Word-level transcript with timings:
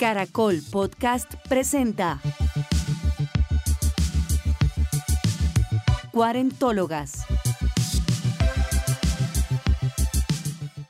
Caracol 0.00 0.62
Podcast 0.72 1.34
presenta 1.46 2.22
Cuarentólogas. 6.10 7.26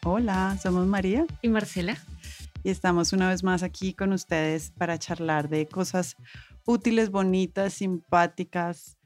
Hola, 0.05 0.57
somos 0.62 0.87
María 0.87 1.27
y 1.43 1.49
Marcela. 1.49 1.97
Y 2.62 2.71
estamos 2.71 3.12
una 3.12 3.29
vez 3.29 3.43
más 3.43 3.65
aquí 3.65 3.95
con 3.95 4.12
ustedes 4.12 4.71
para 4.71 4.97
charlar 4.97 5.49
de 5.49 5.67
cosas 5.67 6.15
útiles, 6.65 7.11
bonitas, 7.11 7.75
simpáticas 7.75 8.97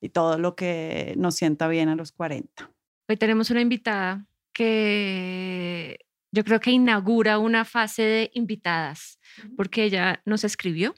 y 0.00 0.08
todo 0.08 0.38
lo 0.38 0.56
que 0.56 1.14
nos 1.16 1.36
sienta 1.36 1.68
bien 1.68 1.88
a 1.88 1.94
los 1.94 2.10
40. 2.10 2.68
Hoy 3.08 3.16
tenemos 3.16 3.48
una 3.50 3.60
invitada 3.60 4.26
que 4.52 6.00
yo 6.32 6.44
creo 6.44 6.60
que 6.60 6.70
inaugura 6.70 7.38
una 7.38 7.64
fase 7.64 8.02
de 8.02 8.30
invitadas, 8.34 9.18
porque 9.56 9.84
ella 9.84 10.22
nos 10.24 10.44
escribió 10.44 10.94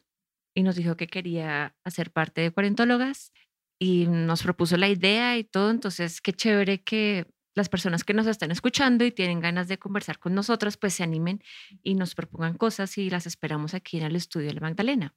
y 0.55 0.63
nos 0.63 0.77
dijo 0.77 0.97
que 0.97 1.09
quería 1.09 1.75
hacer 1.85 2.13
parte 2.13 2.41
de 2.41 2.53
Cuarentólogas 2.53 3.33
y 3.79 4.07
nos 4.07 4.45
propuso 4.45 4.77
la 4.77 4.89
idea 4.89 5.37
y 5.37 5.45
todo. 5.45 5.71
Entonces, 5.71 6.21
qué 6.21 6.33
chévere 6.33 6.83
que 6.83 7.27
las 7.57 7.69
personas 7.69 8.05
que 8.05 8.15
nos 8.15 8.29
están 8.29 8.53
escuchando 8.53 9.05
y 9.05 9.11
tienen 9.11 9.41
ganas 9.41 9.67
de 9.67 9.79
conversar 9.79 10.21
con 10.21 10.35
nosotros, 10.35 10.77
pues 10.77 10.95
se 10.95 11.03
animen 11.03 11.43
y 11.83 11.95
nos 11.95 12.15
propongan 12.15 12.57
cosas 12.57 12.97
y 12.97 13.11
las 13.11 13.27
esperamos 13.27 13.75
aquí 13.75 13.99
en 13.99 14.05
el 14.05 14.17
estudio 14.17 14.49
de 14.49 14.55
la 14.55 14.61
Magdalena. 14.61 15.15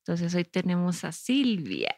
Entonces, 0.00 0.34
hoy 0.34 0.44
tenemos 0.44 1.04
a 1.04 1.12
Silvia. 1.12 1.94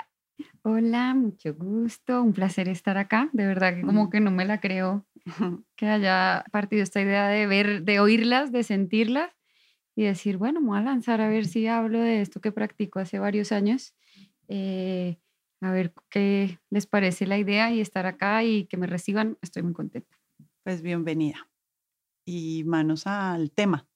Hola, 0.63 1.15
mucho 1.15 1.55
gusto, 1.55 2.23
un 2.23 2.33
placer 2.33 2.69
estar 2.69 2.99
acá. 2.99 3.31
De 3.33 3.47
verdad 3.47 3.75
que 3.75 3.83
como 3.83 4.11
que 4.11 4.21
no 4.21 4.31
me 4.31 4.45
la 4.45 4.61
creo 4.61 5.07
que 5.77 5.87
haya 5.87 6.45
partido 6.51 6.83
esta 6.83 7.01
idea 7.01 7.29
de 7.29 7.47
ver, 7.47 7.83
de 7.83 8.01
oírlas, 8.01 8.53
de 8.53 8.63
sentirlas 8.63 9.31
y 9.97 10.05
decir, 10.05 10.37
bueno, 10.37 10.61
me 10.61 10.69
voy 10.69 10.79
a 10.79 10.83
lanzar 10.83 11.21
a 11.21 11.29
ver 11.29 11.47
si 11.47 11.67
hablo 11.67 12.01
de 12.01 12.21
esto 12.21 12.41
que 12.41 12.53
practico 12.53 13.01
hace 13.01 13.19
varios 13.19 13.53
años, 13.53 13.95
eh, 14.49 15.19
a 15.61 15.71
ver 15.71 15.93
qué 16.09 16.59
les 16.71 16.87
parece 16.87 17.27
la 17.27 17.39
idea 17.39 17.73
y 17.73 17.81
estar 17.81 18.07
acá 18.07 18.43
y 18.45 18.65
que 18.67 18.77
me 18.77 18.87
reciban, 18.87 19.39
estoy 19.43 19.63
muy 19.63 19.73
contenta. 19.73 20.17
Pues 20.65 20.83
bienvenida. 20.83 21.49
Y 22.25 22.65
manos 22.65 23.07
al 23.07 23.51
tema, 23.51 23.89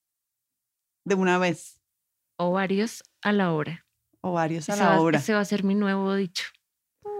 de 1.05 1.15
una 1.15 1.37
vez. 1.37 1.79
Ovarios 2.37 3.03
a 3.21 3.31
la 3.31 3.53
hora. 3.53 3.85
Ovarios 4.21 4.69
a 4.69 4.75
la 4.75 4.99
hora. 4.99 5.19
Ese 5.19 5.33
va 5.33 5.39
a 5.39 5.45
ser 5.45 5.63
mi 5.63 5.75
nuevo 5.75 6.13
dicho. 6.15 6.45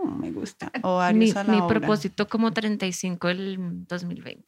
Mm, 0.06 0.20
me 0.20 0.31
gusta. 0.31 0.72
mi, 1.14 1.34
mi 1.48 1.67
propósito 1.67 2.28
como 2.28 2.52
35 2.52 3.30
el 3.30 3.86
2020. 3.88 4.44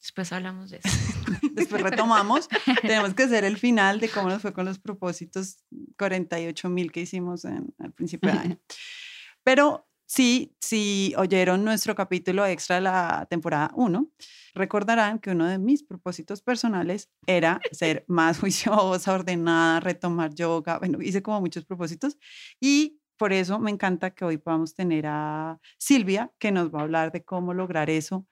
Después 0.00 0.32
hablamos 0.32 0.70
de 0.70 0.80
eso. 0.84 0.88
Después 1.54 1.82
retomamos. 1.82 2.48
Tenemos 2.82 3.14
que 3.14 3.22
hacer 3.22 3.44
el 3.44 3.56
final 3.56 4.00
de 4.00 4.10
cómo 4.10 4.28
nos 4.28 4.42
fue 4.42 4.52
con 4.52 4.66
los 4.66 4.78
propósitos 4.78 5.64
48 5.98 6.68
mil 6.68 6.92
que 6.92 7.00
hicimos 7.00 7.46
en, 7.46 7.74
al 7.78 7.92
principio 7.92 8.30
de 8.30 8.38
año. 8.38 8.58
Pero 9.44 9.88
sí, 10.04 10.54
si 10.60 11.14
oyeron 11.16 11.64
nuestro 11.64 11.94
capítulo 11.94 12.44
extra 12.44 12.76
de 12.76 12.82
la 12.82 13.26
temporada 13.30 13.70
1, 13.76 14.10
recordarán 14.54 15.20
que 15.20 15.30
uno 15.30 15.46
de 15.46 15.58
mis 15.58 15.82
propósitos 15.82 16.42
personales 16.42 17.10
era 17.26 17.60
ser 17.72 18.04
más 18.06 18.40
juiciosa, 18.40 19.14
ordenada, 19.14 19.80
retomar 19.80 20.34
yoga. 20.34 20.78
Bueno, 20.80 21.00
hice 21.00 21.22
como 21.22 21.40
muchos 21.40 21.64
propósitos 21.64 22.18
y 22.60 23.00
por 23.16 23.32
eso 23.32 23.58
me 23.58 23.70
encanta 23.70 24.10
que 24.10 24.24
hoy 24.24 24.38
podamos 24.38 24.74
tener 24.74 25.06
a 25.06 25.60
Silvia, 25.78 26.32
que 26.38 26.52
nos 26.52 26.74
va 26.74 26.80
a 26.80 26.82
hablar 26.82 27.12
de 27.12 27.24
cómo 27.24 27.54
lograr 27.54 27.90
eso 27.90 28.26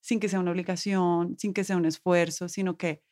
sin 0.00 0.20
que 0.20 0.28
sea 0.28 0.40
una 0.40 0.52
obligación, 0.52 1.36
sin 1.38 1.52
que 1.52 1.64
sea 1.64 1.76
un 1.76 1.84
esfuerzo, 1.84 2.48
sino 2.48 2.76
que 2.76 3.02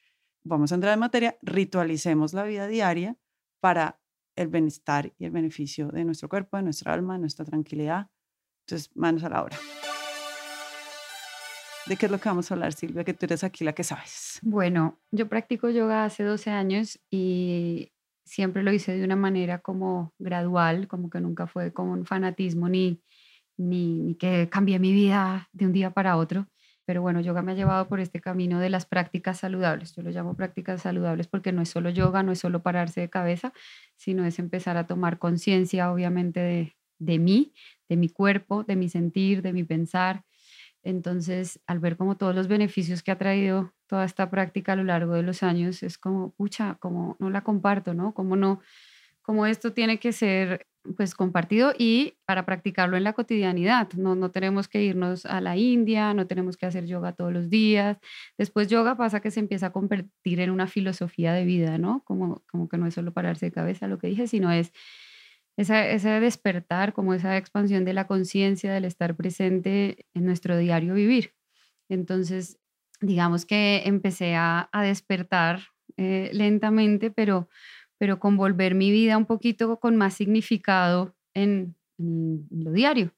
vamos 0.44 0.72
a 0.72 0.76
entrar 0.76 0.94
en 0.94 1.00
materia, 1.00 1.36
ritualicemos 1.42 2.32
la 2.32 2.44
vida 2.44 2.66
diaria 2.68 3.16
para 3.60 4.00
el 4.36 4.48
bienestar 4.48 5.12
y 5.18 5.24
el 5.24 5.30
beneficio 5.30 5.88
de 5.88 6.04
nuestro 6.04 6.28
cuerpo, 6.28 6.56
de 6.56 6.62
nuestra 6.62 6.92
alma, 6.92 7.14
de 7.14 7.20
nuestra 7.20 7.44
tranquilidad. 7.44 8.08
Entonces, 8.66 8.90
manos 8.94 9.24
a 9.24 9.28
la 9.28 9.42
obra. 9.42 9.56
¿De 11.86 11.96
qué 11.96 12.06
es 12.06 12.12
lo 12.12 12.18
que 12.18 12.28
vamos 12.28 12.50
a 12.50 12.54
hablar, 12.54 12.72
Silvia? 12.72 13.04
Que 13.04 13.14
tú 13.14 13.26
eres 13.26 13.44
aquí 13.44 13.64
la 13.64 13.72
que 13.72 13.84
sabes. 13.84 14.40
Bueno, 14.42 14.98
yo 15.12 15.28
practico 15.28 15.70
yoga 15.70 16.04
hace 16.04 16.24
12 16.24 16.50
años 16.50 16.98
y 17.10 17.92
siempre 18.26 18.62
lo 18.62 18.72
hice 18.72 18.96
de 18.98 19.04
una 19.04 19.16
manera 19.16 19.60
como 19.60 20.12
gradual, 20.18 20.88
como 20.88 21.10
que 21.10 21.20
nunca 21.20 21.46
fue 21.46 21.72
como 21.72 21.92
un 21.92 22.04
fanatismo 22.06 22.68
ni, 22.68 23.00
ni, 23.56 24.16
que 24.18 24.48
cambié 24.50 24.78
mi 24.78 24.92
vida 24.92 25.48
de 25.52 25.66
un 25.66 25.72
día 25.72 25.92
para 25.92 26.16
otro. 26.16 26.48
Pero 26.84 27.02
bueno, 27.02 27.20
yoga 27.20 27.42
me 27.42 27.52
ha 27.52 27.54
llevado 27.56 27.88
por 27.88 28.00
este 28.00 28.20
camino 28.20 28.60
de 28.60 28.70
las 28.70 28.86
prácticas 28.86 29.38
saludables. 29.38 29.94
Yo 29.96 30.02
lo 30.02 30.10
llamo 30.10 30.36
prácticas 30.36 30.82
saludables 30.82 31.26
porque 31.28 31.52
no 31.52 31.62
es 31.62 31.68
solo 31.70 31.90
yoga, 31.90 32.22
no 32.22 32.32
es 32.32 32.38
solo 32.38 32.62
pararse 32.62 33.00
de 33.00 33.10
cabeza, 33.10 33.52
sino 33.96 34.24
es 34.24 34.38
empezar 34.38 34.76
a 34.76 34.86
tomar 34.86 35.18
conciencia, 35.18 35.92
obviamente, 35.92 36.40
de, 36.40 36.76
de 36.98 37.18
mí, 37.18 37.54
de 37.88 37.96
mi 37.96 38.08
cuerpo, 38.08 38.64
de 38.64 38.76
mi 38.76 38.88
sentir, 38.88 39.42
de 39.42 39.52
mi 39.52 39.64
pensar. 39.64 40.24
Entonces, 40.86 41.60
al 41.66 41.80
ver 41.80 41.96
como 41.96 42.16
todos 42.16 42.32
los 42.32 42.46
beneficios 42.46 43.02
que 43.02 43.10
ha 43.10 43.18
traído 43.18 43.74
toda 43.88 44.04
esta 44.04 44.30
práctica 44.30 44.72
a 44.72 44.76
lo 44.76 44.84
largo 44.84 45.14
de 45.14 45.24
los 45.24 45.42
años, 45.42 45.82
es 45.82 45.98
como, 45.98 46.30
pucha, 46.34 46.76
como 46.78 47.16
no 47.18 47.28
la 47.28 47.42
comparto, 47.42 47.92
¿no? 47.92 48.14
Como 48.14 48.36
no, 48.36 48.60
como 49.20 49.46
esto 49.46 49.72
tiene 49.72 49.98
que 49.98 50.12
ser 50.12 50.68
pues 50.96 51.16
compartido 51.16 51.72
y 51.76 52.14
para 52.24 52.46
practicarlo 52.46 52.96
en 52.96 53.02
la 53.02 53.14
cotidianidad. 53.14 53.92
No, 53.94 54.14
no 54.14 54.30
tenemos 54.30 54.68
que 54.68 54.84
irnos 54.84 55.26
a 55.26 55.40
la 55.40 55.56
India, 55.56 56.14
no 56.14 56.28
tenemos 56.28 56.56
que 56.56 56.66
hacer 56.66 56.86
yoga 56.86 57.12
todos 57.12 57.32
los 57.32 57.50
días. 57.50 57.98
Después 58.38 58.68
yoga 58.68 58.96
pasa 58.96 59.18
que 59.18 59.32
se 59.32 59.40
empieza 59.40 59.66
a 59.66 59.72
convertir 59.72 60.38
en 60.38 60.50
una 60.50 60.68
filosofía 60.68 61.32
de 61.32 61.44
vida, 61.44 61.78
¿no? 61.78 62.04
Como, 62.04 62.44
como 62.48 62.68
que 62.68 62.78
no 62.78 62.86
es 62.86 62.94
solo 62.94 63.12
pararse 63.12 63.46
de 63.46 63.52
cabeza 63.52 63.88
lo 63.88 63.98
que 63.98 64.06
dije, 64.06 64.28
sino 64.28 64.52
es 64.52 64.72
esa, 65.56 65.88
ese 65.88 66.20
despertar, 66.20 66.92
como 66.92 67.14
esa 67.14 67.36
expansión 67.36 67.84
de 67.84 67.94
la 67.94 68.06
conciencia, 68.06 68.72
del 68.72 68.84
estar 68.84 69.16
presente 69.16 70.06
en 70.14 70.24
nuestro 70.26 70.56
diario 70.58 70.94
vivir. 70.94 71.32
Entonces, 71.88 72.58
digamos 73.00 73.46
que 73.46 73.82
empecé 73.86 74.34
a, 74.36 74.68
despertar 74.82 75.60
eh, 75.96 76.30
lentamente, 76.32 77.10
pero, 77.10 77.48
pero 77.98 78.18
con 78.18 78.36
volver 78.36 78.74
mi 78.74 78.90
vida 78.90 79.16
un 79.16 79.26
poquito 79.26 79.78
con 79.78 79.96
más 79.96 80.14
significado 80.14 81.14
en, 81.34 81.74
lo 81.98 82.72
diario. 82.72 83.12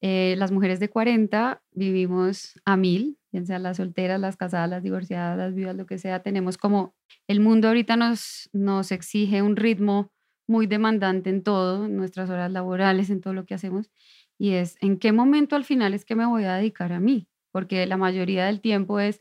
Eh, 0.00 0.34
las 0.38 0.52
mujeres 0.52 0.80
de 0.80 0.88
40 0.88 1.60
vivimos 1.72 2.58
a 2.64 2.76
mil, 2.76 3.18
ya 3.32 3.44
sea 3.44 3.58
las 3.58 3.76
solteras, 3.76 4.18
las 4.18 4.36
casadas, 4.36 4.70
las 4.70 4.82
divorciadas, 4.82 5.36
las 5.36 5.54
viudas, 5.54 5.76
lo 5.76 5.86
que 5.86 5.98
sea, 5.98 6.22
tenemos 6.22 6.56
como 6.56 6.94
el 7.26 7.40
mundo 7.40 7.68
ahorita 7.68 7.96
nos, 7.96 8.48
nos 8.52 8.92
exige 8.92 9.42
un 9.42 9.56
ritmo 9.56 10.10
muy 10.48 10.66
demandante 10.66 11.30
en 11.30 11.42
todo, 11.42 11.86
en 11.86 11.96
nuestras 11.96 12.30
horas 12.30 12.50
laborales, 12.52 13.10
en 13.10 13.20
todo 13.20 13.34
lo 13.34 13.46
que 13.46 13.54
hacemos, 13.54 13.90
y 14.38 14.52
es 14.54 14.76
en 14.80 14.98
qué 14.98 15.12
momento 15.12 15.56
al 15.56 15.64
final 15.64 15.94
es 15.94 16.04
que 16.04 16.14
me 16.16 16.26
voy 16.26 16.44
a 16.44 16.54
dedicar 16.56 16.92
a 16.92 17.00
mí, 17.00 17.28
porque 17.52 17.86
la 17.86 17.96
mayoría 17.96 18.46
del 18.46 18.60
tiempo 18.60 19.00
es, 19.00 19.20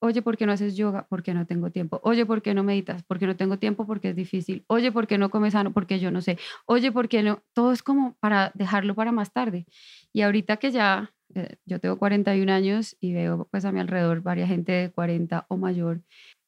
oye, 0.00 0.20
¿por 0.22 0.36
qué 0.36 0.46
no 0.46 0.52
haces 0.52 0.76
yoga? 0.76 1.06
Porque 1.08 1.32
no 1.34 1.46
tengo 1.46 1.70
tiempo. 1.70 2.00
Oye, 2.04 2.26
¿por 2.26 2.42
qué 2.42 2.54
no 2.54 2.64
meditas? 2.64 3.04
Porque 3.04 3.26
no 3.26 3.36
tengo 3.36 3.58
tiempo, 3.58 3.86
porque 3.86 4.10
es 4.10 4.16
difícil. 4.16 4.64
Oye, 4.66 4.90
¿por 4.92 5.06
qué 5.06 5.16
no 5.18 5.30
comes 5.30 5.52
sano? 5.52 5.72
Porque 5.72 6.00
yo 6.00 6.10
no 6.10 6.20
sé. 6.20 6.38
Oye, 6.66 6.90
¿por 6.92 7.08
qué 7.08 7.22
no? 7.22 7.42
Todo 7.54 7.72
es 7.72 7.82
como 7.84 8.16
para 8.20 8.50
dejarlo 8.54 8.94
para 8.96 9.12
más 9.12 9.32
tarde. 9.32 9.64
Y 10.12 10.22
ahorita 10.22 10.56
que 10.56 10.72
ya, 10.72 11.14
eh, 11.34 11.56
yo 11.66 11.78
tengo 11.80 11.98
41 11.98 12.50
años 12.50 12.96
y 13.00 13.14
veo 13.14 13.48
pues 13.50 13.64
a 13.64 13.72
mi 13.72 13.80
alrededor 13.80 14.22
varias 14.22 14.48
gente 14.48 14.72
de 14.72 14.90
40 14.90 15.46
o 15.48 15.56
mayor, 15.56 16.02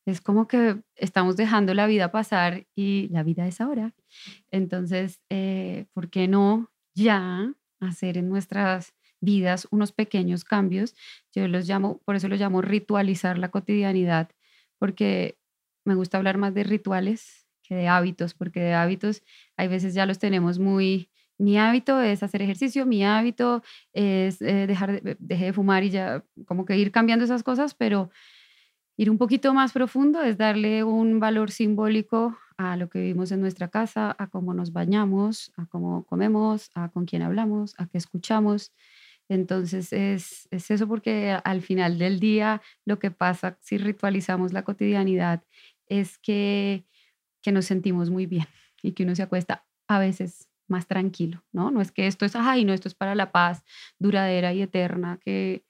es 0.06 0.20
como 0.20 0.46
que 0.48 0.82
estamos 0.96 1.36
dejando 1.36 1.74
la 1.74 1.86
vida 1.86 2.10
pasar 2.10 2.66
y 2.74 3.08
la 3.08 3.22
vida 3.22 3.46
es 3.46 3.60
ahora. 3.60 3.94
Entonces, 4.50 5.20
eh, 5.30 5.86
¿por 5.92 6.10
qué 6.10 6.28
no 6.28 6.70
ya 6.94 7.52
hacer 7.80 8.18
en 8.18 8.28
nuestras 8.28 8.94
vidas 9.20 9.66
unos 9.70 9.92
pequeños 9.92 10.44
cambios? 10.44 10.94
Yo 11.34 11.48
los 11.48 11.66
llamo, 11.66 12.00
por 12.04 12.16
eso 12.16 12.28
los 12.28 12.38
llamo 12.38 12.60
ritualizar 12.62 13.38
la 13.38 13.50
cotidianidad, 13.50 14.30
porque 14.78 15.38
me 15.84 15.94
gusta 15.94 16.18
hablar 16.18 16.38
más 16.38 16.54
de 16.54 16.64
rituales 16.64 17.46
que 17.62 17.74
de 17.74 17.88
hábitos, 17.88 18.34
porque 18.34 18.60
de 18.60 18.74
hábitos 18.74 19.22
hay 19.56 19.68
veces 19.68 19.94
ya 19.94 20.04
los 20.04 20.18
tenemos 20.18 20.58
muy, 20.58 21.10
mi 21.38 21.58
hábito 21.58 22.00
es 22.02 22.22
hacer 22.22 22.42
ejercicio, 22.42 22.84
mi 22.84 23.04
hábito 23.04 23.62
es 23.94 24.42
eh, 24.42 24.66
dejar 24.66 25.02
de, 25.02 25.16
de 25.18 25.52
fumar 25.54 25.82
y 25.82 25.90
ya 25.90 26.22
como 26.46 26.66
que 26.66 26.76
ir 26.76 26.92
cambiando 26.92 27.24
esas 27.24 27.42
cosas, 27.42 27.74
pero 27.74 28.10
Ir 28.96 29.10
un 29.10 29.18
poquito 29.18 29.52
más 29.54 29.72
profundo 29.72 30.22
es 30.22 30.38
darle 30.38 30.84
un 30.84 31.18
valor 31.18 31.50
simbólico 31.50 32.38
a 32.56 32.76
lo 32.76 32.88
que 32.88 33.00
vivimos 33.00 33.32
en 33.32 33.40
nuestra 33.40 33.68
casa, 33.68 34.14
a 34.16 34.28
cómo 34.28 34.54
nos 34.54 34.72
bañamos, 34.72 35.52
a 35.56 35.66
cómo 35.66 36.04
comemos, 36.06 36.70
a 36.74 36.88
con 36.90 37.04
quién 37.04 37.22
hablamos, 37.22 37.74
a 37.78 37.86
qué 37.86 37.98
escuchamos. 37.98 38.72
Entonces 39.28 39.92
es, 39.92 40.46
es 40.52 40.70
eso 40.70 40.86
porque 40.86 41.36
al 41.42 41.62
final 41.62 41.98
del 41.98 42.20
día 42.20 42.62
lo 42.84 43.00
que 43.00 43.10
pasa 43.10 43.58
si 43.60 43.78
ritualizamos 43.78 44.52
la 44.52 44.62
cotidianidad 44.62 45.42
es 45.88 46.18
que, 46.18 46.84
que 47.42 47.50
nos 47.50 47.64
sentimos 47.64 48.10
muy 48.10 48.26
bien 48.26 48.46
y 48.82 48.92
que 48.92 49.02
uno 49.02 49.16
se 49.16 49.22
acuesta 49.22 49.64
a 49.88 49.98
veces 49.98 50.48
más 50.68 50.86
tranquilo, 50.86 51.42
¿no? 51.52 51.70
No 51.70 51.80
es 51.80 51.90
que 51.92 52.06
esto 52.06 52.24
es, 52.24 52.36
ay, 52.36 52.64
no, 52.64 52.72
esto 52.72 52.88
es 52.88 52.94
para 52.94 53.14
la 53.14 53.32
paz 53.32 53.64
duradera 53.98 54.52
y 54.54 54.62
eterna 54.62 55.18
que, 55.22 55.64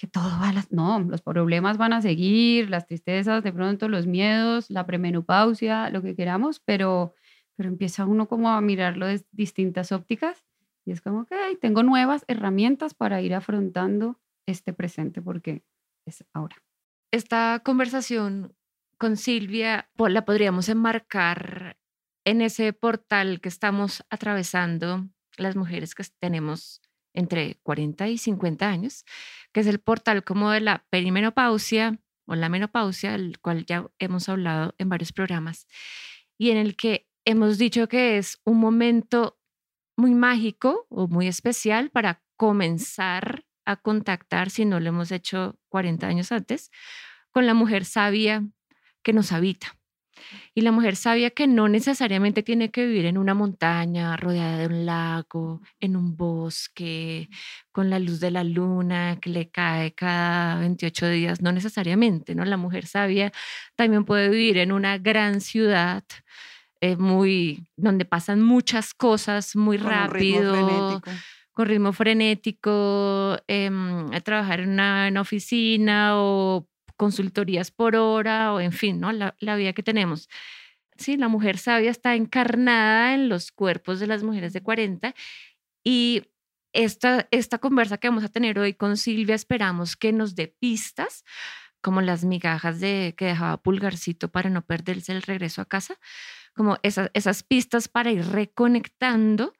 que 0.00 0.06
todo 0.06 0.30
va 0.40 0.48
a 0.48 0.52
las... 0.54 0.72
No, 0.72 0.98
los 0.98 1.20
problemas 1.20 1.76
van 1.76 1.92
a 1.92 2.00
seguir, 2.00 2.70
las 2.70 2.86
tristezas, 2.86 3.44
de 3.44 3.52
pronto 3.52 3.86
los 3.86 4.06
miedos, 4.06 4.70
la 4.70 4.86
premenopausia, 4.86 5.90
lo 5.90 6.00
que 6.00 6.16
queramos, 6.16 6.58
pero, 6.58 7.14
pero 7.54 7.68
empieza 7.68 8.06
uno 8.06 8.26
como 8.26 8.48
a 8.48 8.62
mirarlo 8.62 9.06
desde 9.06 9.26
distintas 9.30 9.92
ópticas 9.92 10.46
y 10.86 10.92
es 10.92 11.02
como 11.02 11.26
que 11.26 11.36
tengo 11.60 11.82
nuevas 11.82 12.24
herramientas 12.28 12.94
para 12.94 13.20
ir 13.20 13.34
afrontando 13.34 14.18
este 14.46 14.72
presente 14.72 15.20
porque 15.20 15.64
es 16.06 16.24
ahora. 16.32 16.56
Esta 17.12 17.60
conversación 17.62 18.56
con 18.96 19.18
Silvia 19.18 19.90
la 19.98 20.24
podríamos 20.24 20.70
enmarcar 20.70 21.76
en 22.24 22.40
ese 22.40 22.72
portal 22.72 23.42
que 23.42 23.50
estamos 23.50 24.02
atravesando 24.08 25.10
las 25.36 25.56
mujeres 25.56 25.94
que 25.94 26.04
tenemos 26.18 26.80
entre 27.14 27.58
40 27.62 28.08
y 28.08 28.18
50 28.18 28.68
años, 28.68 29.04
que 29.52 29.60
es 29.60 29.66
el 29.66 29.80
portal 29.80 30.24
como 30.24 30.50
de 30.50 30.60
la 30.60 30.84
perimenopausia 30.90 31.98
o 32.26 32.34
la 32.34 32.48
menopausia, 32.48 33.12
del 33.12 33.38
cual 33.40 33.66
ya 33.66 33.86
hemos 33.98 34.28
hablado 34.28 34.74
en 34.78 34.88
varios 34.88 35.12
programas, 35.12 35.66
y 36.38 36.50
en 36.50 36.56
el 36.56 36.76
que 36.76 37.08
hemos 37.24 37.58
dicho 37.58 37.88
que 37.88 38.18
es 38.18 38.40
un 38.44 38.58
momento 38.58 39.38
muy 39.96 40.14
mágico 40.14 40.86
o 40.88 41.08
muy 41.08 41.26
especial 41.26 41.90
para 41.90 42.22
comenzar 42.36 43.44
a 43.66 43.76
contactar, 43.76 44.50
si 44.50 44.64
no 44.64 44.80
lo 44.80 44.88
hemos 44.88 45.12
hecho 45.12 45.58
40 45.68 46.06
años 46.06 46.32
antes, 46.32 46.70
con 47.30 47.46
la 47.46 47.54
mujer 47.54 47.84
sabia 47.84 48.44
que 49.02 49.12
nos 49.12 49.32
habita. 49.32 49.79
Y 50.54 50.62
la 50.62 50.72
mujer 50.72 50.96
sabia 50.96 51.30
que 51.30 51.46
no 51.46 51.68
necesariamente 51.68 52.42
tiene 52.42 52.70
que 52.70 52.86
vivir 52.86 53.06
en 53.06 53.18
una 53.18 53.34
montaña, 53.34 54.16
rodeada 54.16 54.58
de 54.58 54.66
un 54.66 54.86
lago, 54.86 55.60
en 55.80 55.96
un 55.96 56.16
bosque, 56.16 57.28
con 57.72 57.90
la 57.90 57.98
luz 57.98 58.20
de 58.20 58.30
la 58.30 58.44
luna 58.44 59.18
que 59.20 59.30
le 59.30 59.50
cae 59.50 59.92
cada 59.92 60.58
28 60.60 61.08
días, 61.08 61.40
no 61.40 61.52
necesariamente, 61.52 62.34
¿no? 62.34 62.44
La 62.44 62.56
mujer 62.56 62.86
sabia 62.86 63.32
también 63.76 64.04
puede 64.04 64.28
vivir 64.28 64.58
en 64.58 64.72
una 64.72 64.98
gran 64.98 65.40
ciudad, 65.40 66.04
eh, 66.80 66.96
muy, 66.96 67.68
donde 67.76 68.04
pasan 68.04 68.42
muchas 68.42 68.94
cosas 68.94 69.54
muy 69.54 69.76
rápido 69.76 71.00
con 71.52 71.68
ritmo 71.68 71.92
frenético, 71.92 73.36
em, 73.46 74.10
trabajar 74.24 74.60
en 74.60 74.70
una, 74.70 75.12
oficina 75.20 76.12
o 76.14 76.66
consultorías 77.00 77.70
por 77.70 77.96
hora 77.96 78.52
o 78.52 78.60
en 78.60 78.72
fin, 78.72 79.00
¿no? 79.00 79.10
La, 79.10 79.56
vida 79.56 79.72
que 79.72 79.82
tenemos. 79.82 80.28
Sí, 80.98 81.16
la 81.16 81.28
mujer 81.28 81.56
sabia 81.56 81.90
está 81.90 82.14
encarnada 82.14 83.14
en 83.14 83.30
los 83.30 83.52
cuerpos 83.52 84.00
de 84.00 84.06
las 84.06 84.22
mujeres 84.22 84.52
de 84.52 84.62
40 84.62 85.14
y 85.82 86.24
esta, 86.74 87.26
esta 87.30 87.56
conversa 87.56 87.96
que 87.96 88.10
vamos 88.10 88.22
a 88.22 88.28
tener 88.28 88.58
hoy 88.58 88.74
con 88.74 88.98
Silvia 88.98 89.34
esperamos 89.34 89.96
que 89.96 90.12
nos 90.12 90.34
dé 90.34 90.48
pistas 90.48 91.24
como 91.80 92.02
las 92.02 92.22
migajas 92.26 92.80
de 92.80 93.14
que 93.16 93.24
dejaba 93.24 93.62
Pulgarcito 93.62 94.28
para 94.30 94.50
no 94.50 94.60
perderse 94.60 95.12
el 95.12 95.22
regreso 95.22 95.62
a 95.62 95.64
casa, 95.64 95.94
como 96.54 96.76
esas, 96.82 97.10
esas 97.14 97.42
pistas 97.42 97.88
para 97.88 98.10
ir 98.10 98.26
reconectando 98.26 99.54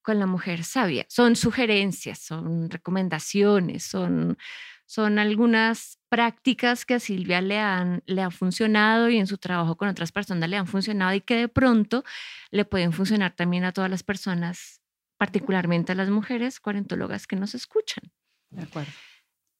con 0.00 0.18
la 0.18 0.26
mujer 0.26 0.64
sabia. 0.64 1.04
Son 1.10 1.36
sugerencias, 1.36 2.20
son 2.20 2.70
recomendaciones, 2.70 3.84
son 3.84 4.38
son 4.86 5.18
algunas 5.18 5.98
prácticas 6.08 6.86
que 6.86 6.94
a 6.94 7.00
Silvia 7.00 7.40
le 7.40 7.58
han, 7.58 8.02
le 8.06 8.22
han 8.22 8.30
funcionado 8.30 9.08
y 9.08 9.18
en 9.18 9.26
su 9.26 9.36
trabajo 9.36 9.76
con 9.76 9.88
otras 9.88 10.12
personas 10.12 10.48
le 10.48 10.56
han 10.56 10.66
funcionado 10.66 11.14
y 11.14 11.20
que 11.20 11.36
de 11.36 11.48
pronto 11.48 12.04
le 12.50 12.64
pueden 12.64 12.92
funcionar 12.92 13.34
también 13.34 13.64
a 13.64 13.72
todas 13.72 13.90
las 13.90 14.04
personas, 14.04 14.80
particularmente 15.18 15.92
a 15.92 15.96
las 15.96 16.08
mujeres 16.08 16.60
cuarentólogas 16.60 17.26
que 17.26 17.36
nos 17.36 17.54
escuchan. 17.54 18.12
De 18.50 18.62
acuerdo. 18.62 18.92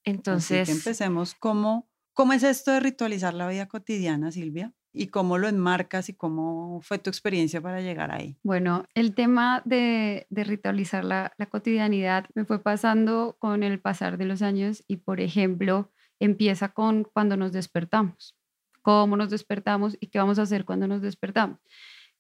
Entonces. 0.04 0.68
empecemos. 0.68 1.34
¿Cómo, 1.34 1.90
¿Cómo 2.12 2.32
es 2.32 2.44
esto 2.44 2.70
de 2.70 2.80
ritualizar 2.80 3.34
la 3.34 3.48
vida 3.48 3.66
cotidiana, 3.66 4.30
Silvia? 4.30 4.72
Y 4.96 5.08
cómo 5.08 5.36
lo 5.36 5.46
enmarcas 5.46 6.08
y 6.08 6.14
cómo 6.14 6.80
fue 6.80 6.98
tu 6.98 7.10
experiencia 7.10 7.60
para 7.60 7.82
llegar 7.82 8.10
ahí. 8.10 8.36
Bueno, 8.42 8.86
el 8.94 9.14
tema 9.14 9.62
de, 9.66 10.26
ritualizar 10.30 11.04
la, 11.04 11.32
cotidianidad 11.50 12.26
me 12.34 12.44
fue 12.44 12.62
pasando 12.62 13.36
con 13.38 13.62
el 13.62 13.78
pasar 13.78 14.16
de 14.16 14.24
los 14.24 14.40
años 14.40 14.82
y, 14.88 14.96
por 14.96 15.20
ejemplo, 15.20 15.92
empieza 16.18 16.70
con 16.70 17.04
cuando 17.04 17.36
nos 17.36 17.52
despertamos, 17.52 18.34
cómo 18.80 19.16
nos 19.16 19.28
despertamos 19.30 19.98
y 20.00 20.06
qué 20.06 20.18
vamos 20.18 20.38
a 20.38 20.42
hacer 20.42 20.64
cuando 20.64 20.88
nos 20.88 21.02
despertamos. 21.02 21.58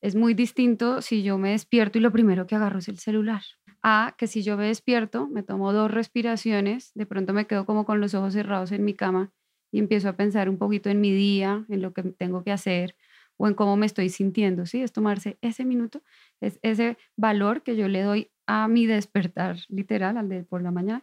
Es 0.02 0.14
muy 0.14 0.34
distinto 0.34 1.00
si 1.00 1.22
yo 1.22 1.38
me 1.38 1.52
despierto 1.52 1.96
y 1.96 2.02
lo 2.02 2.12
primero 2.12 2.46
que 2.46 2.54
agarro 2.54 2.80
es 2.80 2.88
el 2.88 2.98
celular. 2.98 3.42
A 3.82 4.14
que 4.18 4.26
si 4.26 4.42
yo 4.42 4.58
me 4.58 4.66
despierto, 4.66 5.28
me 5.28 5.42
tomo 5.42 5.72
dos 5.72 5.90
respiraciones, 5.90 6.92
de 6.94 7.06
pronto 7.06 7.32
me 7.32 7.46
quedo 7.46 7.64
como 7.64 7.86
con 7.86 8.00
los 8.00 8.14
ojos 8.14 8.34
cerrados 8.34 8.72
en 8.72 8.84
mi 8.84 8.94
cama 8.94 9.32
y 9.70 9.78
empiezo 9.78 10.08
a 10.08 10.16
pensar 10.16 10.48
un 10.48 10.58
poquito 10.58 10.90
en 10.90 11.00
mi 11.00 11.12
día, 11.12 11.64
en 11.68 11.82
lo 11.82 11.92
que 11.92 12.02
tengo 12.02 12.44
que 12.44 12.52
hacer 12.52 12.96
o 13.36 13.48
en 13.48 13.54
cómo 13.54 13.76
me 13.76 13.86
estoy 13.86 14.08
sintiendo, 14.08 14.66
¿sí? 14.66 14.82
Es 14.82 14.92
tomarse 14.92 15.38
ese 15.42 15.64
minuto, 15.64 16.02
es 16.40 16.58
ese 16.62 16.96
valor 17.16 17.62
que 17.62 17.76
yo 17.76 17.88
le 17.88 18.02
doy 18.02 18.30
a 18.46 18.68
mi 18.68 18.86
despertar 18.86 19.58
literal, 19.68 20.16
al 20.16 20.28
de 20.28 20.44
por 20.44 20.62
la 20.62 20.70
mañana, 20.70 21.02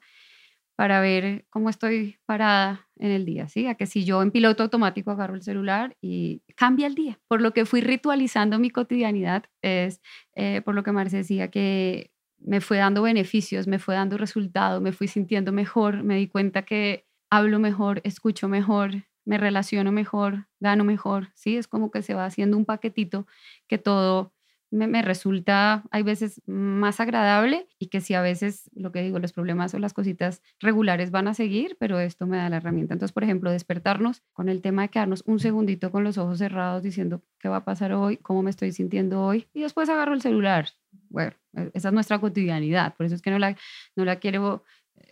para 0.76 1.02
ver 1.02 1.46
cómo 1.50 1.70
estoy 1.70 2.18
parada 2.26 2.88
en 2.98 3.12
el 3.12 3.26
día, 3.26 3.48
¿sí? 3.48 3.68
A 3.68 3.76
que 3.76 3.86
si 3.86 4.06
yo 4.06 4.22
en 4.24 4.32
piloto 4.32 4.64
automático 4.64 5.12
agarro 5.12 5.36
el 5.36 5.44
celular 5.44 5.96
y 6.02 6.42
cambia 6.56 6.88
el 6.88 6.96
día. 6.96 7.20
Por 7.28 7.42
lo 7.42 7.54
que 7.54 7.66
fui 7.66 7.82
ritualizando 7.82 8.58
mi 8.58 8.70
cotidianidad, 8.72 9.44
es 9.62 10.02
eh, 10.36 10.62
por 10.62 10.74
lo 10.74 10.84
que 10.84 10.92
Marce 10.92 11.18
decía 11.18 11.50
que 11.52 12.12
me 12.40 12.60
fue 12.60 12.78
dando 12.78 13.04
beneficios, 13.04 13.68
me 13.68 13.80
fue 13.80 13.96
dando 13.96 14.18
resultados, 14.18 14.82
me 14.82 14.92
fui 14.92 15.08
sintiendo 15.08 15.52
mejor, 15.52 16.04
me 16.04 16.18
di 16.18 16.28
cuenta 16.28 16.64
que 16.64 17.06
hablo 17.34 17.58
mejor, 17.58 18.00
escucho 18.04 18.48
mejor, 18.48 19.06
me 19.26 19.40
relaciono 19.40 19.92
mejor, 19.92 20.46
gano 20.60 20.84
mejor, 20.84 21.30
¿sí? 21.34 21.58
Es 21.58 21.68
como 21.68 21.90
que 21.90 22.04
se 22.04 22.14
va 22.14 22.26
haciendo 22.26 22.58
un 22.58 22.66
paquetito 22.66 23.26
que 23.68 23.80
todo 23.80 24.34
me, 24.70 25.02
resulta, 25.02 25.84
hay 25.90 26.04
veces 26.04 26.42
más 26.46 27.00
agradable 27.00 27.68
y 27.80 27.88
que 27.88 28.02
si 28.02 28.14
a 28.14 28.22
veces, 28.22 28.70
lo 28.76 28.92
que 28.92 29.02
digo, 29.02 29.18
los 29.18 29.34
problemas 29.34 29.74
o 29.74 29.80
las 29.80 29.94
cositas 29.94 30.44
regulares 30.60 31.10
van 31.10 31.28
a 31.28 31.34
seguir, 31.34 31.76
pero 31.80 32.00
esto 32.00 32.28
me 32.28 32.38
da 32.38 32.50
la 32.50 32.58
herramienta. 32.58 32.94
Entonces, 32.94 33.14
por 33.14 33.24
ejemplo, 33.24 33.52
despertarnos 33.52 34.22
con 34.34 34.48
el 34.48 34.62
tema 34.62 34.84
de 34.84 34.90
quedarnos 34.90 35.24
un 35.26 35.40
segundito 35.40 35.92
con 35.92 36.04
los 36.04 36.20
ojos 36.20 36.38
cerrados 36.38 36.84
diciendo 36.84 37.24
qué 37.40 37.50
va 37.50 37.58
a 37.58 37.66
pasar 37.66 37.94
hoy, 37.94 38.18
cómo 38.18 38.44
me 38.44 38.52
estoy 38.52 38.72
sintiendo 38.72 39.24
hoy 39.24 39.48
y 39.54 39.62
después 39.62 39.90
agarro 39.90 40.14
el 40.14 40.22
celular. 40.22 40.70
Bueno, 41.10 41.34
e, 41.56 41.72
esa 41.74 41.90
es 41.90 41.94
nuestra 41.94 42.20
cotidianidad, 42.20 42.96
por 42.96 43.06
eso 43.08 43.16
es 43.16 43.22
que 43.22 43.32
no 43.32 43.40
la, 43.40 43.56
no 43.96 44.06
la 44.06 44.18
quiero 44.18 44.64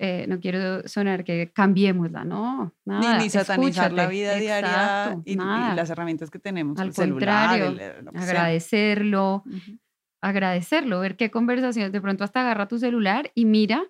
eh, 0.04 0.26
no 0.28 0.40
quiero 0.40 0.88
sonar 0.88 1.24
que 1.24 1.52
cambiemosla, 1.54 2.24
no, 2.24 2.74
nada. 2.86 3.20
Ni, 3.20 3.30
satanizar 3.30 3.92
la 3.94 4.08
vida 4.08 4.36
diaria 4.36 5.22
y, 5.26 5.36
las 5.36 5.92
herramientas 5.92 6.32
que 6.32 6.40
tenemos. 6.40 6.80
Al 6.80 6.92
contrario, 6.92 7.78
agradecerlo, 8.16 9.44
agradecerlo, 10.20 11.00
ver 11.02 11.18
qué 11.18 11.30
conversaciones, 11.30 11.92
de 11.92 12.02
pronto 12.02 12.24
hasta 12.24 12.42
agarra 12.42 12.68
tu 12.68 12.80
celular 12.80 13.32
y 13.36 13.46
mira 13.46 13.84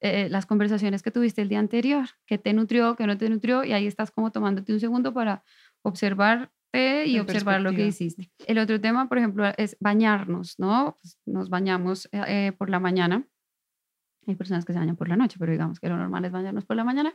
eh, 0.00 0.28
las 0.30 0.46
conversaciones 0.46 1.02
que 1.02 1.10
tuviste 1.10 1.42
el 1.42 1.50
día 1.50 1.58
anterior, 1.58 2.06
qué 2.24 2.38
te 2.38 2.54
nutrió, 2.54 2.96
qué 2.96 3.06
no 3.06 3.18
te 3.18 3.28
nutrió, 3.28 3.62
y 3.64 3.72
ahí 3.72 3.86
estás 3.86 4.10
como 4.10 4.32
tomándote 4.32 4.72
un 4.72 4.80
segundo 4.80 5.12
para 5.12 5.42
observarte 5.82 7.04
y 7.06 7.18
observar 7.18 7.60
lo 7.60 7.72
que 7.72 7.86
hiciste. 7.86 8.30
El 8.46 8.58
otro 8.58 8.80
tema, 8.80 9.08
por 9.08 9.18
ejemplo, 9.18 9.52
es 9.56 9.76
bañarnos, 9.80 10.58
¿no? 10.58 10.98
Pues 11.02 11.18
nos 11.26 11.50
bañamos 11.50 12.08
eh, 12.12 12.52
por 12.56 12.70
la 12.70 12.80
mañana 12.80 13.26
hay 14.30 14.36
personas 14.36 14.64
que 14.64 14.72
se 14.72 14.78
bañan 14.78 14.96
por 14.96 15.08
la 15.08 15.16
noche, 15.16 15.36
pero 15.38 15.52
digamos 15.52 15.80
que 15.80 15.88
lo 15.88 15.96
normal 15.96 16.24
es 16.24 16.32
bañarnos 16.32 16.64
por 16.64 16.76
la 16.76 16.84
mañana. 16.84 17.14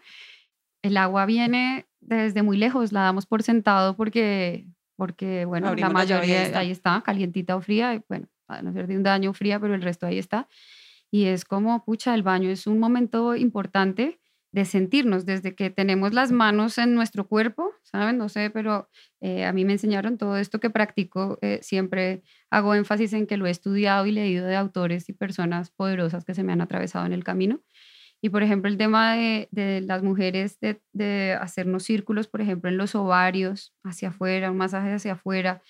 El 0.82 0.98
agua 0.98 1.25
viene 1.25 1.88
desde 2.01 2.43
muy 2.43 2.58
lejos, 2.58 2.91
la 2.91 3.01
damos 3.01 3.25
por 3.25 3.43
sentado 3.43 3.96
porque, 3.96 4.67
porque 4.98 5.46
bueno, 5.46 5.74
la 5.75 5.89
mayoría 5.89 6.58
ahí 6.58 6.72
está. 6.72 7.01
calientita 7.01 7.55
o 7.55 7.62
fría, 7.62 7.96
y, 7.96 8.01
bueno, 8.10 8.27
a 8.48 8.62
no 8.62 8.74
ser 8.74 8.88
de 8.88 8.98
un 8.98 9.03
daño 9.03 9.34
fría, 9.34 9.60
pero 9.60 9.75
el 9.75 9.82
resto 9.82 10.05
ahí 10.05 10.20
está. 10.20 10.48
Y 11.12 11.25
es 11.25 11.46
como, 11.46 11.84
pucha, 11.86 12.15
el 12.15 12.24
baño 12.24 12.50
es 12.50 12.67
un 12.67 12.79
momento 12.79 13.36
importante 13.36 14.20
de 14.53 14.65
sentirnos 14.65 15.25
desde 15.25 15.55
que 15.55 15.72
tenemos 15.72 16.13
las 16.13 16.31
manos 16.31 16.77
en 16.77 16.93
nuestro 16.93 17.27
cuerpo, 17.27 17.72
¿saben? 17.81 18.19
No 18.19 18.29
sé, 18.29 18.51
pero 18.51 18.88
eh, 19.19 19.45
a 19.45 19.51
mí 19.51 19.65
me 19.65 19.74
enseñaron 19.74 20.19
todo 20.19 20.38
esto 20.38 20.60
que 20.60 20.69
practico. 20.69 21.39
Eh, 21.41 21.60
siempre 21.63 22.22
hago 22.51 22.75
énfasis 22.75 23.13
en 23.13 23.25
que 23.25 23.36
lo 23.38 23.48
he 23.48 23.50
estudiado 23.50 24.05
y 24.05 24.12
leído 24.12 24.45
de 24.45 24.55
autores 24.55 25.10
y 25.10 25.13
personas 25.13 25.72
poderosas 25.72 26.24
que 26.24 26.36
se 26.36 26.43
me 26.43 26.53
han 26.53 26.62
atravesado 26.62 27.07
en 27.07 27.13
el 27.13 27.24
camino. 27.24 27.62
Y, 28.22 28.29
por 28.29 28.43
ejemplo, 28.43 28.69
el 28.69 28.77
tema 28.77 29.15
de, 29.15 29.81
las 29.86 30.03
mujeres, 30.03 30.60
de, 30.60 30.79
de, 30.93 31.36
hacernos 31.41 31.83
círculos, 31.83 32.27
por 32.27 32.39
ejemplo, 32.39 32.69
en 32.69 32.77
los 32.77 32.93
ovarios, 32.93 33.74
hacia 33.83 34.10
afuera, 34.10 34.51
un 34.51 34.57
masaje 34.57 34.93
hacia 34.93 35.13
afuera, 35.13 35.63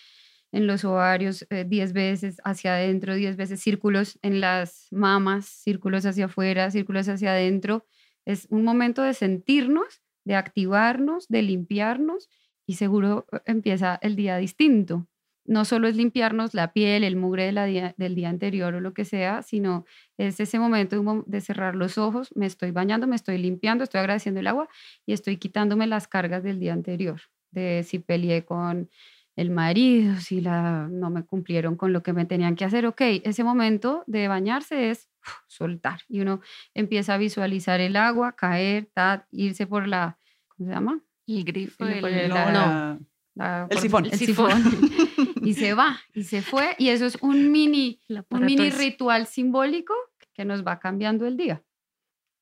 en 0.52 0.68
los 0.68 0.84
ovarios 0.84 1.48
10 1.50 1.90
eh, 1.90 1.94
veces, 1.94 2.42
hacia 2.44 2.76
adentro 2.76 3.16
10 3.16 3.38
veces, 3.38 3.62
círculos 3.62 4.20
en 4.22 4.42
las 4.42 4.88
mamas, 4.92 5.46
círculos 5.46 6.06
hacia 6.06 6.26
afuera, 6.26 6.70
círculos 6.70 7.08
hacia 7.08 7.32
adentro 7.32 7.86
es 8.26 8.48
un 8.50 8.64
momento 8.64 9.02
de 9.04 9.14
sentirnos, 9.14 10.02
de 10.26 10.36
activarnos, 10.36 11.28
de 11.28 11.42
limpiarnos 11.42 12.30
y 12.66 12.76
seguro 12.76 13.26
eh, 13.32 13.40
empieza 13.46 14.00
el 14.02 14.16
día 14.16 14.38
distinto. 14.38 15.08
no 15.46 15.66
solo 15.66 15.90
es 15.90 15.98
limpiarnos 15.98 16.54
la 16.54 16.72
piel, 16.72 17.04
el 17.04 17.18
mugre 17.18 17.52
de 17.52 17.66
día- 17.66 17.94
del 17.98 18.16
día 18.16 18.30
anterior 18.30 18.74
o 18.76 18.80
lo 18.80 18.94
que 18.94 19.04
sea, 19.06 19.42
sino 19.44 19.84
es 20.18 20.40
ese 20.40 20.58
momento 20.58 21.24
de 21.28 21.42
cerrar 21.42 21.76
los 21.76 21.98
ojos, 21.98 22.30
me 22.36 22.46
estoy 22.46 22.72
bañando, 22.72 23.08
me 23.08 23.16
estoy 23.18 23.38
limpiando, 23.38 23.84
estoy 23.84 24.00
agradeciendo 24.00 24.40
el 24.40 24.48
agua 24.48 24.70
y 25.06 25.12
estoy 25.14 25.36
quitándome 25.38 25.86
las 25.88 26.08
cargas 26.08 26.44
del 26.44 26.60
día 26.60 26.72
anterior, 26.74 27.20
de 27.52 27.84
si 27.84 28.00
peleé 28.00 28.46
con 28.46 28.90
el 29.36 29.50
marido, 29.50 30.16
si 30.18 30.42
la, 30.42 30.88
no 30.92 31.10
me 31.10 31.24
cumplieron 31.26 31.76
con 31.76 31.92
lo 31.94 32.04
que 32.04 32.14
me 32.14 32.26
tenían 32.26 32.56
que 32.56 32.66
hacer. 32.66 32.86
Ok, 32.86 33.02
ese 33.02 33.44
momento 33.44 34.04
de 34.08 34.28
bañarse 34.28 34.90
es 34.92 35.10
soltar 35.48 36.02
y 36.08 36.20
uno 36.22 36.42
empieza 36.74 37.16
a 37.16 37.18
visualizar 37.18 37.80
el 37.82 37.96
agua, 37.96 38.34
caer, 38.36 38.90
ta, 38.94 39.28
irse 39.32 39.66
por 39.66 39.88
la, 39.88 40.20
¿cómo 40.50 40.70
se 40.70 40.76
llama? 40.76 41.02
El 41.26 41.44
grifo, 41.46 41.86
el- 41.86 42.02
No, 42.30 42.36
la- 42.36 42.52
la- 42.52 43.00
La- 43.36 43.68
El 43.72 43.80
sifón. 43.80 44.06
El 44.06 44.12
El 44.12 44.20
sifón. 44.20 44.52
y 45.44 45.56
se 45.56 45.74
va, 45.74 45.98
y 46.14 46.24
se 46.24 46.44
fue. 46.44 46.76
Y 46.78 46.90
eso 46.90 47.08
es 47.08 47.18
un 47.22 47.52
mini, 47.52 48.00
un 48.30 48.46
mini 48.46 48.70
ritual 48.70 49.26
simbólico 49.26 49.96
que 50.34 50.46
nos 50.46 50.64
va 50.64 50.78
cambiando 50.78 51.26
el 51.26 51.36
día. 51.36 51.64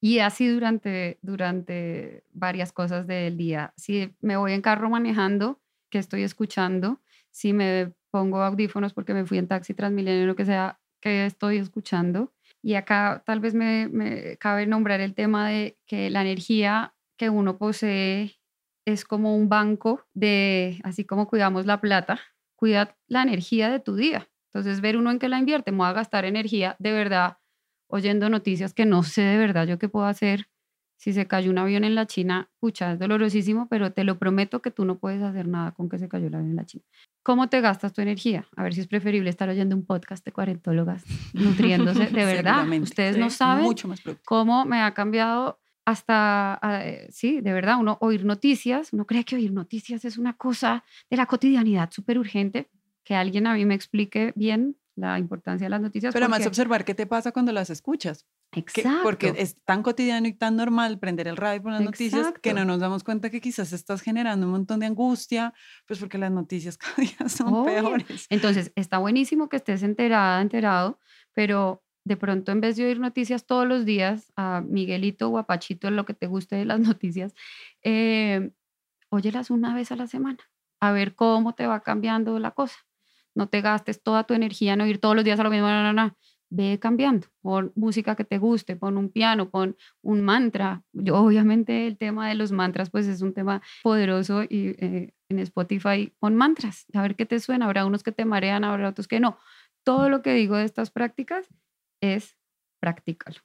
Y 0.01 0.19
así 0.19 0.48
durante, 0.50 1.17
durante 1.21 2.25
varias 2.33 2.74
cosas 2.74 3.07
del 3.07 3.38
día. 3.38 3.71
Si 3.77 4.13
me 4.19 4.36
voy 4.36 4.51
en 4.51 4.62
carro 4.62 4.89
manejando, 4.89 5.61
que 5.91 6.00
estoy 6.00 6.24
escuchando? 6.24 7.01
Si 7.29 7.53
me 7.53 7.93
pongo 8.10 8.41
audífonos 8.41 8.93
porque 8.93 9.13
me 9.13 9.25
fui 9.25 9.38
en 9.38 9.48
taxi 9.48 9.75
Transmilenio, 9.75 10.25
lo 10.25 10.36
que 10.36 10.45
sea, 10.45 10.79
que 11.01 11.25
estoy 11.25 11.57
escuchando? 11.57 12.33
Y 12.63 12.75
acá 12.75 13.24
tal 13.25 13.39
vez 13.39 13.53
me, 13.53 14.38
cabe 14.39 14.65
nombrar 14.67 15.01
el 15.01 15.13
tema 15.13 15.50
de 15.50 15.77
que 15.86 16.10
la 16.10 16.21
energía 16.21 16.95
que 17.17 17.29
uno 17.29 17.57
posee 17.57 18.39
es 18.86 19.05
como 19.05 19.36
un 19.36 19.50
banco 19.50 20.05
de, 20.13 20.79
así 20.83 21.05
como 21.05 21.27
cuidamos 21.27 21.65
la 21.65 21.81
plata, 21.81 22.19
cuida 22.55 22.98
la 23.07 23.24
energía 23.24 23.69
de 23.69 23.79
tu 23.79 23.95
día. 23.95 24.29
Entonces, 24.53 24.81
ver 24.81 24.98
uno 24.98 25.12
en 25.12 25.19
qué 25.19 25.29
la 25.29 25.39
invierte, 25.39 25.71
me 25.71 25.79
voy 25.79 25.88
a 25.88 25.93
gastar 25.93 26.25
energía 26.25 26.75
de 26.79 26.91
verdad 26.91 27.38
oyendo 27.88 28.29
noticias 28.29 28.74
que 28.74 28.86
no 28.86 29.03
sé 29.03 29.21
de 29.21 29.38
verdad 29.38 29.67
yo 29.67 29.77
qué 29.77 29.89
puedo 29.89 30.05
hacer. 30.05 30.48
Si 31.01 31.13
se 31.13 31.25
cayó 31.25 31.50
un 31.50 31.58
avión 31.58 31.84
en 31.84 31.96
la 31.96 32.05
China, 32.05 32.51
pucha, 32.60 32.93
es 32.93 33.00
dolorosísimo, 33.00 33.67
pero 33.67 33.91
te 33.91 34.03
lo 34.03 34.20
prometo 34.20 34.62
que 34.62 34.70
tú 34.70 34.86
no 34.86 35.00
puedes 35.00 35.24
hacer 35.24 35.48
nada 35.48 35.72
con 35.72 35.89
que 35.89 35.98
se 35.98 36.08
cayó 36.08 36.27
el 36.27 36.36
avión 36.36 36.51
en 36.51 36.55
la 36.58 36.65
China. 36.67 36.84
¿Cómo 37.24 37.50
te 37.50 37.60
gastas 37.60 37.91
tu 37.91 38.01
energía? 38.01 38.48
A 38.55 38.62
ver 38.62 38.75
si 38.75 38.81
es 38.81 38.88
preferible 38.88 39.31
estar 39.31 39.50
oyendo 39.50 39.75
un 39.75 39.84
podcast 39.84 40.24
de 40.24 40.31
cuarentólogas 40.31 41.03
nutriéndose. 41.34 42.05
De 42.05 42.24
verdad, 42.24 42.67
ustedes 42.79 43.17
no 43.17 43.31
saben 43.31 43.63
Mucho 43.63 43.88
más 43.88 44.00
cómo 44.25 44.63
me 44.65 44.79
ha 44.79 44.93
cambiado 44.93 45.60
hasta, 45.86 46.60
eh, 46.84 47.08
sí, 47.10 47.41
de 47.41 47.51
verdad, 47.51 47.77
uno 47.79 47.98
oír 48.00 48.24
noticias, 48.24 48.93
uno 48.93 49.08
cree 49.08 49.25
que 49.25 49.36
oír 49.36 49.51
noticias 49.51 50.05
es 50.05 50.20
una 50.20 50.34
cosa 50.34 50.84
de 51.10 51.17
la 51.17 51.25
cotidianidad 51.25 51.89
súper 51.91 52.20
urgente, 52.20 52.70
que 53.03 53.15
alguien 53.15 53.48
a 53.48 53.55
mí 53.55 53.65
me 53.65 53.74
explique 53.74 54.34
bien 54.36 54.77
la 54.96 55.17
importancia 55.17 55.65
de 55.65 55.72
las 55.72 55.81
noticias. 55.81 56.13
Pero 56.13 56.25
además 56.25 56.41
porque- 56.41 56.50
observar 56.50 56.86
qué 56.86 56.93
te 56.93 57.08
pasa 57.08 57.31
cuando 57.31 57.51
las 57.51 57.72
escuchas. 57.72 58.27
Que- 58.51 58.60
Exacto. 58.60 59.00
porque 59.03 59.34
es 59.38 59.55
tan 59.63 59.81
cotidiano 59.81 60.27
y 60.27 60.34
tan 60.34 60.55
normal 60.58 61.00
prender 61.00 61.27
el 61.27 61.38
radio 61.38 61.62
por 61.63 61.72
las 61.72 61.81
noticias 61.81 62.34
que 62.41 62.53
no 62.53 62.60
Exacto. 62.60 62.65
nos 62.65 62.79
damos 62.79 63.03
cuenta 63.03 63.29
que 63.29 63.39
quizás 63.41 63.72
estás 63.74 64.01
generando 64.01 64.46
un 64.46 64.51
montón 64.51 64.81
de 64.81 64.88
angustia, 64.88 65.53
pues 65.86 66.00
porque 66.00 66.17
las 66.17 66.31
noticias 66.31 66.77
cada 66.77 66.96
día 66.98 67.29
son 67.29 67.48
Obvio. 67.53 67.63
peores. 67.65 68.27
Entonces, 68.29 68.72
está 68.75 68.98
buenísimo 68.98 69.48
que 69.50 69.58
estés 69.58 69.84
enterada, 69.84 70.41
enterado, 70.41 71.00
pero 71.34 71.81
de 72.03 72.17
pronto 72.17 72.51
en 72.51 72.62
vez 72.62 72.75
de 72.77 72.86
oír 72.88 73.00
noticias 73.00 73.46
todos 73.46 73.67
los 73.67 73.86
días, 73.86 74.34
a 74.36 74.62
Miguelito 74.67 75.29
o 75.29 75.38
a 75.38 75.46
Pachito, 75.46 75.89
lo 75.91 76.03
que 76.05 76.13
te 76.13 76.27
guste 76.27 76.55
de 76.58 76.65
las 76.65 76.79
noticias, 77.00 77.34
eh, 77.84 78.51
óyelas 79.10 79.50
una 79.50 79.74
vez 79.75 79.91
a 79.91 79.96
la 79.96 80.08
semana, 80.08 80.39
a 80.79 80.91
ver 80.91 81.15
cómo 81.15 81.53
te 81.53 81.67
va 81.67 81.81
cambiando 81.81 82.38
la 82.39 82.51
cosa. 82.51 82.75
No 83.34 83.48
te 83.48 83.62
gastes 83.62 84.01
toda 84.03 84.25
tu 84.25 84.34
energía 84.34 84.74
en 84.74 84.81
oír 84.81 85.00
todos 85.00 85.15
los 85.15 85.24
días 85.24 85.39
a 85.39 85.43
lo 85.43 85.50
mismo, 85.50 85.67
no, 85.67 85.84
no, 85.84 85.93
no. 85.93 86.17
Ve 86.53 86.79
cambiando, 86.79 87.27
pon 87.41 87.72
música 87.75 88.15
que 88.17 88.25
te 88.25 88.38
guste, 88.38 88.75
pon 88.75 88.98
un 88.98 89.10
piano, 89.10 89.50
pon 89.50 89.77
un 90.01 90.22
mantra. 90.22 90.84
Yo, 90.91 91.15
obviamente 91.15 91.88
el 91.88 91.98
tema 91.98 92.27
de 92.27 92.36
los 92.36 92.51
mantras 92.51 92.89
pues 92.89 93.08
es 93.08 93.22
un 93.22 93.34
tema 93.34 93.62
poderoso 93.84 94.43
y 94.43 94.75
eh, 94.77 95.13
en 95.29 95.39
Spotify 95.39 96.13
pon 96.20 96.36
mantras, 96.36 96.86
a 96.93 97.01
ver 97.01 97.15
qué 97.15 97.25
te 97.25 97.39
suena. 97.39 97.65
Habrá 97.67 97.86
unos 97.86 98.03
que 98.03 98.12
te 98.12 98.25
marean, 98.25 98.65
habrá 98.65 98.89
otros 98.89 99.08
que 99.08 99.22
no. 99.22 99.38
Todo 99.86 100.10
lo 100.10 100.22
que 100.22 100.34
digo 100.34 100.58
de 100.58 100.65
estas 100.65 100.91
prácticas 100.91 101.48
es 102.01 102.38
practícalo. 102.81 103.38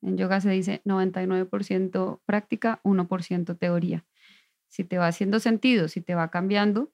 En 0.00 0.16
yoga 0.16 0.40
se 0.40 0.50
dice 0.50 0.80
99% 0.84 2.22
práctica, 2.24 2.80
1% 2.82 3.58
teoría. 3.58 4.04
Si 4.68 4.84
te 4.84 4.96
va 4.96 5.06
haciendo 5.06 5.38
sentido, 5.38 5.86
si 5.88 6.00
te 6.00 6.14
va 6.14 6.30
cambiando, 6.30 6.92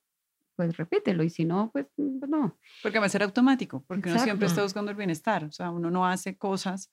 pues 0.59 0.77
repítelo 0.77 1.23
y 1.23 1.31
si 1.31 1.45
no, 1.45 1.71
pues 1.73 1.87
pues 1.97 2.29
no. 2.29 2.59
Porque 2.83 2.99
va 2.99 3.07
a 3.07 3.09
ser 3.09 3.23
automático, 3.23 3.85
porque 3.87 4.11
uno 4.11 4.19
siempre 4.19 4.47
está 4.47 4.63
Exacto. 4.63 4.65
buscando 4.65 4.91
el 4.91 4.97
bienestar. 4.97 5.45
O 5.45 5.53
sea, 5.53 5.71
uno 5.71 5.89
no 5.89 6.05
hace 6.05 6.37
cosas. 6.37 6.91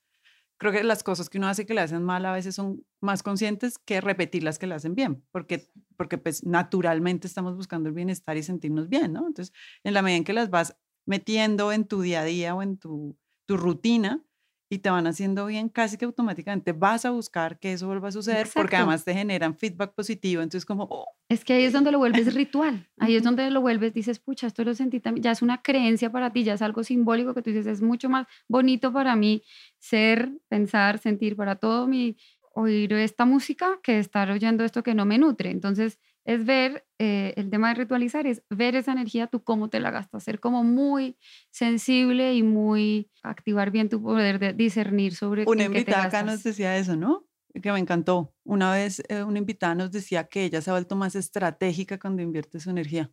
Creo 0.56 0.70
que 0.72 0.84
las 0.84 1.02
cosas 1.02 1.28
que 1.28 1.38
uno 1.38 1.48
hace 1.48 1.66
que 1.66 1.74
le 1.74 1.80
hacen 1.80 2.04
mal 2.04 2.24
a 2.26 2.32
veces 2.32 2.54
son 2.54 2.86
más 3.00 3.24
conscientes 3.24 3.76
que 3.76 4.00
repetir 4.00 4.44
las 4.44 4.60
que 4.60 4.68
le 4.68 4.76
hacen 4.76 4.94
bien, 4.94 5.24
porque, 5.32 5.68
porque 5.96 6.16
pues 6.16 6.44
naturalmente 6.46 7.26
estamos 7.26 7.56
buscando 7.56 7.88
el 7.88 7.94
bienestar 7.96 8.36
y 8.36 8.44
sentirnos 8.44 8.88
bien, 8.88 9.12
¿no? 9.12 9.26
Entonces, 9.26 9.52
en 9.82 9.94
la 9.94 10.02
medida 10.02 10.18
en 10.18 10.24
que 10.24 10.32
las 10.32 10.48
vas 10.48 10.76
metiendo 11.04 11.72
en 11.72 11.88
tu 11.88 12.02
día 12.02 12.20
a 12.20 12.24
día 12.24 12.54
o 12.54 12.62
en 12.62 12.78
tu, 12.78 13.18
tu 13.46 13.56
rutina 13.56 14.24
y 14.68 14.78
te 14.78 14.90
van 14.90 15.06
haciendo 15.06 15.46
bien, 15.46 15.68
casi 15.68 15.96
que 15.96 16.04
automáticamente 16.04 16.72
vas 16.72 17.04
a 17.04 17.10
buscar 17.10 17.58
que 17.58 17.72
eso 17.72 17.86
vuelva 17.86 18.08
a 18.08 18.12
suceder, 18.12 18.48
porque 18.52 18.74
Exacto. 18.74 18.76
además 18.76 19.04
te 19.04 19.14
generan 19.14 19.56
feedback 19.56 19.94
positivo. 19.94 20.42
Entonces, 20.42 20.64
como, 20.66 20.88
oh, 20.90 21.06
Es 21.28 21.44
que 21.44 21.52
ahí 21.54 21.64
es 21.64 21.72
donde 21.72 21.92
lo 21.92 21.98
vuelves 21.98 22.34
ritual. 22.34 22.88
Ahí 22.98 23.14
es 23.16 23.22
donde 23.22 23.50
lo 23.50 23.60
vuelves, 23.60 23.92
dices, 23.94 24.18
pucha, 24.18 24.46
esto 24.46 24.64
lo 24.64 24.74
sentí 24.74 25.00
también. 25.00 25.22
Ya 25.22 25.30
es 25.32 25.42
una 25.42 25.62
creencia 25.62 26.10
para 26.10 26.32
ti, 26.32 26.44
ya 26.44 26.54
es 26.54 26.62
algo 26.62 26.82
simbólico 26.84 27.34
que 27.34 27.42
tú 27.42 27.50
dices, 27.50 27.66
es 27.66 27.82
mucho 27.82 28.08
más 28.08 28.26
bonito 28.48 28.92
para 28.92 29.14
mí 29.16 29.42
ser, 29.78 30.30
pensar, 30.48 30.98
sentir, 30.98 31.36
para 31.36 31.56
todo 31.56 31.86
mi 31.86 32.16
oír 32.56 32.94
esta 32.94 33.26
música 33.26 33.78
que 33.82 33.98
estar 33.98 34.30
oyendo 34.30 34.64
esto 34.64 34.82
que 34.82 34.94
no 34.94 35.04
me 35.04 35.18
nutre. 35.18 35.50
Entonces, 35.50 35.98
es 36.24 36.44
ver, 36.44 36.86
eh, 36.98 37.34
el 37.36 37.50
tema 37.50 37.68
de 37.68 37.74
ritualizar 37.74 38.26
es 38.26 38.42
ver 38.48 38.74
esa 38.74 38.92
energía, 38.92 39.26
tú 39.26 39.44
cómo 39.44 39.68
te 39.68 39.78
la 39.78 39.90
gastas, 39.90 40.24
ser 40.24 40.40
como 40.40 40.64
muy 40.64 41.18
sensible 41.50 42.34
y 42.34 42.42
muy 42.42 43.10
activar 43.22 43.70
bien 43.70 43.88
tu 43.90 44.02
poder 44.02 44.38
de 44.38 44.54
discernir 44.54 45.14
sobre 45.14 45.44
Una 45.46 45.64
invitada 45.64 46.04
acá 46.04 46.22
nos 46.22 46.42
decía 46.42 46.76
eso, 46.78 46.96
¿no? 46.96 47.26
Que 47.62 47.70
me 47.72 47.78
encantó. 47.78 48.34
Una 48.42 48.72
vez 48.72 49.02
eh, 49.08 49.22
una 49.22 49.38
invitada 49.38 49.74
nos 49.74 49.92
decía 49.92 50.24
que 50.24 50.44
ella 50.44 50.62
se 50.62 50.70
ha 50.70 50.72
vuelto 50.72 50.96
más 50.96 51.14
estratégica 51.14 51.98
cuando 51.98 52.22
invierte 52.22 52.58
su 52.58 52.70
energía. 52.70 53.10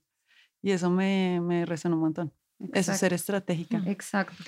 Y 0.61 0.71
eso 0.71 0.89
me, 0.89 1.41
me 1.41 1.65
resonó 1.65 1.97
un 1.97 2.01
montón. 2.01 2.33
Eso 2.71 2.93
es 2.93 2.97
ser 2.97 3.11
Exacto, 3.11 3.15
estratégica. 3.15 3.83
Exacto. 3.85 4.43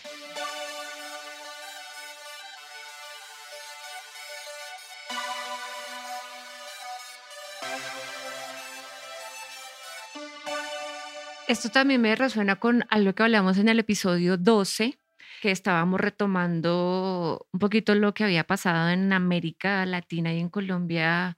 Esto 11.48 11.70
también 11.70 12.02
me 12.02 12.16
resuena 12.16 12.56
con 12.56 12.86
algo 12.90 13.14
que 13.14 13.22
hablamos 13.22 13.60
en 13.60 13.70
el 13.70 13.78
episodio 13.78 14.36
12, 14.36 14.98
que 15.44 15.52
estábamos 15.52 16.02
retomando 16.02 17.46
un 17.52 17.60
poquito 17.60 17.94
lo 17.94 18.16
que 18.16 18.24
había 18.24 18.46
pasado 18.46 18.90
en 18.90 19.14
América 19.14 19.86
Latina 19.86 20.34
y 20.34 20.40
en 20.40 20.50
Colombia 20.50 21.38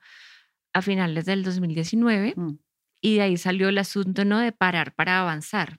a 0.72 0.82
finales 0.82 1.26
del 1.26 1.42
2019. 1.42 2.32
Mm. 2.36 2.58
Y 3.02 3.16
de 3.16 3.22
ahí 3.22 3.36
salió 3.36 3.68
el 3.68 3.76
asunto 3.76 4.24
¿no? 4.24 4.38
de 4.38 4.50
parar 4.50 4.94
para 4.94 5.20
avanzar. 5.20 5.78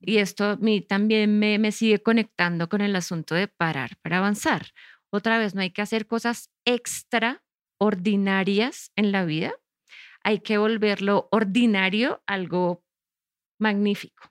Y 0.00 0.16
esto 0.16 0.44
a 0.44 0.56
mí 0.56 0.80
también 0.80 1.38
me, 1.38 1.58
me 1.58 1.70
sigue 1.70 2.02
conectando 2.02 2.70
con 2.70 2.80
el 2.80 2.96
asunto 2.96 3.34
de 3.34 3.46
parar 3.46 3.98
para 4.00 4.16
avanzar. 4.18 4.68
Otra 5.10 5.38
vez, 5.38 5.54
no 5.54 5.60
hay 5.60 5.70
que 5.70 5.82
hacer 5.82 6.06
cosas 6.06 6.48
extraordinarias 6.64 8.90
en 8.96 9.12
la 9.12 9.26
vida. 9.26 9.52
Hay 10.24 10.40
que 10.40 10.56
volverlo 10.56 11.28
ordinario 11.30 12.22
algo 12.26 12.82
magnífico. 13.60 14.30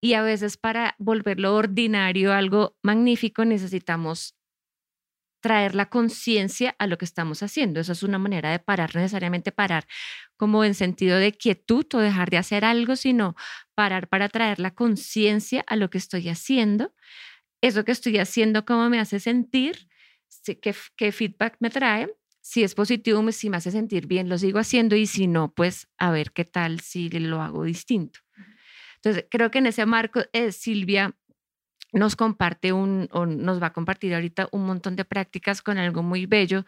Y 0.00 0.14
a 0.14 0.22
veces 0.22 0.56
para 0.56 0.94
volverlo 0.98 1.54
ordinario 1.54 2.32
algo 2.32 2.76
magnífico 2.82 3.44
necesitamos 3.44 4.36
traer 5.40 5.74
la 5.76 5.88
conciencia 5.88 6.74
a 6.78 6.86
lo 6.86 6.98
que 6.98 7.04
estamos 7.04 7.42
haciendo. 7.42 7.80
Eso 7.80 7.92
es 7.92 8.02
una 8.02 8.18
manera 8.18 8.50
de 8.50 8.58
parar, 8.58 8.94
necesariamente 8.96 9.52
parar 9.52 9.86
como 10.36 10.64
en 10.64 10.74
sentido 10.74 11.18
de 11.18 11.32
quietud 11.32 11.86
o 11.94 11.98
dejar 11.98 12.30
de 12.30 12.38
hacer 12.38 12.64
algo, 12.64 12.96
sino 12.96 13.36
parar 13.74 14.08
para 14.08 14.28
traer 14.28 14.58
la 14.58 14.74
conciencia 14.74 15.64
a 15.68 15.76
lo 15.76 15.88
que 15.88 15.98
estoy 15.98 16.28
haciendo. 16.28 16.94
Eso 17.62 17.84
que 17.84 17.92
estoy 17.92 18.18
haciendo, 18.18 18.64
cómo 18.64 18.90
me 18.90 18.98
hace 19.00 19.20
sentir, 19.20 19.88
qué, 20.60 20.74
qué 20.96 21.12
feedback 21.12 21.56
me 21.60 21.70
trae. 21.70 22.12
Si 22.40 22.62
es 22.64 22.74
positivo, 22.74 23.30
si 23.32 23.50
me 23.50 23.56
hace 23.56 23.70
sentir 23.70 24.06
bien, 24.06 24.28
lo 24.28 24.38
sigo 24.38 24.58
haciendo 24.58 24.96
y 24.96 25.06
si 25.06 25.26
no, 25.26 25.52
pues 25.54 25.88
a 25.98 26.10
ver 26.10 26.32
qué 26.32 26.44
tal 26.44 26.80
si 26.80 27.08
lo 27.08 27.40
hago 27.40 27.64
distinto. 27.64 28.25
Entonces, 29.06 29.26
creo 29.30 29.52
que 29.52 29.58
en 29.58 29.66
ese 29.66 29.86
marco, 29.86 30.20
eh, 30.32 30.50
Silvia 30.50 31.14
nos 31.92 32.16
comparte 32.16 32.72
un, 32.72 33.08
o 33.12 33.24
nos 33.24 33.62
va 33.62 33.68
a 33.68 33.72
compartir 33.72 34.12
ahorita 34.12 34.48
un 34.50 34.66
montón 34.66 34.96
de 34.96 35.04
prácticas 35.04 35.62
con 35.62 35.78
algo 35.78 36.02
muy 36.02 36.26
bello 36.26 36.64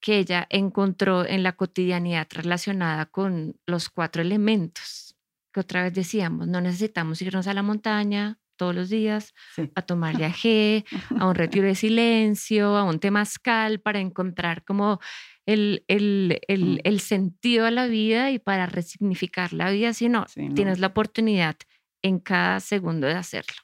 que 0.00 0.18
ella 0.18 0.46
encontró 0.48 1.26
en 1.26 1.42
la 1.42 1.52
cotidianidad 1.52 2.26
relacionada 2.30 3.04
con 3.06 3.56
los 3.66 3.90
cuatro 3.90 4.22
elementos. 4.22 5.14
que 5.52 5.60
otra 5.60 5.82
vez 5.84 5.92
decíamos, 5.94 6.48
no 6.48 6.60
necesitamos 6.62 7.20
irnos 7.22 7.46
a 7.46 7.54
la 7.54 7.62
montaña 7.62 8.38
todos 8.56 8.74
los 8.74 8.88
días 8.88 9.34
Sí. 9.54 9.70
a 9.74 9.82
tomar 9.82 10.14
viaje, 10.34 10.84
a 11.20 11.28
un 11.28 11.34
retiro 11.34 11.66
de 11.66 11.74
silencio, 11.74 12.76
a 12.76 12.84
un 12.84 12.98
temazcal 12.98 13.78
para 13.80 14.00
encontrar 14.00 14.64
como 14.64 15.00
el, 15.46 15.84
el, 15.88 16.40
el, 16.48 16.64
Mm. 16.64 16.78
el 16.84 17.00
sentido 17.00 17.66
a 17.66 17.70
la 17.70 17.86
vida 17.86 18.30
y 18.30 18.38
para 18.38 18.64
resignificar 18.66 19.52
la 19.52 19.70
vida, 19.70 19.92
sino 19.92 20.24
Sí, 20.28 20.48
no. 20.48 20.54
tienes 20.54 20.78
la 20.80 20.86
oportunidad 20.88 21.56
en 22.04 22.20
cada 22.20 22.60
segundo 22.60 23.06
de 23.06 23.14
hacerlo. 23.14 23.54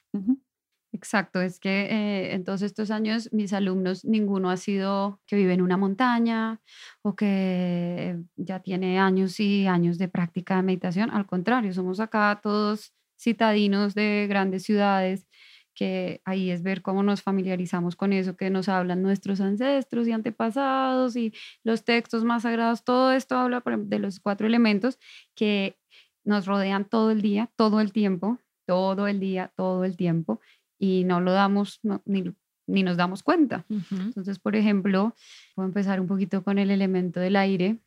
Exacto, 0.93 1.39
es 1.41 1.59
que 1.59 1.83
eh, 1.85 2.33
en 2.33 2.43
todos 2.43 2.61
estos 2.61 2.91
años 2.91 3.29
mis 3.31 3.53
alumnos, 3.53 4.03
ninguno 4.03 4.49
ha 4.49 4.57
sido 4.57 5.21
que 5.25 5.37
vive 5.37 5.53
en 5.53 5.61
una 5.61 5.77
montaña 5.77 6.59
o 7.01 7.15
que 7.15 8.17
ya 8.35 8.59
tiene 8.59 8.99
años 8.99 9.39
y 9.39 9.67
años 9.67 9.97
de 9.97 10.09
práctica 10.09 10.57
de 10.57 10.63
meditación. 10.63 11.09
Al 11.11 11.25
contrario, 11.25 11.71
somos 11.73 12.01
acá 12.01 12.41
todos 12.43 12.93
citadinos 13.17 13.95
de 13.95 14.25
grandes 14.27 14.63
ciudades, 14.63 15.27
que 15.73 16.21
ahí 16.25 16.51
es 16.51 16.61
ver 16.63 16.81
cómo 16.81 17.03
nos 17.03 17.21
familiarizamos 17.21 17.95
con 17.95 18.11
eso 18.11 18.35
que 18.35 18.49
nos 18.49 18.67
hablan 18.67 19.01
nuestros 19.01 19.39
ancestros 19.39 20.07
y 20.07 20.11
antepasados 20.11 21.15
y 21.15 21.33
los 21.63 21.85
textos 21.85 22.25
más 22.25 22.43
sagrados. 22.43 22.83
Todo 22.83 23.13
esto 23.13 23.37
habla 23.37 23.63
de 23.65 23.99
los 23.99 24.19
cuatro 24.19 24.45
elementos 24.47 24.99
que 25.35 25.77
nos 26.23 26.45
rodean 26.45 26.85
todo 26.85 27.11
el 27.11 27.21
día, 27.21 27.49
todo 27.55 27.81
el 27.81 27.91
tiempo, 27.91 28.37
todo 28.65 29.07
el 29.07 29.19
día, 29.19 29.51
todo 29.55 29.83
el 29.85 29.95
tiempo 29.97 30.39
y 30.79 31.03
no 31.03 31.19
lo 31.21 31.31
damos 31.31 31.79
no- 31.83 32.01
ni, 32.05 32.33
ni 32.67 32.83
nos 32.83 32.97
damos 32.97 33.23
cuenta. 33.23 33.65
Entonces, 34.07 34.39
por 34.39 34.55
ejemplo, 34.55 35.15
voy 35.55 35.63
a 35.63 35.67
empezar 35.67 35.99
un 35.99 36.07
poquito 36.07 36.43
con 36.43 36.57
el 36.57 36.71
elemento 36.71 37.19
del 37.19 37.35
aire, 37.35 37.79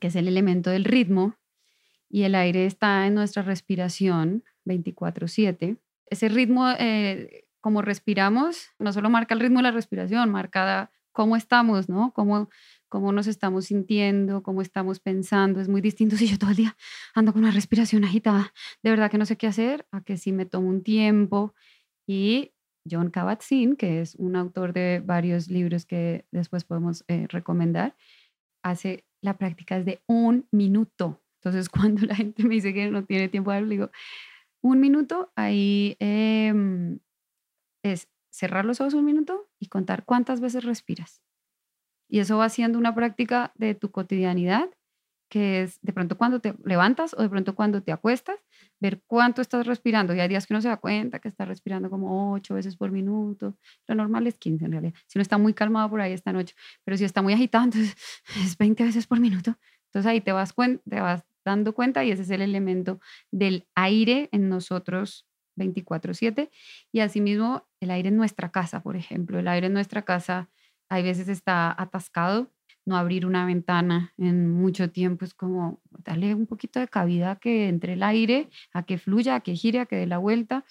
que 0.00 0.06
es 0.08 0.16
el 0.16 0.26
elemento 0.28 0.70
del 0.70 0.84
ritmo, 0.84 1.34
y 2.10 2.22
el 2.22 2.34
aire 2.34 2.64
está 2.66 3.06
en 3.06 3.14
nuestra 3.14 3.42
respiración 3.42 4.42
24/7. 4.64 5.76
Ese 6.10 6.28
ritmo, 6.28 6.68
eh, 6.78 7.44
como 7.60 7.82
respiramos, 7.82 8.68
no 8.78 8.92
solo 8.92 9.10
marca 9.10 9.34
el 9.34 9.40
ritmo 9.40 9.58
de 9.58 9.64
la 9.64 9.70
respiración, 9.72 10.30
marca 10.30 10.90
cómo 11.12 11.36
estamos, 11.36 11.88
¿no? 11.88 12.12
Cómo, 12.14 12.48
cómo 12.88 13.12
nos 13.12 13.26
estamos 13.26 13.66
sintiendo, 13.66 14.42
cómo 14.42 14.62
estamos 14.62 15.00
pensando. 15.00 15.60
Es 15.60 15.68
muy 15.68 15.80
distinto 15.80 16.16
si 16.16 16.26
yo 16.26 16.38
todo 16.38 16.50
el 16.50 16.56
día 16.56 16.76
ando 17.14 17.32
con 17.32 17.42
una 17.42 17.52
respiración 17.52 18.04
agitada, 18.04 18.52
de 18.82 18.90
verdad 18.90 19.10
que 19.10 19.18
no 19.18 19.26
sé 19.26 19.36
qué 19.36 19.46
hacer, 19.46 19.86
a 19.92 20.02
que 20.02 20.16
si 20.16 20.32
me 20.32 20.46
tomo 20.46 20.68
un 20.68 20.82
tiempo 20.82 21.54
y 22.06 22.52
John 22.90 23.10
Kabat-Zinn, 23.10 23.76
que 23.76 24.00
es 24.00 24.14
un 24.14 24.36
autor 24.36 24.72
de 24.72 25.02
varios 25.04 25.48
libros 25.48 25.84
que 25.84 26.24
después 26.30 26.64
podemos 26.64 27.04
eh, 27.08 27.26
recomendar, 27.28 27.94
hace 28.62 29.04
la 29.20 29.36
práctica 29.36 29.78
desde 29.78 30.02
un 30.06 30.46
minuto. 30.50 31.20
Entonces, 31.40 31.68
cuando 31.68 32.06
la 32.06 32.16
gente 32.16 32.44
me 32.44 32.54
dice 32.54 32.72
que 32.72 32.90
no 32.90 33.04
tiene 33.04 33.28
tiempo 33.28 33.52
de 33.52 33.62
le 33.62 33.68
digo, 33.68 33.90
un 34.60 34.80
minuto, 34.80 35.32
ahí 35.36 35.96
em, 36.00 36.98
es 37.84 38.08
cerrar 38.30 38.64
los 38.64 38.80
ojos 38.80 38.94
un 38.94 39.04
minuto 39.04 39.48
y 39.58 39.68
contar 39.68 40.04
cuántas 40.04 40.40
veces 40.40 40.64
respiras. 40.64 41.22
Y 42.08 42.20
eso 42.20 42.38
va 42.38 42.48
siendo 42.48 42.78
una 42.78 42.94
práctica 42.94 43.52
de 43.54 43.74
tu 43.74 43.90
cotidianidad, 43.90 44.70
que 45.28 45.62
es 45.62 45.78
de 45.82 45.92
pronto 45.92 46.16
cuando 46.16 46.40
te 46.40 46.54
levantas 46.64 47.14
o 47.14 47.22
de 47.22 47.28
pronto 47.28 47.54
cuando 47.54 47.82
te 47.82 47.92
acuestas, 47.92 48.38
ver 48.80 49.02
cuánto 49.06 49.42
estás 49.42 49.66
respirando. 49.66 50.14
Y 50.14 50.20
hay 50.20 50.28
días 50.28 50.46
que 50.46 50.54
uno 50.54 50.62
se 50.62 50.68
da 50.68 50.78
cuenta 50.78 51.18
que 51.18 51.28
está 51.28 51.44
respirando 51.44 51.90
como 51.90 52.32
ocho 52.32 52.54
veces 52.54 52.76
por 52.76 52.90
minuto. 52.90 53.54
Lo 53.86 53.94
normal 53.94 54.26
es 54.26 54.38
15 54.38 54.64
en 54.64 54.72
realidad. 54.72 54.94
Si 55.06 55.18
uno 55.18 55.22
está 55.22 55.36
muy 55.36 55.52
calmado 55.52 55.90
por 55.90 56.00
ahí 56.00 56.12
está 56.12 56.30
en 56.30 56.36
8. 56.36 56.54
Pero 56.84 56.96
si 56.96 57.04
está 57.04 57.20
muy 57.20 57.34
agitado, 57.34 57.64
entonces 57.66 57.94
es 58.42 58.56
20 58.56 58.84
veces 58.84 59.06
por 59.06 59.20
minuto. 59.20 59.58
Entonces 59.86 60.08
ahí 60.10 60.20
te 60.20 60.32
vas, 60.32 60.54
te 60.54 61.00
vas 61.00 61.24
dando 61.44 61.74
cuenta 61.74 62.04
y 62.04 62.10
ese 62.10 62.22
es 62.22 62.30
el 62.30 62.42
elemento 62.42 63.00
del 63.30 63.66
aire 63.74 64.28
en 64.32 64.48
nosotros 64.48 65.26
24/7 65.56 66.50
y 66.92 67.00
asimismo 67.00 67.66
el 67.80 67.90
aire 67.90 68.08
en 68.08 68.16
nuestra 68.16 68.50
casa, 68.50 68.82
por 68.82 68.96
ejemplo, 68.96 69.38
el 69.38 69.48
aire 69.48 69.66
en 69.66 69.72
nuestra 69.72 70.02
casa 70.02 70.48
hay 70.88 71.02
veces 71.02 71.28
está 71.28 71.74
atascado, 71.80 72.50
no 72.86 72.96
abrir 72.96 73.26
una 73.26 73.44
ventana 73.44 74.14
en 74.16 74.50
mucho 74.50 74.90
tiempo 74.90 75.24
es 75.26 75.34
como 75.34 75.80
darle 76.04 76.34
un 76.34 76.46
poquito 76.46 76.80
de 76.80 76.88
cabida 76.88 77.32
a 77.32 77.36
que 77.38 77.68
entre 77.68 77.92
el 77.94 78.02
aire, 78.02 78.48
a 78.72 78.82
que 78.84 78.96
fluya, 78.98 79.34
a 79.36 79.40
que 79.40 79.54
gire, 79.54 79.80
a 79.80 79.86
que 79.86 79.96
dé 79.96 80.06
la 80.06 80.16
vuelta. 80.18 80.64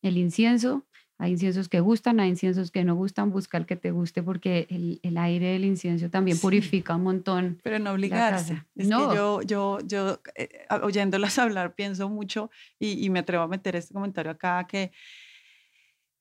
El 0.00 0.16
incienso, 0.18 0.86
hay 1.18 1.32
inciensos 1.32 1.68
que 1.68 1.80
gustan, 1.80 2.20
hay 2.20 2.28
inciensos 2.28 2.70
que 2.70 2.84
no 2.84 2.94
gustan, 2.94 3.32
busca 3.32 3.58
el 3.58 3.66
que 3.66 3.74
te 3.74 3.90
guste 3.90 4.22
porque 4.22 4.68
el, 4.70 5.00
el 5.02 5.18
aire 5.18 5.48
del 5.54 5.64
incienso 5.64 6.08
también 6.08 6.36
Sí. 6.36 6.42
purifica 6.42 6.94
un 6.94 7.02
montón. 7.02 7.58
Pero 7.64 7.80
no 7.80 7.90
obligarse. 7.90 8.62
Es 8.76 8.86
No. 8.86 9.08
que 9.10 9.16
yo, 9.16 9.42
yo, 9.42 9.78
yo 9.84 10.20
eh, 10.36 10.64
a- 10.68 10.76
oyéndolas 10.84 11.36
hablar, 11.40 11.74
pienso 11.74 12.08
mucho 12.08 12.52
y, 12.78 13.04
y 13.04 13.10
me 13.10 13.18
atrevo 13.18 13.42
a 13.42 13.48
meter 13.48 13.74
este 13.74 13.92
comentario 13.92 14.30
acá 14.30 14.64
que 14.68 14.92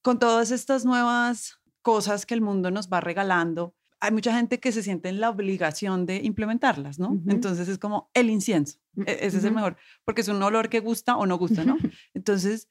con 0.02 0.17
todas 0.19 0.50
estas 0.52 0.86
nuevas 0.86 1.60
cosas 1.91 2.26
que 2.26 2.34
el 2.34 2.41
mundo 2.41 2.69
nos 2.69 2.89
va 2.89 3.00
regalando, 3.00 3.73
hay 4.02 4.12
mucha 4.12 4.32
gente 4.38 4.60
que 4.60 4.71
se 4.73 4.84
siente 4.84 5.08
en 5.10 5.19
la 5.21 5.30
obligación 5.30 6.06
de 6.06 6.17
implementarlas, 6.17 7.00
¿no? 7.00 7.10
Ujú. 7.12 7.32
Entonces 7.36 7.67
es 7.69 7.78
como 7.80 8.10
el 8.13 8.30
incienso, 8.30 8.78
e- 9.06 9.19
ese 9.28 9.38
es 9.38 9.43
el 9.45 9.54
mejor, 9.54 9.78
porque 10.06 10.21
es 10.21 10.28
un 10.28 10.43
olor 10.43 10.67
que 10.67 10.82
gusta 10.82 11.15
o 11.15 11.26
no 11.26 11.38
gusta, 11.38 11.63
¿no? 11.63 11.78
Entonces, 12.13 12.67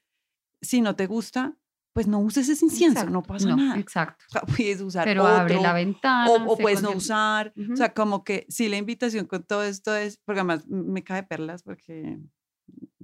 si 0.61 0.81
no 0.81 0.95
te 0.95 1.07
gusta, 1.07 1.57
pues 1.93 2.05
no 2.07 2.19
uses 2.19 2.47
ese 2.47 2.63
incienso, 2.65 3.05
no 3.09 3.21
Exacto, 3.21 3.33
pasa 3.33 3.55
nada. 3.55 3.79
Exacto. 3.79 4.23
O 4.29 4.31
sea, 4.33 4.41
puedes 4.55 4.81
usar 4.81 5.05
Pero 5.05 5.23
otro, 5.23 5.35
abre 5.35 5.59
la 5.59 5.73
ventana. 5.73 6.29
o, 6.29 6.53
o 6.53 6.57
puedes 6.57 6.83
no 6.83 6.91
usar. 6.91 7.53
O 7.57 7.61
Ujú. 7.61 7.75
sea, 7.75 7.93
como 7.95 8.23
que 8.23 8.45
sí, 8.49 8.69
la 8.69 8.77
invitación 8.77 9.25
con 9.25 9.41
todo 9.43 9.63
esto 9.63 9.95
es, 9.95 10.17
porque 10.23 10.41
además 10.41 10.67
me 10.67 11.03
cae 11.03 11.23
perlas, 11.23 11.63
porque, 11.63 12.19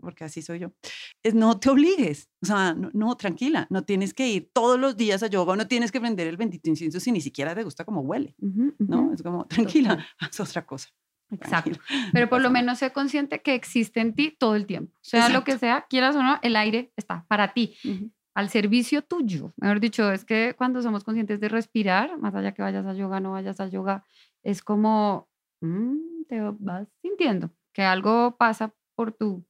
porque 0.04 0.24
así 0.24 0.42
soy 0.42 0.60
yo, 0.60 0.72
es 1.24 1.34
no 1.34 1.60
te 1.60 1.70
obligues. 1.70 2.30
O 2.42 2.46
sea, 2.46 2.74
no, 2.74 2.90
no, 2.94 3.16
tranquila, 3.16 3.68
no 3.70 3.84
tienes 3.84 4.14
que 4.14 4.28
ir 4.28 4.50
todos 4.54 4.80
los 4.80 4.96
días 4.96 5.24
a 5.24 5.28
yoga, 5.28 5.56
no 5.56 5.68
tienes 5.68 5.92
que 5.92 6.00
prender 6.00 6.28
el 6.28 6.38
bendito 6.38 6.70
incienso 6.70 7.00
si 7.00 7.12
ni 7.12 7.22
siquiera 7.22 7.56
te 7.56 7.64
gusta 7.64 7.86
cómo 7.86 8.02
huele, 8.02 8.36
¿no? 8.80 9.14
Es 9.14 9.24
como, 9.24 9.46
tranquila, 9.46 9.90
Total. 9.90 10.08
haz 10.20 10.40
otra 10.40 10.66
cosa. 10.66 10.90
Exacto. 11.32 11.72
tranquila, 11.72 12.10
Pero 12.14 12.30
por 12.30 12.42
lo 12.42 12.52
menos 12.52 12.80
sé 12.80 12.92
consciente 12.92 13.42
que 13.42 13.56
existe 13.56 14.00
en 14.00 14.14
ti 14.14 14.36
todo 14.38 14.56
el 14.56 14.66
tiempo. 14.66 14.94
Sea 15.02 15.30
lo 15.30 15.44
que 15.44 15.58
sea, 15.58 15.86
quieras 15.90 16.16
o 16.16 16.24
no, 16.24 16.40
el 16.42 16.56
aire 16.56 16.92
está 16.96 17.26
para 17.28 17.54
ti, 17.54 17.76
al 18.36 18.50
servicio 18.50 19.02
tuyo. 19.02 19.54
Mejor 19.58 19.80
dicho, 19.80 20.12
es 20.12 20.26
que 20.26 20.56
cuando 20.58 20.82
somos 20.82 21.04
conscientes 21.04 21.40
de 21.40 21.50
respirar, 21.50 22.18
más 22.20 22.36
allá 22.36 22.54
que 22.54 22.62
vayas 22.62 22.86
a 22.86 22.94
yoga, 22.94 23.20
no 23.20 23.32
vayas 23.32 23.60
a 23.60 23.68
yoga, 23.68 24.04
es 24.44 24.62
como 24.62 25.30
mm, 25.62 26.24
te 26.28 26.40
vas 26.60 26.88
sintiendo 27.02 27.52
que 27.74 27.84
algo 27.84 28.36
pasa 28.38 28.74
por 28.96 29.12
tu 29.12 29.46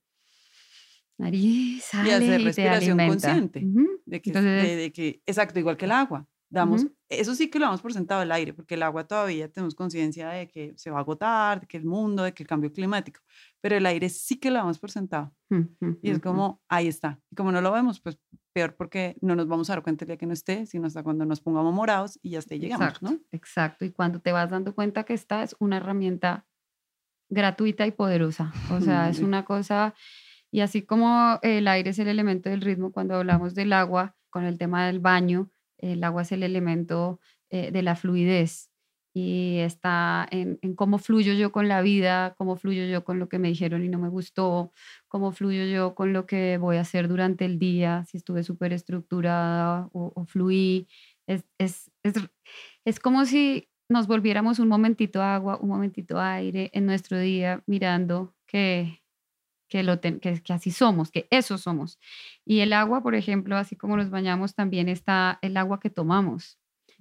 nariz, 1.17 1.83
sale 1.85 2.09
Y 2.09 2.11
hacer 2.13 2.41
respiración 2.43 2.99
alimenta. 2.99 3.27
consciente. 3.29 3.65
Ujú. 3.65 3.87
De 4.05 4.21
que, 4.21 4.29
Entonces- 4.29 4.63
de, 4.63 4.75
de 4.75 4.91
que, 4.91 5.21
exacto, 5.25 5.59
igual 5.59 5.77
que 5.77 5.85
el 5.85 5.91
agua. 5.91 6.27
Damos, 6.49 6.83
Ujú. 6.83 6.93
Eso 7.09 7.33
sí 7.33 7.49
que 7.49 7.57
lo 7.57 7.65
damos 7.65 7.81
por 7.81 7.93
sentado 7.93 8.21
el 8.21 8.31
aire, 8.31 8.53
porque 8.53 8.75
el 8.75 8.83
agua 8.83 9.07
todavía 9.07 9.51
tenemos 9.51 9.73
conciencia 9.73 10.29
de 10.29 10.47
que 10.47 10.73
se 10.77 10.91
va 10.91 10.97
a 10.97 11.01
agotar, 11.01 11.61
de 11.61 11.67
que 11.67 11.77
el 11.77 11.85
mundo, 11.85 12.21
de 12.23 12.33
que 12.33 12.43
el 12.43 12.47
cambio 12.47 12.71
climático, 12.71 13.21
pero 13.59 13.75
el 13.75 13.85
aire 13.87 14.07
sí 14.09 14.39
que 14.39 14.49
lo 14.51 14.57
damos 14.57 14.77
por 14.77 14.91
sentado. 14.91 15.33
Ujú, 15.49 15.97
Y 16.03 16.11
es 16.11 16.19
como, 16.19 16.61
ahí 16.69 16.87
está. 16.87 17.19
Y 17.31 17.35
como 17.35 17.51
no 17.51 17.59
lo 17.61 17.71
vemos, 17.71 17.99
pues 18.01 18.19
peor 18.53 18.75
porque 18.75 19.15
no 19.21 19.35
nos 19.35 19.47
vamos 19.47 19.69
a 19.69 19.73
dar 19.73 19.83
cuenta 19.83 20.05
el 20.05 20.07
día 20.09 20.17
que 20.17 20.27
no 20.27 20.33
esté, 20.33 20.67
sino 20.67 20.85
hasta 20.85 21.01
cuando 21.01 21.25
nos 21.25 21.41
pongamos 21.41 21.73
morados 21.73 22.19
y 22.21 22.31
ya 22.31 22.39
hasta 22.39 22.53
ahí 22.53 22.59
llegamos, 22.59 22.85
Exacto, 22.87 23.09
¿no? 23.11 23.19
exacto. 23.31 23.85
Y 23.85 23.91
cuando 23.91 24.19
te 24.21 24.31
vas 24.31 24.49
dando 24.51 24.75
cuenta 24.75 25.03
que 25.05 25.13
esta 25.15 25.41
es 25.41 25.55
una 25.59 25.77
herramienta 25.77 26.45
gratuita 27.29 27.87
y 27.87 27.91
poderosa. 27.91 28.53
O 28.71 28.79
sea, 28.79 29.09
es 29.09 29.19
una 29.27 29.43
cosa, 29.45 29.95
y 30.53 30.61
así 30.61 30.83
como 30.83 31.39
el 31.41 31.67
aire 31.67 31.89
es 31.89 31.97
el 31.97 32.07
elemento 32.07 32.47
del 32.47 32.61
ritmo, 32.61 32.91
cuando 32.91 33.15
hablamos 33.15 33.55
del 33.55 33.73
agua, 33.73 34.15
con 34.29 34.45
el 34.45 34.59
tema 34.59 34.85
del 34.85 34.99
baño, 34.99 35.49
el 35.79 36.03
agua 36.03 36.21
es 36.21 36.31
el 36.31 36.43
elemento 36.43 37.19
eh, 37.49 37.71
de 37.71 37.81
la 37.81 37.95
fluidez 37.95 38.69
y 39.15 39.57
está 39.61 40.27
en, 40.29 40.59
cómo 40.75 40.99
fluyo 40.99 41.33
yo 41.33 41.51
con 41.51 41.67
la 41.67 41.81
vida, 41.81 42.35
cómo 42.37 42.55
fluyo 42.55 42.85
yo 42.85 43.03
con 43.03 43.17
lo 43.17 43.29
que 43.29 43.39
me 43.39 43.47
dijeron 43.47 43.83
y 43.83 43.89
no 43.89 43.97
me 43.97 44.09
gustó, 44.09 44.71
cómo 45.07 45.31
fluyo 45.31 45.65
yo 45.65 45.95
con 45.95 46.13
lo 46.13 46.27
que 46.27 46.59
voy 46.59 46.77
a 46.77 46.81
hacer 46.81 47.07
durante 47.07 47.45
el 47.45 47.57
día, 47.57 48.05
si 48.07 48.17
estuve 48.17 48.43
súper 48.43 48.73
estructurada 48.73 49.89
o, 49.91 50.13
o 50.15 50.25
fluí. 50.25 50.87
Es, 51.25 51.45
es, 51.57 51.91
es, 52.03 52.13
es 52.85 52.99
como 52.99 53.25
si 53.25 53.69
nos 53.89 54.05
volviéramos 54.05 54.59
un 54.59 54.67
momentito 54.67 55.23
agua, 55.23 55.57
un 55.59 55.69
momentito 55.69 56.19
aire 56.19 56.69
en 56.73 56.85
nuestro 56.85 57.17
día, 57.17 57.63
mirando 57.65 58.35
que, 58.45 59.02
que, 59.73 59.81
lo 59.81 59.99
ten- 59.99 60.19
que, 60.19 60.39
así 60.53 60.69
somos, 60.69 61.09
que 61.09 61.27
eso 61.31 61.57
somos. 61.57 61.97
Y 62.45 62.59
el 62.59 62.73
agua, 62.73 63.01
por 63.01 63.15
ejemplo, 63.15 63.57
así 63.57 63.75
como 63.75 63.97
nos 63.97 64.11
bañamos, 64.11 64.53
también 64.53 64.87
está 64.87 65.39
el 65.41 65.57
agua 65.57 65.79
que 65.79 65.89
tomamos. 65.89 66.59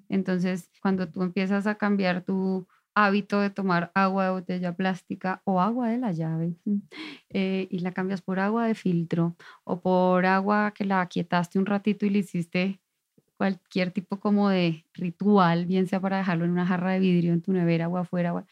Entonces, 0.08 0.70
cuando 0.80 1.06
tú 1.10 1.22
empiezas 1.22 1.66
a 1.66 1.74
cambiar 1.76 2.22
tu 2.24 2.66
hábito 2.94 3.40
de 3.40 3.50
tomar 3.50 3.90
agua 3.94 4.24
de 4.24 4.30
botella 4.32 4.74
plástica 4.74 5.42
o 5.44 5.60
agua 5.60 5.88
de 5.90 5.98
la 5.98 6.12
llave 6.12 6.54
eh, 7.30 7.68
y 7.70 7.80
la 7.80 7.92
cambias 7.92 8.22
por 8.22 8.38
agua 8.40 8.66
de 8.66 8.74
filtro 8.74 9.36
o 9.64 9.80
por 9.82 10.24
agua 10.26 10.72
que 10.74 10.84
la 10.86 11.02
aquietaste 11.02 11.58
un 11.58 11.66
ratito 11.66 12.06
y 12.06 12.10
le 12.10 12.20
hiciste 12.20 12.80
cualquier 13.36 13.90
tipo 13.92 14.18
como 14.20 14.48
de 14.50 14.86
ritual, 14.94 15.66
bien 15.66 15.86
sea 15.86 16.00
para 16.00 16.18
dejarlo 16.18 16.44
en 16.46 16.52
una 16.52 16.66
jarra 16.66 16.92
de 16.92 17.00
vidrio 17.00 17.32
en 17.34 17.42
tu 17.42 17.52
nevera 17.52 17.88
o 17.88 17.98
afuera, 17.98 18.34
o- 18.34 18.46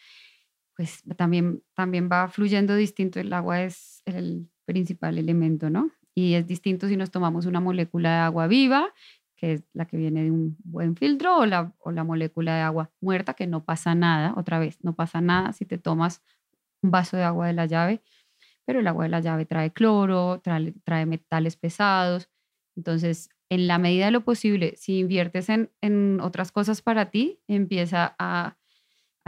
pues 0.80 1.02
también, 1.18 1.62
también 1.74 2.08
va 2.10 2.28
fluyendo 2.28 2.74
distinto. 2.74 3.20
El 3.20 3.30
agua 3.34 3.62
es 3.62 4.00
el 4.06 4.48
principal 4.64 5.18
elemento, 5.18 5.68
¿no? 5.68 5.90
Y 6.14 6.32
es 6.32 6.46
distinto 6.46 6.88
si 6.88 6.96
nos 6.96 7.10
tomamos 7.10 7.44
una 7.44 7.60
molécula 7.60 8.12
de 8.12 8.20
agua 8.20 8.46
viva, 8.46 8.94
que 9.36 9.52
es 9.52 9.64
la 9.74 9.84
que 9.84 9.98
viene 9.98 10.22
de 10.22 10.30
un 10.30 10.56
buen 10.64 10.96
filtro, 10.96 11.36
o 11.36 11.44
la, 11.44 11.74
o 11.80 11.90
la 11.92 12.02
molécula 12.02 12.56
de 12.56 12.62
agua 12.62 12.90
muerta, 13.02 13.34
que 13.34 13.46
no 13.46 13.62
pasa 13.62 13.94
nada, 13.94 14.32
otra 14.38 14.58
vez, 14.58 14.82
no 14.82 14.94
pasa 14.94 15.20
nada 15.20 15.52
si 15.52 15.66
te 15.66 15.76
tomas 15.76 16.22
un 16.82 16.90
vaso 16.90 17.18
de 17.18 17.24
agua 17.24 17.48
de 17.48 17.52
la 17.52 17.66
llave, 17.66 18.00
pero 18.64 18.80
el 18.80 18.86
agua 18.86 19.04
de 19.04 19.10
la 19.10 19.20
llave 19.20 19.44
trae 19.44 19.74
cloro, 19.74 20.40
trae, 20.40 20.72
trae 20.82 21.04
metales 21.04 21.56
pesados. 21.58 22.30
Entonces, 22.74 23.28
en 23.50 23.66
la 23.66 23.76
medida 23.76 24.06
de 24.06 24.12
lo 24.12 24.24
posible, 24.24 24.72
si 24.78 24.98
inviertes 25.00 25.50
en, 25.50 25.70
en 25.82 26.22
otras 26.22 26.52
cosas 26.52 26.80
para 26.80 27.10
ti, 27.10 27.38
empieza 27.48 28.16
a, 28.18 28.56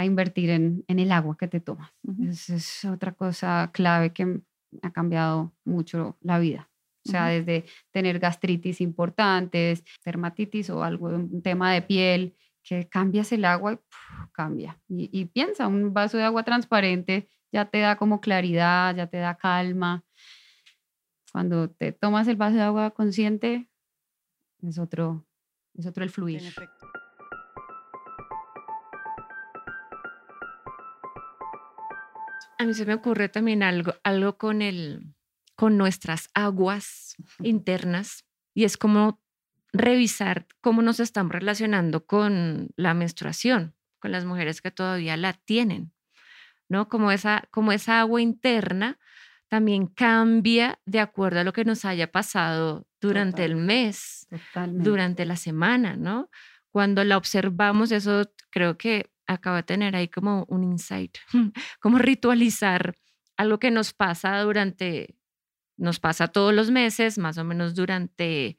a 0.03 0.07
invertir 0.07 0.51
en, 0.51 0.85
en, 0.89 0.99
el 0.99 1.13
agua 1.13 1.37
que 1.37 1.49
te 1.49 1.61
tomas. 1.61 1.91
Ujú. 2.03 2.25
Esa 2.25 2.57
es 2.57 2.85
otra 2.85 3.13
cosa 3.13 3.71
clave 3.73 4.13
que 4.13 4.41
ha 4.83 4.91
cambiado 4.93 5.53
mucho 5.65 6.17
la 6.21 6.39
vida. 6.39 6.69
O 7.05 7.11
sea, 7.11 7.27
desde 7.27 7.65
tener 7.91 8.21
gastritis 8.21 8.81
importantes, 8.81 9.83
dermatitis 10.05 10.71
o 10.71 10.85
algo, 10.85 11.09
un 11.09 11.43
tema 11.43 11.73
de 11.73 11.83
piel, 11.83 12.37
que 12.63 12.89
cambias 12.89 13.33
el 13.33 13.45
agua 13.45 13.73
y 13.73 13.77
¡puf! 13.77 14.31
cambia. 14.33 14.81
Y, 14.89 15.11
y 15.13 15.25
piensa, 15.25 15.67
un 15.67 15.93
vaso 15.93 16.17
de 16.17 16.25
agua 16.25 16.45
transparente 16.45 17.29
ya 17.51 17.67
te 17.67 17.81
da 17.81 17.97
como 17.97 18.21
claridad, 18.21 18.95
ya 18.95 19.09
te 19.09 19.19
da 19.19 19.37
calma. 19.37 20.05
Cuando 21.33 21.71
te 21.71 21.93
tomas 21.93 22.29
el 22.29 22.37
vaso 22.37 22.57
de 22.57 22.63
agua 22.63 22.91
consciente, 22.91 23.69
es 24.63 24.79
otro, 24.79 25.27
es 25.75 25.87
otro 25.87 26.05
el 26.05 26.11
fluir. 26.11 26.43
A 32.63 32.65
mí 32.65 32.75
se 32.75 32.87
me 32.87 32.95
ocurre 32.95 33.29
también 33.29 33.65
algo, 33.65 33.95
algo 34.05 34.39
con, 34.39 34.63
el, 34.63 35.17
con 35.57 35.77
nuestras 35.77 36.31
aguas 36.33 37.17
internas 37.43 38.25
y 38.55 38.63
es 38.63 38.77
como 38.77 39.21
revisar 39.73 40.47
cómo 40.61 40.81
nos 40.81 41.01
estamos 41.01 41.33
relacionando 41.33 42.07
con 42.07 42.69
la 42.77 42.95
menstruación, 42.95 43.75
con 43.99 44.13
las 44.13 44.25
mujeres 44.25 44.63
que 44.63 44.71
todavía 44.71 45.17
la 45.17 45.33
tienen, 45.33 45.93
¿no? 46.69 46.89
Como 46.89 47.11
esa, 47.11 47.49
como 47.51 47.73
esa 47.73 47.99
agua 47.99 48.23
interna 48.23 49.01
también 49.49 49.89
cambia 49.89 50.79
de 50.87 51.01
acuerdo 51.01 51.41
a 51.41 51.45
lo 51.45 51.53
que 51.53 51.65
nos 51.65 51.85
haya 51.85 52.13
pasado 52.13 52.87
durante 53.01 53.45
el 53.45 53.57
mes, 53.57 54.29
Totalmente. 54.31 54.89
durante 54.89 55.25
la 55.27 55.35
semana, 55.35 55.97
¿no? 55.97 56.31
Cuando 56.71 57.03
la 57.03 57.17
observamos, 57.17 57.91
eso 57.91 58.31
creo 58.51 58.79
que 58.79 59.12
acaba 59.35 59.59
de 59.59 59.63
tener 59.65 59.97
ahí 59.97 60.09
como 60.09 60.45
un 60.49 60.65
insight, 60.65 61.19
como 61.81 61.99
ritualizar 61.99 62.95
algo 63.37 63.59
que 63.59 63.71
nos 63.71 63.93
pasa 63.93 64.39
durante, 64.41 65.17
nos 65.77 66.01
pasa 66.01 66.29
todos 66.29 66.55
los 66.55 66.71
meses, 66.71 67.19
más 67.19 67.39
o 67.39 67.45
menos 67.45 67.75
durante 67.75 68.59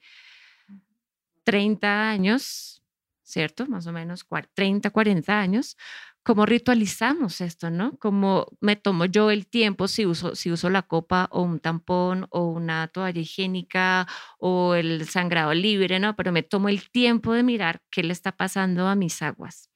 30 1.44 2.10
años, 2.10 2.82
¿cierto? 3.24 3.68
Más 3.68 3.88
o 3.88 3.92
menos 3.92 4.28
cua- 4.28 4.48
30, 4.54 4.90
40 4.92 5.40
años. 5.40 5.78
¿Cómo 6.26 6.46
ritualizamos 6.46 7.42
esto, 7.42 7.70
no? 7.70 7.98
Como 8.00 8.48
me 8.62 8.78
tomo 8.78 9.04
yo 9.04 9.30
el 9.30 9.46
tiempo 9.46 9.90
si 9.90 10.06
uso, 10.06 10.36
si 10.36 10.52
uso 10.52 10.70
la 10.70 10.84
copa 10.84 11.28
o 11.32 11.42
un 11.42 11.60
tampón 11.60 12.28
o 12.30 12.48
una 12.48 12.88
toalla 12.88 13.20
higiénica 13.20 14.08
o 14.40 14.74
el 14.76 15.06
sangrado 15.06 15.54
libre, 15.54 16.00
¿no? 16.00 16.16
Pero 16.16 16.32
me 16.32 16.42
tomo 16.42 16.70
el 16.70 16.90
tiempo 16.90 17.34
de 17.34 17.44
mirar 17.44 17.82
qué 17.92 18.04
le 18.04 18.14
está 18.14 18.32
pasando 18.32 18.88
a 18.88 18.96
mis 18.96 19.22
aguas. 19.22 19.70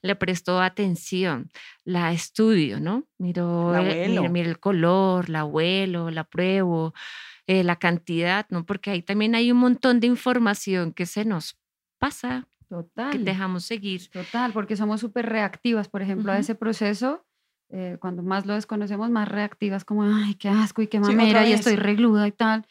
Le 0.00 0.14
presto 0.14 0.60
atención, 0.60 1.50
la 1.84 2.12
estudio, 2.12 2.78
¿no? 2.78 3.08
Miro, 3.18 3.74
el, 3.74 4.10
miro, 4.10 4.20
huelo. 4.22 4.32
miro 4.32 4.50
el 4.50 4.60
color, 4.60 5.28
la 5.28 5.44
huelo, 5.44 6.12
la 6.12 6.22
pruebo, 6.22 6.94
eh, 7.48 7.64
la 7.64 7.74
cantidad, 7.74 8.46
¿no? 8.50 8.64
Porque 8.64 8.90
ahí 8.90 9.02
también 9.02 9.34
hay 9.34 9.50
un 9.50 9.58
montón 9.58 9.98
de 9.98 10.06
información 10.06 10.92
que 10.92 11.06
se 11.06 11.24
nos 11.24 11.58
pasa, 11.98 12.46
que 12.68 12.74
Total. 12.74 13.24
dejamos 13.24 13.64
seguir. 13.64 14.10
Total, 14.10 14.52
porque 14.52 14.76
somos 14.76 15.00
súper 15.00 15.26
reactivas, 15.26 15.88
por 15.88 16.02
ejemplo, 16.02 16.30
a 16.32 16.34
Ujú. 16.36 16.40
ese 16.42 16.54
proceso. 16.54 17.24
eh, 17.70 17.98
cuando 18.00 18.22
más 18.22 18.46
lo 18.46 18.54
desconocemos, 18.54 19.10
más 19.10 19.28
reactivas, 19.28 19.84
como, 19.84 20.02
ay, 20.02 20.36
qué 20.36 20.48
asco 20.48 20.80
y 20.80 20.86
qué 20.86 21.00
mamera, 21.00 21.44
y 21.46 21.50
vez. 21.50 21.60
estoy 21.60 21.76
regluda 21.76 22.26
y 22.26 22.32
tal. 22.32 22.66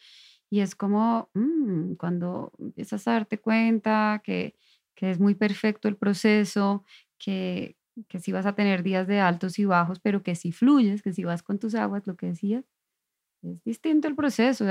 Y 0.50 0.58
es 0.58 0.74
como, 0.74 1.30
mm, 1.34 1.92
cuando 1.94 2.50
empiezas 2.58 3.06
a 3.06 3.12
darte 3.12 3.38
cuenta 3.38 4.20
que, 4.24 4.56
que 4.96 5.10
es 5.12 5.20
muy 5.20 5.36
perfecto 5.36 5.86
el 5.86 5.94
proceso, 5.96 6.84
que, 7.16 7.76
que 8.08 8.18
sí 8.18 8.32
vas 8.32 8.44
a 8.46 8.54
tener 8.56 8.82
días 8.82 9.06
de 9.06 9.20
altos 9.20 9.60
y 9.60 9.66
bajos, 9.66 10.00
pero 10.00 10.24
que 10.24 10.34
si 10.34 10.50
fluyes, 10.50 11.00
que 11.02 11.12
si 11.12 11.22
vas 11.22 11.44
con 11.44 11.60
tus 11.60 11.76
aguas, 11.76 12.06
lo 12.08 12.16
que 12.16 12.26
decías, 12.26 12.64
es 13.42 13.62
distinto 13.64 14.08
el 14.08 14.16
proceso. 14.16 14.64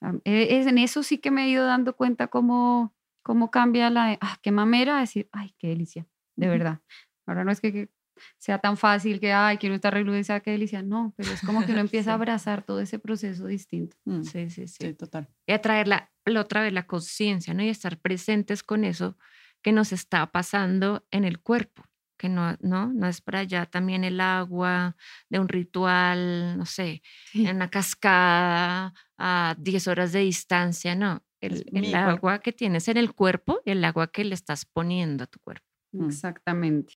am- 0.00 0.20
e- 0.24 0.58
es, 0.60 0.66
en 0.68 0.78
eso 0.78 1.02
sí 1.02 1.18
que 1.18 1.30
me 1.32 1.46
he 1.46 1.48
ido 1.50 1.64
dando 1.66 1.96
cuenta 1.96 2.28
cómo, 2.28 2.94
cómo 3.28 3.50
cambia 3.50 3.90
la, 3.90 4.16
ah, 4.22 4.38
qué 4.42 4.50
mamera, 4.52 4.98
decir, 5.00 5.28
ay, 5.32 5.54
qué 5.58 5.68
delicia, 5.68 6.06
de 6.34 6.48
verdad. 6.48 6.80
Ahora 7.26 7.44
no 7.44 7.52
es 7.52 7.60
que, 7.60 7.70
que 7.74 7.90
sea 8.38 8.58
tan 8.58 8.78
fácil 8.78 9.20
que, 9.20 9.34
ay, 9.34 9.58
quiero 9.58 9.74
estar 9.74 9.92
sea 10.24 10.40
qué 10.40 10.52
delicia, 10.52 10.82
no, 10.82 11.12
pero 11.14 11.30
es 11.30 11.42
como 11.42 11.62
que 11.62 11.72
uno 11.72 11.82
empieza 11.82 12.12
a 12.12 12.14
Sí. 12.14 12.14
abrazar 12.14 12.62
todo 12.62 12.80
ese 12.80 12.98
proceso 12.98 13.46
distinto. 13.46 13.98
Mm, 14.06 14.22
Sí, 14.22 14.48
sí, 14.48 14.66
sí. 14.66 14.86
Sí, 14.86 14.94
total. 14.94 15.28
Y 15.46 15.52
atraer 15.52 15.88
la, 15.88 16.10
la 16.24 16.40
otra 16.40 16.62
vez 16.62 16.72
la 16.72 16.86
conciencia, 16.86 17.52
¿no? 17.52 17.62
Y 17.62 17.68
estar 17.68 17.98
presentes 18.00 18.62
con 18.62 18.84
eso 18.84 19.18
que 19.62 19.72
nos 19.72 19.92
está 19.92 20.32
pasando 20.32 21.04
en 21.10 21.24
el 21.24 21.38
cuerpo, 21.40 21.84
que 22.16 22.30
no, 22.30 22.56
no, 22.60 22.90
no 22.94 23.06
es 23.08 23.20
para 23.20 23.40
allá 23.40 23.66
también 23.66 24.04
el 24.04 24.22
agua 24.22 24.96
de 25.28 25.38
un 25.38 25.48
ritual, 25.48 26.56
no 26.56 26.64
sé, 26.64 27.02
en 27.34 27.56
una 27.56 27.68
cascada 27.68 28.94
a 29.18 29.54
10 29.58 29.86
horas 29.86 30.12
de 30.12 30.20
distancia, 30.20 30.94
no. 30.94 31.22
El, 31.40 31.64
el 31.72 31.94
agua 31.94 32.40
que 32.40 32.52
tienes 32.52 32.88
en 32.88 32.96
el 32.96 33.14
cuerpo 33.14 33.60
y 33.64 33.70
el 33.70 33.84
agua 33.84 34.08
que 34.08 34.24
le 34.24 34.34
estás 34.34 34.64
poniendo 34.64 35.24
a 35.24 35.26
tu 35.26 35.38
cuerpo. 35.40 35.66
Mm. 35.92 36.06
Exactamente. 36.06 36.94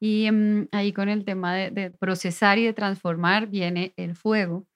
Y 0.00 0.30
mm, 0.30 0.68
ahí 0.72 0.92
con 0.92 1.08
el 1.08 1.24
tema 1.24 1.54
de, 1.54 1.70
de 1.70 1.90
procesar 1.90 2.58
y 2.58 2.64
de 2.64 2.72
transformar 2.72 3.48
viene 3.48 3.92
el 3.96 4.14
fuego, 4.14 4.66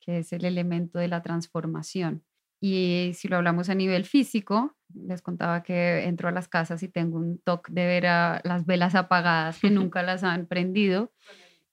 que 0.00 0.18
es 0.18 0.32
el 0.32 0.44
elemento 0.44 0.98
de 0.98 1.08
la 1.08 1.22
transformación. 1.22 2.24
Y 2.60 3.12
si 3.14 3.28
lo 3.28 3.36
hablamos 3.36 3.68
a 3.68 3.74
nivel 3.74 4.04
físico, 4.04 4.76
les 4.94 5.22
contaba 5.22 5.62
que 5.62 6.04
entro 6.04 6.28
a 6.28 6.32
las 6.32 6.48
casas 6.48 6.82
y 6.82 6.88
tengo 6.88 7.18
un 7.18 7.38
toque 7.38 7.72
de 7.72 7.86
ver 7.86 8.06
a 8.06 8.40
las 8.44 8.66
velas 8.66 8.94
apagadas 8.94 9.60
que 9.60 9.70
nunca 9.92 10.02
las 10.02 10.24
han 10.24 10.46
prendido. 10.46 11.12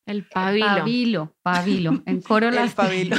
El 0.06 0.28
pabilo. 0.28 0.66
Pabilo, 0.68 1.36
pabilo. 1.42 2.04
En 2.06 2.22
coro 2.22 2.50
El 2.50 2.56
las 2.56 2.74
pabilo. 2.76 3.16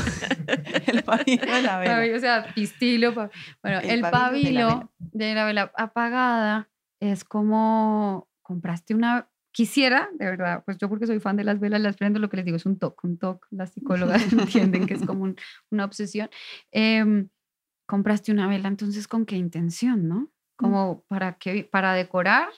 el 0.86 1.02
pabilo 1.02 1.46
de 1.46 1.62
la 1.62 1.78
vela. 1.78 1.94
Pabilo, 1.96 2.16
o 2.16 2.20
sea, 2.20 2.52
pistilo. 2.54 3.14
pa- 3.14 3.30
Bueno, 3.62 3.80
El 3.80 3.90
el, 3.90 4.00
pabilo 4.02 4.48
de 4.48 4.52
la 4.52 4.68
pabilo 4.68 4.68
vela. 4.68 4.90
de 4.98 5.34
la 5.34 5.44
vela 5.46 5.72
apagada 5.76 6.68
es 7.00 7.24
como 7.24 8.28
compraste 8.42 8.94
una. 8.94 9.28
Quisiera, 9.52 10.10
de 10.12 10.26
verdad, 10.26 10.62
pues 10.66 10.76
yo 10.76 10.88
porque 10.90 11.06
soy 11.06 11.18
fan 11.18 11.36
de 11.36 11.42
las 11.44 11.58
velas, 11.58 11.80
las 11.80 11.96
prendo, 11.96 12.18
lo 12.20 12.28
que 12.28 12.36
les 12.36 12.44
digo 12.44 12.58
es 12.58 12.66
un 12.66 12.78
toque, 12.78 13.06
un 13.06 13.16
toque. 13.18 13.46
Las 13.50 13.70
psicólogas 13.72 14.22
entienden 14.32 14.86
que 14.86 14.94
es 14.94 15.04
como 15.06 15.24
un- 15.24 15.36
una 15.70 15.86
obsesión. 15.86 16.28
Em, 16.70 17.30
compraste 17.88 18.32
una 18.32 18.46
vela, 18.48 18.68
entonces, 18.68 19.08
¿con 19.08 19.24
qué 19.26 19.36
intención, 19.36 20.06
no? 20.08 20.30
Como 20.56 21.04
para 21.08 21.38
qué, 21.38 21.64
para 21.70 21.94
decorar, 21.94 22.48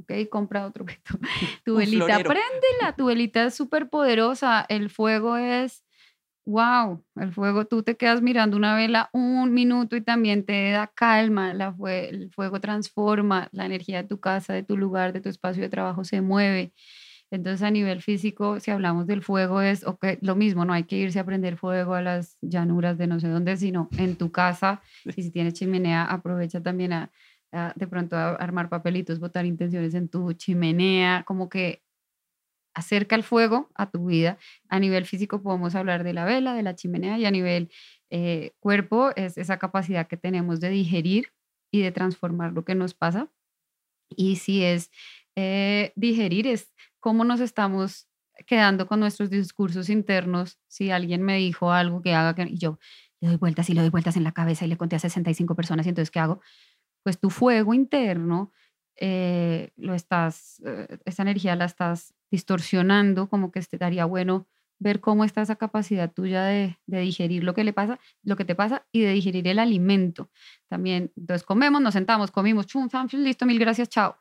ok, 0.00 0.28
compra 0.30 0.66
otro 0.66 0.84
objeto. 0.84 1.18
Tu 1.64 1.74
velita, 1.76 2.06
préndela, 2.28 2.92
tu 2.96 3.06
velita 3.06 3.44
es 3.44 3.54
súper 3.54 3.88
poderosa, 3.88 4.64
el 4.68 4.90
fuego 4.90 5.36
es, 5.36 5.84
wow, 6.46 7.04
el 7.16 7.32
fuego, 7.32 7.66
tú 7.66 7.82
te 7.82 7.96
quedas 7.96 8.22
mirando 8.22 8.56
una 8.56 8.74
vela 8.74 9.10
un 9.12 9.52
minuto 9.52 9.94
y 9.96 10.00
también 10.00 10.44
te 10.44 10.70
da 10.70 10.86
calma, 10.88 11.54
la 11.54 11.72
fue- 11.72 12.08
el 12.08 12.30
fuego 12.32 12.60
transforma, 12.60 13.48
la 13.52 13.66
energía 13.66 14.02
de 14.02 14.08
tu 14.08 14.18
casa, 14.20 14.52
de 14.54 14.62
tu 14.62 14.76
lugar, 14.76 15.12
de 15.12 15.20
tu 15.20 15.28
espacio 15.28 15.62
de 15.62 15.68
trabajo 15.68 16.02
se 16.04 16.20
mueve. 16.20 16.72
Entonces 17.32 17.62
a 17.62 17.70
nivel 17.70 18.02
físico, 18.02 18.58
si 18.58 18.72
hablamos 18.72 19.06
del 19.06 19.22
fuego, 19.22 19.60
es 19.60 19.86
ok, 19.86 20.04
lo 20.20 20.34
mismo, 20.34 20.64
no 20.64 20.72
hay 20.72 20.82
que 20.82 20.96
irse 20.96 21.20
a 21.20 21.24
prender 21.24 21.56
fuego 21.56 21.94
a 21.94 22.02
las 22.02 22.36
llanuras 22.40 22.98
de 22.98 23.06
no 23.06 23.20
sé 23.20 23.28
dónde, 23.28 23.56
sino 23.56 23.88
en 23.98 24.16
tu 24.16 24.32
casa. 24.32 24.82
Y 25.16 25.22
si 25.22 25.30
tienes 25.30 25.54
chimenea, 25.54 26.04
aprovecha 26.04 26.60
también 26.60 26.92
a, 26.92 27.10
de 27.52 27.86
pronto 27.86 28.16
a 28.16 28.30
armar 28.36 28.68
papelitos, 28.68 29.18
botar 29.18 29.44
intenciones 29.46 29.94
en 29.94 30.08
tu 30.08 30.32
chimenea, 30.34 31.24
como 31.24 31.48
que 31.48 31.82
acerca 32.74 33.16
el 33.16 33.22
fuego 33.22 33.70
a 33.74 33.90
tu 33.90 34.06
vida. 34.06 34.38
A 34.68 34.78
nivel 34.78 35.06
físico 35.06 35.42
podemos 35.42 35.74
hablar 35.74 36.04
de 36.04 36.12
la 36.12 36.24
vela, 36.24 36.54
de 36.54 36.62
la 36.62 36.74
chimenea 36.74 37.18
y 37.18 37.26
a 37.26 37.30
nivel 37.30 37.70
eh, 38.10 38.52
cuerpo 38.60 39.10
es 39.16 39.38
esa 39.38 39.58
capacidad 39.58 40.06
que 40.06 40.16
tenemos 40.16 40.60
de 40.60 40.70
digerir 40.70 41.32
y 41.70 41.82
de 41.82 41.92
transformar 41.92 42.52
lo 42.52 42.64
que 42.64 42.74
nos 42.74 42.94
pasa. 42.94 43.30
Y 44.08 44.36
si 44.36 44.64
es 44.64 44.90
eh, 45.36 45.92
digerir, 45.96 46.46
es 46.46 46.72
cómo 46.98 47.24
nos 47.24 47.40
estamos 47.40 48.08
quedando 48.46 48.86
con 48.86 49.00
nuestros 49.00 49.30
discursos 49.30 49.88
internos. 49.88 50.58
Si 50.68 50.90
alguien 50.90 51.22
me 51.22 51.36
dijo 51.36 51.72
algo 51.72 52.02
que 52.02 52.14
haga, 52.14 52.34
que, 52.34 52.50
y 52.50 52.58
yo 52.58 52.78
le 53.20 53.28
doy 53.28 53.36
vueltas 53.36 53.68
y 53.70 53.74
le 53.74 53.82
doy 53.82 53.90
vueltas 53.90 54.16
en 54.16 54.24
la 54.24 54.32
cabeza 54.32 54.64
y 54.64 54.68
le 54.68 54.76
conté 54.76 54.96
a 54.96 54.98
65 54.98 55.54
personas, 55.54 55.86
y 55.86 55.90
entonces, 55.90 56.10
¿qué 56.10 56.20
hago? 56.20 56.40
Pues 57.02 57.18
tu 57.18 57.30
fuego 57.30 57.74
interno, 57.74 58.52
eh, 58.96 59.70
lo 59.76 59.94
estás, 59.94 60.60
eh, 60.64 60.98
esa 61.04 61.22
energía 61.22 61.56
la 61.56 61.64
estás 61.64 62.14
distorsionando, 62.30 63.28
como 63.28 63.50
que 63.50 63.58
estaría 63.58 64.04
bueno 64.04 64.46
ver 64.78 65.00
cómo 65.00 65.24
está 65.24 65.42
esa 65.42 65.56
capacidad 65.56 66.10
tuya 66.10 66.42
de, 66.44 66.78
de, 66.86 67.00
digerir 67.00 67.44
lo 67.44 67.54
que 67.54 67.64
le 67.64 67.72
pasa, 67.72 67.98
lo 68.22 68.36
que 68.36 68.44
te 68.44 68.54
pasa 68.54 68.86
y 68.92 69.00
de 69.00 69.12
digerir 69.12 69.46
el 69.46 69.58
alimento. 69.58 70.30
También, 70.68 71.12
entonces 71.16 71.44
comemos, 71.44 71.82
nos 71.82 71.92
sentamos, 71.92 72.30
comimos, 72.30 72.66
chum, 72.66 72.88
chum, 72.88 73.06
listo, 73.20 73.46
mil 73.46 73.58
gracias, 73.58 73.88
chao. 73.88 74.16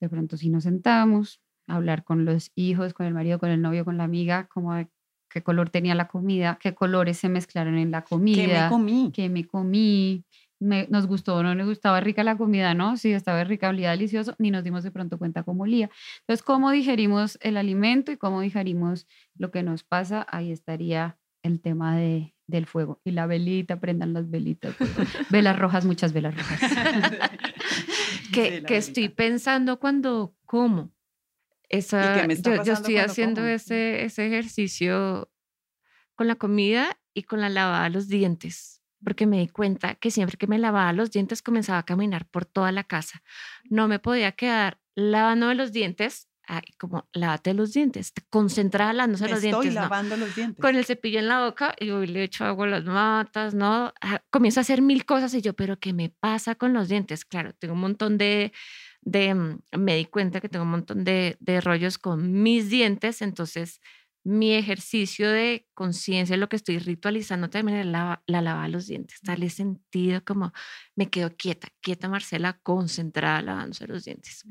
De 0.00 0.08
pronto 0.08 0.36
si 0.36 0.50
nos 0.50 0.64
sentamos, 0.64 1.40
hablar 1.66 2.04
con 2.04 2.24
los 2.24 2.50
hijos, 2.54 2.94
con 2.94 3.06
el 3.06 3.14
marido, 3.14 3.38
con 3.38 3.50
el 3.50 3.62
novio, 3.62 3.84
con 3.84 3.96
la 3.96 4.04
amiga, 4.04 4.48
como 4.48 4.74
de 4.74 4.88
qué 5.30 5.42
color 5.42 5.70
tenía 5.70 5.94
la 5.94 6.08
comida, 6.08 6.58
qué 6.60 6.74
colores 6.74 7.18
se 7.18 7.28
mezclaron 7.28 7.78
en 7.78 7.90
la 7.90 8.02
comida, 8.02 8.42
qué 8.42 8.48
me 8.48 8.68
comí, 8.68 9.12
qué 9.12 9.28
me 9.28 9.46
comí, 9.46 10.24
nos 10.60 11.06
gustó 11.06 11.36
o 11.36 11.42
no 11.42 11.54
nos 11.54 11.66
gustaba 11.66 12.00
rica 12.00 12.24
la 12.24 12.36
comida, 12.36 12.74
¿no? 12.74 12.96
Si 12.96 13.12
estaba 13.12 13.44
rica, 13.44 13.68
olía 13.68 13.90
delicioso, 13.90 14.34
ni 14.38 14.50
nos 14.50 14.64
dimos 14.64 14.82
de 14.82 14.90
pronto 14.90 15.18
cuenta 15.18 15.42
cómo 15.42 15.64
olía. 15.64 15.90
Entonces, 16.20 16.42
cómo 16.42 16.70
digerimos 16.70 17.38
el 17.42 17.56
alimento 17.56 18.12
y 18.12 18.16
cómo 18.16 18.40
digerimos 18.40 19.06
lo 19.34 19.50
que 19.50 19.62
nos 19.62 19.84
pasa, 19.84 20.26
ahí 20.30 20.52
estaría 20.52 21.18
el 21.42 21.60
tema 21.60 21.96
de, 21.96 22.34
del 22.46 22.66
fuego. 22.66 23.00
Y 23.04 23.10
la 23.10 23.26
velita, 23.26 23.80
prendan 23.80 24.12
las 24.12 24.30
velitas. 24.30 24.74
velas 25.30 25.58
rojas, 25.58 25.84
muchas 25.84 26.12
velas 26.12 26.36
rojas. 26.36 26.60
que, 28.32 28.62
que 28.62 28.76
estoy 28.76 29.08
pensando 29.08 29.78
cuando 29.78 30.34
como. 30.44 30.92
Esa, 31.68 32.26
yo, 32.26 32.62
yo, 32.62 32.74
estoy 32.74 32.98
haciendo 32.98 33.44
ese, 33.44 34.04
ese 34.04 34.26
ejercicio 34.26 35.30
con 36.14 36.28
la 36.28 36.36
comida 36.36 37.00
y 37.14 37.24
con 37.24 37.40
la 37.40 37.48
lavada 37.48 37.84
de 37.84 37.90
los 37.90 38.06
dientes 38.06 38.73
porque 39.04 39.26
me 39.26 39.38
di 39.38 39.48
cuenta 39.48 39.94
que 39.94 40.10
siempre 40.10 40.36
que 40.36 40.46
me 40.46 40.58
lavaba 40.58 40.92
los 40.92 41.10
dientes 41.10 41.42
comenzaba 41.42 41.78
a 41.78 41.82
caminar 41.84 42.26
por 42.26 42.46
toda 42.46 42.72
la 42.72 42.84
casa. 42.84 43.22
No 43.68 43.86
me 43.88 43.98
podía 43.98 44.32
quedar 44.32 44.78
lavando 44.94 45.52
los 45.54 45.72
dientes, 45.72 46.28
ay, 46.46 46.62
como 46.78 47.08
lávate 47.12 47.54
los 47.54 47.72
dientes, 47.72 48.12
concentrada 48.30 48.92
lavándose 48.92 49.28
los 49.28 49.40
dientes. 49.40 49.64
Estoy 49.64 49.74
lavando 49.74 50.16
los 50.16 50.34
dientes. 50.34 50.60
Con 50.60 50.76
el 50.76 50.84
cepillo 50.84 51.18
en 51.18 51.28
la 51.28 51.44
boca 51.44 51.74
y 51.78 51.90
hoy 51.90 52.06
le 52.06 52.24
echo 52.24 52.44
agua 52.44 52.66
a 52.66 52.70
las 52.70 52.84
matas, 52.84 53.54
¿no? 53.54 53.92
Ah, 54.00 54.22
comienzo 54.30 54.60
a 54.60 54.62
hacer 54.62 54.82
mil 54.82 55.04
cosas 55.04 55.34
y 55.34 55.42
yo, 55.42 55.54
pero 55.54 55.78
¿qué 55.78 55.92
me 55.92 56.10
pasa 56.10 56.54
con 56.54 56.72
los 56.72 56.88
dientes? 56.88 57.24
Claro, 57.24 57.52
tengo 57.54 57.74
un 57.74 57.80
montón 57.80 58.18
de, 58.18 58.52
de 59.02 59.34
mm, 59.34 59.58
me 59.78 59.96
di 59.96 60.06
cuenta 60.06 60.40
que 60.40 60.48
tengo 60.48 60.64
un 60.64 60.70
montón 60.70 61.04
de, 61.04 61.36
de 61.40 61.60
rollos 61.60 61.98
con 61.98 62.42
mis 62.42 62.70
dientes, 62.70 63.22
entonces 63.22 63.80
mi 64.24 64.54
ejercicio 64.54 65.30
de 65.30 65.68
conciencia, 65.74 66.36
lo 66.38 66.48
que 66.48 66.56
estoy 66.56 66.78
ritualizando 66.78 67.50
también 67.50 67.78
es 67.78 67.86
la, 67.86 68.22
la 68.26 68.40
lava 68.40 68.66
los 68.68 68.86
dientes, 68.86 69.18
darle 69.22 69.50
sentido 69.50 70.24
como 70.24 70.52
me 70.96 71.10
quedo 71.10 71.36
quieta, 71.36 71.68
quieta 71.82 72.08
Marcela, 72.08 72.58
concentrada 72.62 73.42
lavándose 73.42 73.86
los 73.86 74.04
dientes. 74.04 74.44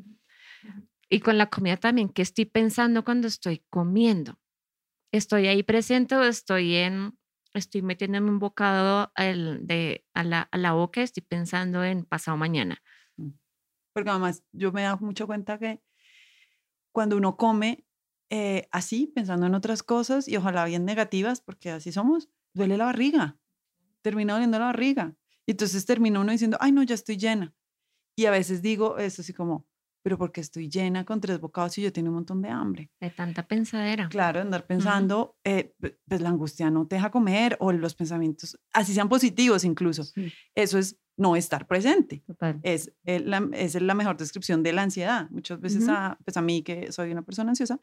Y 1.09 1.19
con 1.19 1.37
la 1.37 1.49
comida 1.49 1.77
también, 1.77 2.09
¿qué 2.09 2.21
estoy 2.21 2.45
pensando 2.45 3.03
cuando 3.03 3.27
estoy 3.27 3.65
comiendo? 3.69 4.39
¿Estoy 5.11 5.47
ahí 5.47 5.63
presente 5.63 6.15
o 6.15 6.23
estoy 6.23 6.75
en, 6.75 7.17
estoy 7.53 7.81
metiéndome 7.81 8.29
un 8.29 8.39
bocado 8.39 9.11
el, 9.15 9.65
de, 9.65 10.05
a, 10.13 10.23
la, 10.23 10.41
a 10.41 10.57
la 10.57 10.73
boca, 10.73 11.01
estoy 11.01 11.23
pensando 11.23 11.83
en 11.83 12.05
pasado 12.05 12.37
mañana? 12.37 12.77
Mm. 13.17 13.31
Porque 13.93 14.09
además 14.09 14.43
yo 14.51 14.71
me 14.71 14.83
dado 14.83 14.97
mucho 14.99 15.25
cuenta 15.25 15.57
que 15.57 15.81
cuando 16.91 17.17
uno 17.17 17.37
come, 17.37 17.85
eh, 18.35 18.67
así, 18.71 19.05
pensando 19.05 19.45
en 19.45 19.53
otras 19.53 19.83
cosas 19.83 20.27
y 20.27 20.37
ojalá 20.37 20.65
bien 20.65 20.85
negativas, 20.85 21.39
porque 21.39 21.69
así 21.69 21.91
somos, 21.91 22.31
duele 22.55 22.77
la 22.77 22.85
barriga, 22.85 23.37
termina 24.01 24.33
doliendo 24.33 24.57
la 24.57 24.65
barriga. 24.65 25.15
Y 25.45 25.51
entonces 25.51 25.85
termina 25.85 26.19
uno 26.19 26.31
diciendo, 26.31 26.57
ay, 26.59 26.71
no, 26.71 26.81
ya 26.81 26.95
estoy 26.95 27.17
llena. 27.17 27.53
Y 28.15 28.25
a 28.25 28.31
veces 28.31 28.63
digo 28.63 28.97
eso 28.97 29.21
así 29.21 29.33
como, 29.33 29.67
pero 30.01 30.17
porque 30.17 30.41
estoy 30.41 30.67
llena 30.67 31.05
con 31.05 31.21
tres 31.21 31.39
bocados 31.39 31.77
y 31.77 31.83
yo 31.83 31.93
tengo 31.93 32.09
un 32.09 32.15
montón 32.15 32.41
de 32.41 32.49
hambre. 32.49 32.89
De 32.99 33.11
tanta 33.11 33.47
pensadera. 33.47 34.09
Claro, 34.09 34.41
andar 34.41 34.65
pensando, 34.65 35.37
eh, 35.43 35.75
pues 36.07 36.19
la 36.19 36.29
angustia 36.29 36.71
no 36.71 36.87
te 36.87 36.95
deja 36.95 37.11
comer 37.11 37.55
o 37.59 37.71
los 37.71 37.93
pensamientos, 37.93 38.59
así 38.73 38.95
sean 38.95 39.09
positivos 39.09 39.63
incluso. 39.63 40.03
Eso 40.55 40.79
es 40.79 40.97
no 41.17 41.35
estar 41.35 41.67
presente. 41.67 42.23
Total. 42.25 42.59
Es, 42.63 42.91
la, 43.05 43.47
es 43.53 43.79
la 43.81 43.93
mejor 43.93 44.17
descripción 44.17 44.63
de 44.63 44.73
la 44.73 44.83
ansiedad. 44.83 45.29
Muchas 45.29 45.59
veces, 45.59 45.87
a, 45.87 46.17
pues 46.25 46.37
a 46.37 46.41
mí 46.41 46.63
que 46.63 46.91
soy 46.91 47.11
una 47.11 47.21
persona 47.21 47.51
ansiosa, 47.51 47.79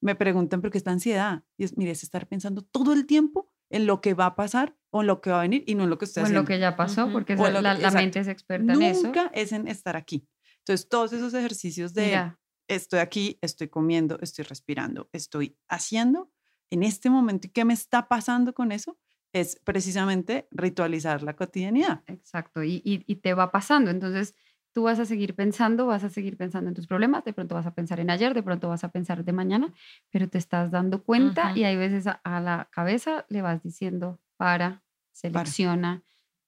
me 0.00 0.14
preguntan 0.14 0.60
por 0.60 0.70
qué 0.70 0.78
está 0.78 0.90
ansiedad. 0.90 1.44
Y 1.56 1.64
es, 1.64 1.76
mire, 1.76 1.92
es 1.92 2.02
estar 2.02 2.26
pensando 2.26 2.62
todo 2.62 2.92
el 2.92 3.06
tiempo 3.06 3.50
en 3.70 3.86
lo 3.86 4.00
que 4.00 4.14
va 4.14 4.26
a 4.26 4.34
pasar 4.34 4.76
o 4.90 5.00
en 5.00 5.06
lo 5.06 5.20
que 5.20 5.30
va 5.30 5.38
a 5.38 5.42
venir 5.42 5.64
y 5.66 5.74
no 5.74 5.84
en 5.84 5.90
lo 5.90 5.98
que 5.98 6.04
usted 6.04 6.22
o 6.22 6.26
en 6.26 6.34
lo 6.34 6.44
que 6.44 6.58
ya 6.58 6.76
pasó, 6.76 7.10
porque 7.10 7.36
la, 7.36 7.90
mente 7.90 8.20
es 8.20 8.28
experta 8.28 8.74
en 8.74 8.82
eso. 8.82 9.04
Nunca 9.04 9.30
es 9.34 9.52
en 9.52 9.66
estar 9.66 9.96
aquí. 9.96 10.28
Entonces, 10.58 10.88
todos 10.88 11.12
esos 11.12 11.32
ejercicios 11.34 11.94
de 11.94 12.32
estoy 12.68 13.00
aquí, 13.00 13.38
estoy 13.40 13.68
comiendo, 13.68 14.18
estoy 14.20 14.44
respirando, 14.44 15.08
estoy 15.12 15.56
haciendo 15.68 16.30
en 16.70 16.82
este 16.82 17.10
momento 17.10 17.46
y 17.46 17.50
qué 17.50 17.64
me 17.64 17.74
está 17.74 18.08
pasando 18.08 18.54
con 18.54 18.72
eso, 18.72 18.98
es 19.32 19.58
precisamente 19.64 20.46
ritualizar 20.50 21.22
la 21.22 21.34
cotidianidad. 21.34 22.02
Exacto, 22.06 22.62
y, 22.62 22.82
y, 22.84 23.16
te 23.16 23.34
va 23.34 23.50
pasando. 23.50 23.90
Entonces, 23.90 24.34
tú 24.72 24.84
vas 24.84 24.98
a 24.98 25.04
seguir 25.04 25.34
pensando, 25.34 25.86
vas 25.86 26.04
a 26.04 26.10
seguir 26.10 26.36
pensando 26.36 26.68
en 26.68 26.74
tus 26.74 26.86
problemas, 26.86 27.24
de 27.24 27.32
pronto 27.32 27.54
vas 27.54 27.66
a 27.66 27.74
pensar 27.74 28.00
en 28.00 28.10
ayer, 28.10 28.34
de 28.34 28.42
pronto 28.42 28.68
vas 28.68 28.84
a 28.84 28.90
pensar 28.90 29.24
de 29.24 29.32
mañana, 29.32 29.72
pero 30.10 30.28
te 30.28 30.38
estás 30.38 30.70
dando 30.70 31.02
cuenta 31.02 31.52
y 31.54 31.64
hay 31.64 31.76
veces 31.76 32.06
a, 32.06 32.40
la 32.40 32.68
cabeza 32.70 33.26
le 33.28 33.42
vas 33.42 33.62
diciendo, 33.62 34.20
para, 34.36 34.82
selecciona, 35.12 36.02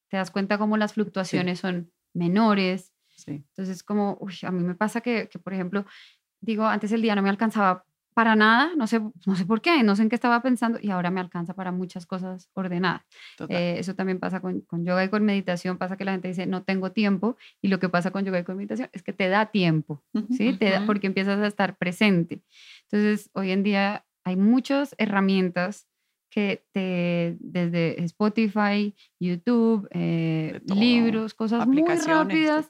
te 0.08 0.16
das 0.16 0.30
cuenta 0.30 0.58
cómo 0.58 0.76
las 0.76 0.94
fluctuaciones 0.94 1.60
son 1.60 1.90
menores. 2.12 2.92
Entonces, 3.26 3.82
como, 3.82 4.18
uy, 4.20 4.34
a 4.42 4.50
mí 4.50 4.62
me 4.62 4.74
pasa 4.74 5.00
que, 5.00 5.28
que, 5.28 5.38
por 5.38 5.54
ejemplo, 5.54 5.86
digo, 6.40 6.66
antes 6.66 6.92
el 6.92 7.02
día 7.02 7.14
no 7.14 7.22
me 7.22 7.30
alcanzaba 7.30 7.86
para 8.14 8.36
nada, 8.36 8.70
no 8.76 8.86
sé, 8.86 9.00
no 9.26 9.34
sé 9.34 9.44
por 9.44 9.60
qué, 9.60 9.82
no 9.82 9.96
sé 9.96 10.02
en 10.02 10.08
qué 10.08 10.14
estaba 10.14 10.40
pensando 10.40 10.78
y 10.80 10.90
ahora 10.90 11.10
me 11.10 11.20
alcanza 11.20 11.52
para 11.54 11.72
muchas 11.72 12.06
cosas 12.06 12.48
ordenadas. 12.54 13.02
Eh, 13.48 13.74
eso 13.78 13.96
también 13.96 14.20
pasa 14.20 14.40
con, 14.40 14.60
con, 14.60 14.86
yoga 14.86 15.04
y 15.04 15.08
con 15.08 15.24
meditación, 15.24 15.78
pasa 15.78 15.96
que 15.96 16.04
la 16.04 16.12
gente 16.12 16.28
dice 16.28 16.46
no 16.46 16.62
tengo 16.62 16.92
tiempo 16.92 17.36
y 17.60 17.68
lo 17.68 17.80
que 17.80 17.88
pasa 17.88 18.12
con 18.12 18.24
yoga 18.24 18.38
y 18.38 18.44
con 18.44 18.56
meditación 18.56 18.88
es 18.92 19.02
que 19.02 19.12
te 19.12 19.28
da 19.28 19.46
tiempo, 19.46 20.02
¿sí? 20.30 20.56
Te 20.56 20.70
da, 20.70 20.86
porque 20.86 21.08
empiezas 21.08 21.40
a 21.40 21.46
estar 21.48 21.76
presente. 21.76 22.40
Entonces, 22.84 23.30
hoy 23.34 23.50
en 23.50 23.64
día 23.64 24.06
hay 24.22 24.36
muchas 24.36 24.94
herramientas 24.96 25.88
que 26.30 26.64
te, 26.72 27.36
desde 27.40 28.00
Spotify, 28.04 28.94
YouTube, 29.18 29.88
eh, 29.90 30.60
libros, 30.66 31.34
cosas 31.34 31.66
muy 31.66 31.84
rápidas 31.84 32.68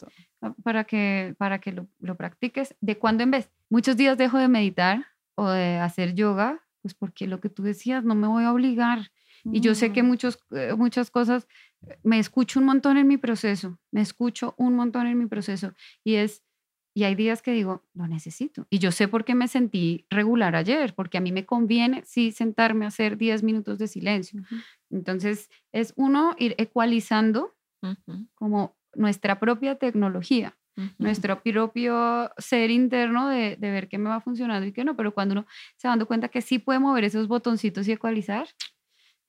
para 0.62 0.84
que, 0.84 1.34
para 1.38 1.58
que 1.60 1.72
lo, 1.72 1.86
lo 1.98 2.16
practiques 2.16 2.74
de 2.80 2.98
cuando 2.98 3.22
en 3.22 3.30
vez. 3.30 3.50
Muchos 3.70 3.96
días 3.96 4.16
dejo 4.16 4.38
de 4.38 4.48
meditar 4.48 5.06
o 5.34 5.48
de 5.50 5.78
hacer 5.78 6.14
yoga, 6.14 6.64
pues 6.82 6.94
porque 6.94 7.26
lo 7.26 7.40
que 7.40 7.48
tú 7.48 7.62
decías, 7.62 8.04
no 8.04 8.14
me 8.14 8.28
voy 8.28 8.44
a 8.44 8.52
obligar. 8.52 9.10
Y 9.44 9.60
yo 9.60 9.74
sé 9.74 9.92
que 9.92 10.02
mm. 10.02 10.06
muchos, 10.06 10.38
eh, 10.52 10.74
muchas 10.76 11.10
cosas, 11.10 11.46
eh, 11.86 11.98
me 12.02 12.18
escucho 12.18 12.60
un 12.60 12.66
montón 12.66 12.96
en 12.96 13.06
mi 13.06 13.18
proceso, 13.18 13.78
me 13.90 14.00
escucho 14.00 14.54
un 14.56 14.74
montón 14.74 15.06
en 15.06 15.18
mi 15.18 15.26
proceso. 15.26 15.74
Y 16.02 16.14
es, 16.14 16.42
y 16.94 17.04
hay 17.04 17.14
días 17.14 17.42
que 17.42 17.52
digo, 17.52 17.84
lo 17.92 18.06
necesito. 18.06 18.66
Y 18.70 18.78
yo 18.78 18.90
sé 18.90 19.06
por 19.06 19.24
qué 19.24 19.34
me 19.34 19.48
sentí 19.48 20.06
regular 20.08 20.56
ayer, 20.56 20.94
porque 20.94 21.18
a 21.18 21.20
mí 21.20 21.30
me 21.30 21.44
conviene 21.44 22.02
sí 22.06 22.32
sentarme 22.32 22.86
a 22.86 22.88
hacer 22.88 23.18
10 23.18 23.42
minutos 23.42 23.78
de 23.78 23.86
silencio. 23.86 24.42
Entonces, 24.90 25.50
es 25.72 25.92
uno 25.96 26.34
ir 26.38 26.54
ecualizando 26.56 27.54
como 28.34 28.76
nuestra 28.94 29.38
propia 29.40 29.74
tecnología 29.74 30.56
nuestro 30.98 31.40
propio 31.42 32.30
ser 32.38 32.70
interno 32.70 33.28
de, 33.28 33.56
de, 33.56 33.70
ver 33.70 33.88
qué 33.88 33.98
me 33.98 34.10
va 34.10 34.20
funcionando 34.20 34.66
y 34.66 34.72
qué 34.72 34.84
no, 34.84 34.96
pero 34.96 35.14
cuando 35.14 35.32
uno 35.32 35.46
se 35.76 35.86
va 35.86 35.92
dando 35.92 36.06
cuenta 36.06 36.28
que 36.28 36.42
sí 36.42 36.58
puede 36.58 36.78
mover 36.78 37.04
esos 37.04 37.28
botoncitos 37.28 37.86
y 37.86 37.92
ecualizar, 37.92 38.48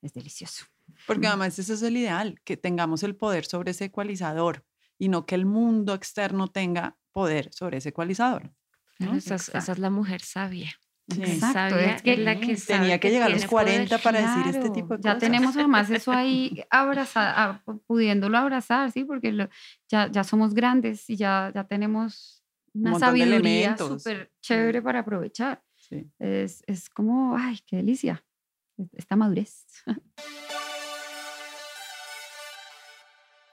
es 0.02 0.14
delicioso. 0.14 0.66
Porque 1.08 1.28
además 1.28 1.58
ese 1.60 1.74
es 1.74 1.82
el 1.82 1.98
ideal, 1.98 2.40
que 2.44 2.58
tengamos 2.58 3.04
el 3.04 3.16
poder 3.16 3.46
sobre 3.46 3.72
ese 3.72 3.86
ecualizador 3.86 4.66
y 4.98 5.10
no 5.10 5.26
que 5.26 5.36
el 5.36 5.46
mundo 5.46 5.94
externo 5.94 6.48
tenga 6.48 6.98
poder 7.12 7.52
sobre 7.54 7.78
ese 7.78 7.90
ecualizador. 7.90 8.54
Esa, 9.00 9.36
esa, 9.36 9.72
es 9.72 9.80
la 9.80 9.90
mujer 9.90 10.22
sabia. 10.22 10.74
Exacto, 11.08 11.78
es 11.78 12.02
que, 12.02 12.18
la 12.18 12.40
que 12.40 12.56
tenía 12.56 13.00
que, 13.00 13.12
llegar 13.12 13.30
a 13.30 13.34
los 13.34 13.46
40 13.46 14.00
para 14.00 14.22
decir 14.22 14.56
este 14.56 14.72
tipo 14.72 14.98
de 14.98 15.04
ya 15.04 15.14
cosas. 15.14 15.14
Ya 15.14 15.18
tenemos 15.20 15.56
además 15.56 15.90
eso 15.92 16.12
ahí 16.12 16.64
abrazar, 16.72 17.62
pudiéndolo 17.86 18.38
abrazar, 18.38 18.92
¿sí? 18.92 19.04
Porque 19.06 19.48
ya, 19.88 20.10
ya 20.10 20.24
somos 20.24 20.56
grandes 20.56 21.08
y 21.10 21.16
ya, 21.16 21.52
ya 21.54 21.64
tenemos 21.66 22.44
una 22.74 22.98
sabiduría 22.98 23.78
súper 23.78 24.32
chévere 24.42 24.82
para 24.82 25.02
aprovechar. 25.02 25.64
Es, 26.18 26.64
es 26.66 26.90
como, 26.90 27.38
ay, 27.38 27.60
qué 27.68 27.78
delicia, 27.78 28.26
esta 28.94 29.16
madurez. 29.16 29.68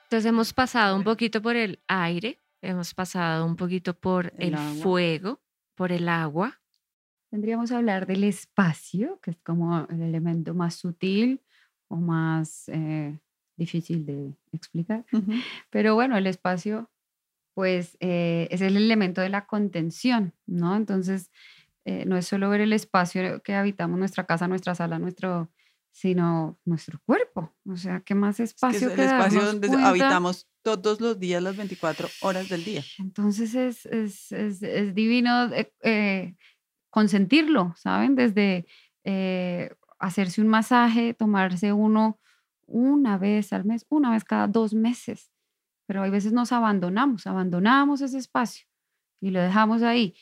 Entonces 0.04 0.28
hemos 0.28 0.54
pasado 0.54 0.96
un 0.96 1.04
poquito 1.04 1.42
por 1.42 1.56
el 1.56 1.82
aire, 1.86 2.38
hemos 2.62 2.94
pasado 2.94 3.44
un 3.44 3.56
poquito 3.56 3.92
por 3.94 4.32
el, 4.38 4.54
el 4.54 4.80
fuego, 4.80 5.42
por 5.74 5.92
el 5.92 6.08
agua 6.08 6.61
tendríamos 7.32 7.70
que 7.70 7.76
hablar 7.76 8.06
del 8.06 8.24
espacio, 8.24 9.18
que 9.22 9.32
es 9.32 9.38
como 9.42 9.86
el 9.90 10.02
elemento 10.02 10.54
más 10.54 10.74
sutil 10.76 11.40
o 11.88 11.96
más 11.96 12.68
eh, 12.68 13.18
difícil 13.56 14.04
de 14.06 14.36
explicar. 14.52 15.04
Pero 15.70 15.94
bueno, 15.94 16.16
el 16.18 16.26
espacio, 16.26 16.90
pues, 17.54 17.96
eh, 18.00 18.48
es 18.50 18.60
el 18.60 18.76
elemento 18.76 19.20
de 19.22 19.30
la 19.30 19.46
contención, 19.46 20.34
¿no? 20.46 20.76
Entonces, 20.76 21.30
eh, 21.86 22.04
no 22.06 22.16
es 22.16 22.26
solo 22.26 22.50
ver 22.50 22.60
el 22.60 22.72
espacio 22.74 23.42
que 23.42 23.54
habitamos, 23.54 23.98
nuestra 23.98 24.24
casa, 24.26 24.48
nuestra 24.48 24.74
sala, 24.74 24.98
nuestro, 24.98 25.50
sino 25.90 26.58
nuestro 26.64 27.00
cuerpo. 27.06 27.52
O 27.68 27.76
sea, 27.76 28.00
¿qué 28.00 28.14
más 28.14 28.40
espacio 28.40 28.88
es 28.88 28.94
que 28.94 29.02
el 29.02 29.08
espacio 29.08 29.42
donde 29.44 29.68
cuenta? 29.68 29.88
habitamos 29.88 30.48
todos 30.62 31.00
los 31.00 31.18
días, 31.18 31.42
las 31.42 31.56
24 31.56 32.08
horas 32.22 32.48
del 32.48 32.64
día. 32.64 32.82
Entonces 32.98 33.54
es, 33.54 33.84
es, 33.86 34.32
es- 34.32 34.62
es 34.62 34.94
divino 34.94 35.52
eh, 35.52 35.72
eh, 35.82 36.36
consentirlo, 36.92 37.74
¿saben? 37.78 38.16
Desde 38.16 38.66
eh, 39.04 39.72
hacerse 40.00 40.42
un 40.42 40.48
masaje, 40.48 41.14
tomarse 41.14 41.74
uno 41.74 42.20
una 42.66 43.18
vez 43.18 43.52
al 43.54 43.66
mes, 43.66 43.86
una 43.90 44.12
vez 44.12 44.24
cada 44.24 44.48
dos 44.48 44.74
meses. 44.74 45.32
Pero 45.86 46.02
hay 46.02 46.10
veces 46.10 46.32
nos 46.32 46.52
abandonamos, 46.52 47.26
abandonamos 47.26 48.00
ese 48.02 48.18
espacio 48.18 48.66
y 49.20 49.30
lo 49.30 49.40
dejamos 49.42 49.82
ahí. 49.82 50.14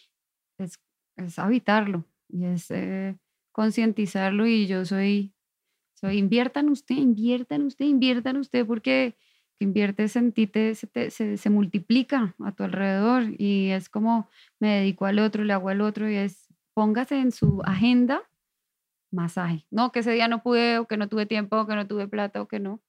Es, 0.58 0.78
es 1.16 1.38
habitarlo 1.38 2.06
y 2.28 2.44
es 2.46 2.70
eh, 2.70 3.18
concientizarlo 3.52 4.46
y 4.46 4.66
yo 4.66 4.84
soy, 4.84 5.34
soy, 5.94 6.18
invierta 6.18 6.60
en 6.60 6.70
usted, 6.70 6.96
invierta 6.96 7.54
en 7.56 7.62
usted, 7.64 7.84
invierta 7.86 8.30
en 8.30 8.38
usted 8.38 8.66
porque 8.66 9.16
que 9.58 9.64
inviertes 9.66 10.16
en 10.16 10.32
ti 10.32 10.46
se- 11.10 11.36
se 11.36 11.50
multiplica 11.50 12.34
a 12.44 12.52
tu 12.52 12.64
alrededor 12.64 13.24
y 13.38 13.70
es 13.70 13.90
como 13.90 14.30
me 14.60 14.76
dedico 14.80 15.06
al 15.06 15.18
otro, 15.18 15.44
le 15.44 15.52
hago 15.52 15.68
al 15.68 15.82
otro 15.82 16.08
y 16.10 16.16
es 16.16 16.48
póngase 16.80 17.20
en 17.20 17.30
su 17.30 17.60
agenda 17.64 18.22
masaje. 19.12 19.66
No, 19.70 19.92
que 19.92 20.00
ese 20.00 20.12
día 20.12 20.28
no 20.28 20.42
pude 20.42 20.78
o 20.78 20.86
que 20.86 20.96
no 20.96 21.08
tuve 21.08 21.26
tiempo 21.26 21.56
o 21.60 21.66
que 21.66 21.74
no 21.74 21.86
tuve 21.86 22.08
plata 22.08 22.40
o 22.40 22.48
que 22.48 22.58
no. 22.60 22.80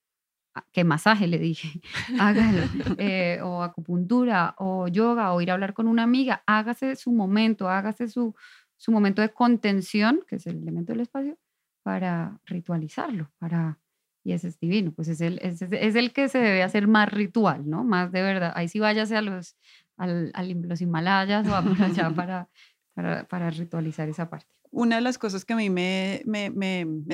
Ah, 0.55 0.65
Que 0.71 0.83
masaje 0.83 1.27
le 1.27 1.39
dije, 1.39 1.81
hágalo. 2.19 2.63
eh, 2.97 3.39
o 3.43 3.63
acupuntura 3.63 4.55
o 4.57 4.87
yoga 4.87 5.33
o 5.33 5.41
ir 5.41 5.49
a 5.49 5.53
hablar 5.55 5.73
con 5.73 5.87
una 5.87 6.03
amiga, 6.03 6.43
hágase 6.45 6.95
su 6.95 7.11
momento, 7.11 7.69
hágase 7.69 8.07
su, 8.07 8.33
su 8.77 8.91
momento 8.91 9.21
de 9.21 9.29
contención, 9.29 10.21
que 10.27 10.35
es 10.37 10.47
el 10.47 10.57
elemento 10.61 10.91
del 10.93 11.01
espacio, 11.01 11.37
para 11.83 12.39
ritualizarlo, 12.45 13.29
para 13.39 13.79
y 14.23 14.33
ese 14.33 14.49
es 14.49 14.59
divino, 14.59 14.91
pues 14.91 15.07
es 15.07 15.19
el, 15.21 15.39
es, 15.41 15.61
es- 15.63 15.95
el 15.95 16.13
que 16.13 16.29
se 16.29 16.37
debe 16.37 16.61
hacer 16.61 16.87
más 16.87 17.11
ritual, 17.11 17.67
¿no? 17.67 17.83
Más 17.83 18.11
de 18.11 18.21
verdad. 18.21 18.51
Ahí 18.55 18.67
sí 18.67 18.77
váyase 18.79 19.17
a 19.17 19.21
los, 19.23 19.55
al, 19.97 20.31
Him- 20.47 20.67
los 20.67 20.79
Himalayas 20.79 21.47
o 21.47 21.55
a 21.55 21.63
por 21.63 21.81
allá 21.81 22.11
para, 22.15 22.47
para, 22.93 23.49
ritualizar 23.49 24.09
esa 24.09 24.29
parte. 24.29 24.47
Una 24.71 24.97
de 24.97 25.01
las 25.01 25.17
cosas 25.17 25.45
que 25.45 25.53
a 25.53 25.57
mí 25.57 25.69
me, 25.69 26.23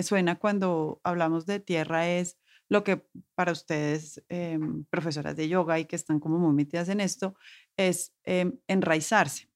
suena 0.03 0.35
cuando 0.35 1.01
hablamos 1.03 1.45
de 1.45 1.59
tierra 1.59 2.07
es 2.07 2.37
lo 2.69 2.83
que 2.83 3.07
para 3.35 3.51
ustedes, 3.51 4.23
em, 4.29 4.83
profesoras 4.85 5.35
de 5.35 5.47
yoga 5.47 5.79
y 5.79 5.85
que 5.85 5.95
están 5.95 6.19
como 6.19 6.37
muy 6.37 6.53
metidas 6.53 6.89
en 6.89 6.99
esto, 6.99 7.35
es 7.77 8.13
em, 8.25 8.59
enraizarse. 8.67 9.49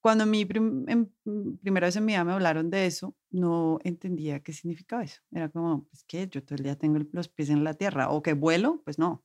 Cuando 0.00 0.24
mi 0.26 0.44
prim- 0.46 0.86
em, 0.88 1.06
mm, 1.24 1.58
primera 1.62 1.86
vez 1.86 1.96
en 1.96 2.04
mi 2.06 2.12
vida 2.12 2.24
me 2.24 2.32
hablaron 2.32 2.70
de 2.70 2.86
eso, 2.86 3.16
no 3.30 3.78
entendía 3.84 4.40
qué 4.40 4.52
significaba 4.52 5.04
eso. 5.04 5.20
Era 5.30 5.50
como, 5.50 5.84
pues 5.88 6.04
que 6.04 6.26
yo 6.28 6.42
todo 6.42 6.56
el 6.56 6.62
día 6.64 6.76
tengo 6.76 6.98
los 7.12 7.28
pies 7.28 7.50
en 7.50 7.64
la 7.64 7.74
tierra 7.74 8.10
o 8.10 8.22
que 8.22 8.32
vuelo, 8.32 8.80
pues 8.84 8.98
no. 8.98 9.24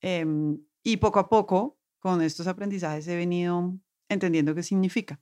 Em, 0.00 0.58
y 0.82 0.98
poco 0.98 1.18
a 1.20 1.28
poco, 1.28 1.78
con 2.00 2.22
estos 2.22 2.46
aprendizajes, 2.46 3.08
he 3.08 3.16
venido 3.16 3.76
entendiendo 4.08 4.54
qué 4.54 4.62
significa. 4.62 5.20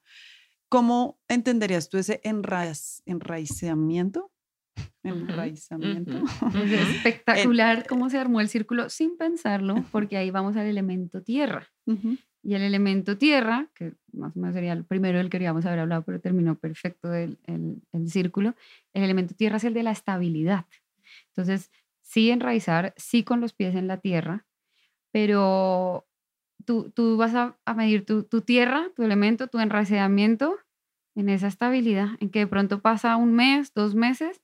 ¿Cómo 0.75 1.21
entenderías 1.29 1.89
tú 1.89 1.99
ese 1.99 2.21
enraiz- 2.25 3.01
enraizamiento? 3.07 4.33
Enraizamiento. 5.05 6.19
Es 6.53 6.73
espectacular 6.97 7.87
cómo 7.87 8.11
se 8.11 8.19
armó 8.19 8.41
el 8.41 8.49
círculo 8.49 8.91
sin 8.91 9.17
pensarlo, 9.17 9.75
porque 9.93 10.17
ahí 10.17 10.33
vamos 10.33 10.57
al 10.57 10.67
elemento 10.67 11.23
tierra. 11.23 11.69
Y 12.43 12.55
el 12.55 12.63
elemento 12.63 13.17
tierra, 13.17 13.71
que 13.75 13.95
más 14.13 14.37
o 14.37 14.41
menos 14.41 14.55
sería 14.55 14.73
el 14.73 14.85
primero 14.85 15.19
del 15.19 15.29
que 15.29 15.37
queríamos 15.39 15.65
haber 15.65 15.79
hablado, 15.79 16.03
pero 16.03 16.21
terminó 16.21 16.57
perfecto 16.59 17.15
el, 17.15 17.39
el- 17.47 17.81
el 17.93 18.11
círculo, 18.11 18.57
el 18.95 19.05
elemento 19.05 19.35
tierra 19.37 19.59
es 19.59 19.65
el 19.65 19.75
de 19.75 19.85
la 19.85 19.93
estabilidad. 19.93 20.67
Entonces, 21.29 21.71
sí 22.03 22.31
enraizar, 22.31 22.95
sí 22.97 23.23
con 23.23 23.41
los 23.41 23.53
pies 23.53 23.77
en 23.77 23.87
la 23.87 23.99
tierra, 23.99 24.45
pero 25.13 26.07
tú, 26.65 26.91
tú 26.91 27.17
vas 27.17 27.35
a, 27.37 27.57
a 27.65 27.75
medir 27.75 28.05
tu, 28.05 28.25
tu 28.25 28.41
tierra, 28.41 28.91
tu 28.97 29.05
elemento, 29.05 29.47
tu 29.47 29.59
enraizamiento 29.61 30.57
en 31.15 31.29
esa 31.29 31.47
estabilidad, 31.47 32.09
en 32.21 32.31
que 32.31 32.41
de 32.41 32.47
pronto 32.47 32.81
pasa 32.81 33.17
un 33.17 33.35
mes, 33.35 33.73
dos 33.75 33.95
meses, 33.95 34.43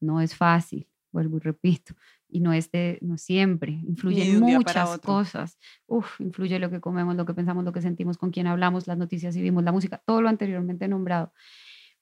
no 0.00 0.20
es 0.20 0.34
fácil, 0.34 0.88
vuelvo 1.12 1.36
y 1.36 1.40
repito, 1.40 1.94
y 2.28 2.40
no 2.40 2.52
es 2.52 2.70
de, 2.70 2.98
no 3.02 3.18
siempre, 3.18 3.72
influyen 3.72 4.40
muchas 4.40 4.98
cosas. 5.00 5.58
Uf, 5.86 6.20
influye 6.20 6.58
lo 6.58 6.70
que 6.70 6.80
comemos, 6.80 7.16
lo 7.16 7.26
que 7.26 7.34
pensamos, 7.34 7.64
lo 7.64 7.72
que 7.72 7.82
sentimos, 7.82 8.18
con 8.18 8.30
quién 8.30 8.46
hablamos, 8.46 8.86
las 8.86 8.98
noticias 8.98 9.36
y 9.36 9.42
vimos, 9.42 9.64
la 9.64 9.72
música, 9.72 9.98
todo 9.98 10.22
lo 10.22 10.28
anteriormente 10.28 10.88
nombrado. 10.88 11.32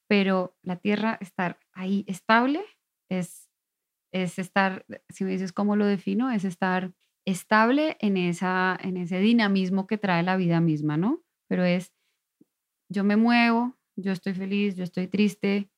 Pero 0.07 0.57
la 0.63 0.77
tierra, 0.77 1.19
estar 1.21 1.59
ahí 1.73 2.05
estable, 2.07 2.63
es, 3.11 3.51
es 4.13 4.39
estar, 4.39 4.87
si 5.09 5.25
me 5.25 5.31
dices 5.31 5.53
cómo 5.53 5.77
lo 5.77 5.87
defino, 5.87 6.31
es 6.31 6.45
estar 6.45 6.93
estable 7.25 7.97
en, 8.01 8.17
esa, 8.17 8.79
en 8.81 8.97
ese 8.97 9.19
dinamismo 9.19 9.87
que 9.87 9.99
trae 9.99 10.23
la 10.23 10.37
vida 10.37 10.61
misma, 10.61 10.97
¿no? 10.97 11.23
Pero 11.47 11.65
es, 11.65 11.93
yo 12.91 13.05
me 13.05 13.17
muevo, 13.17 13.78
yo 14.01 14.13
estoy 14.13 14.35
feliz, 14.35 14.77
yo 14.77 14.85
estoy 14.85 15.09
triste, 15.09 15.71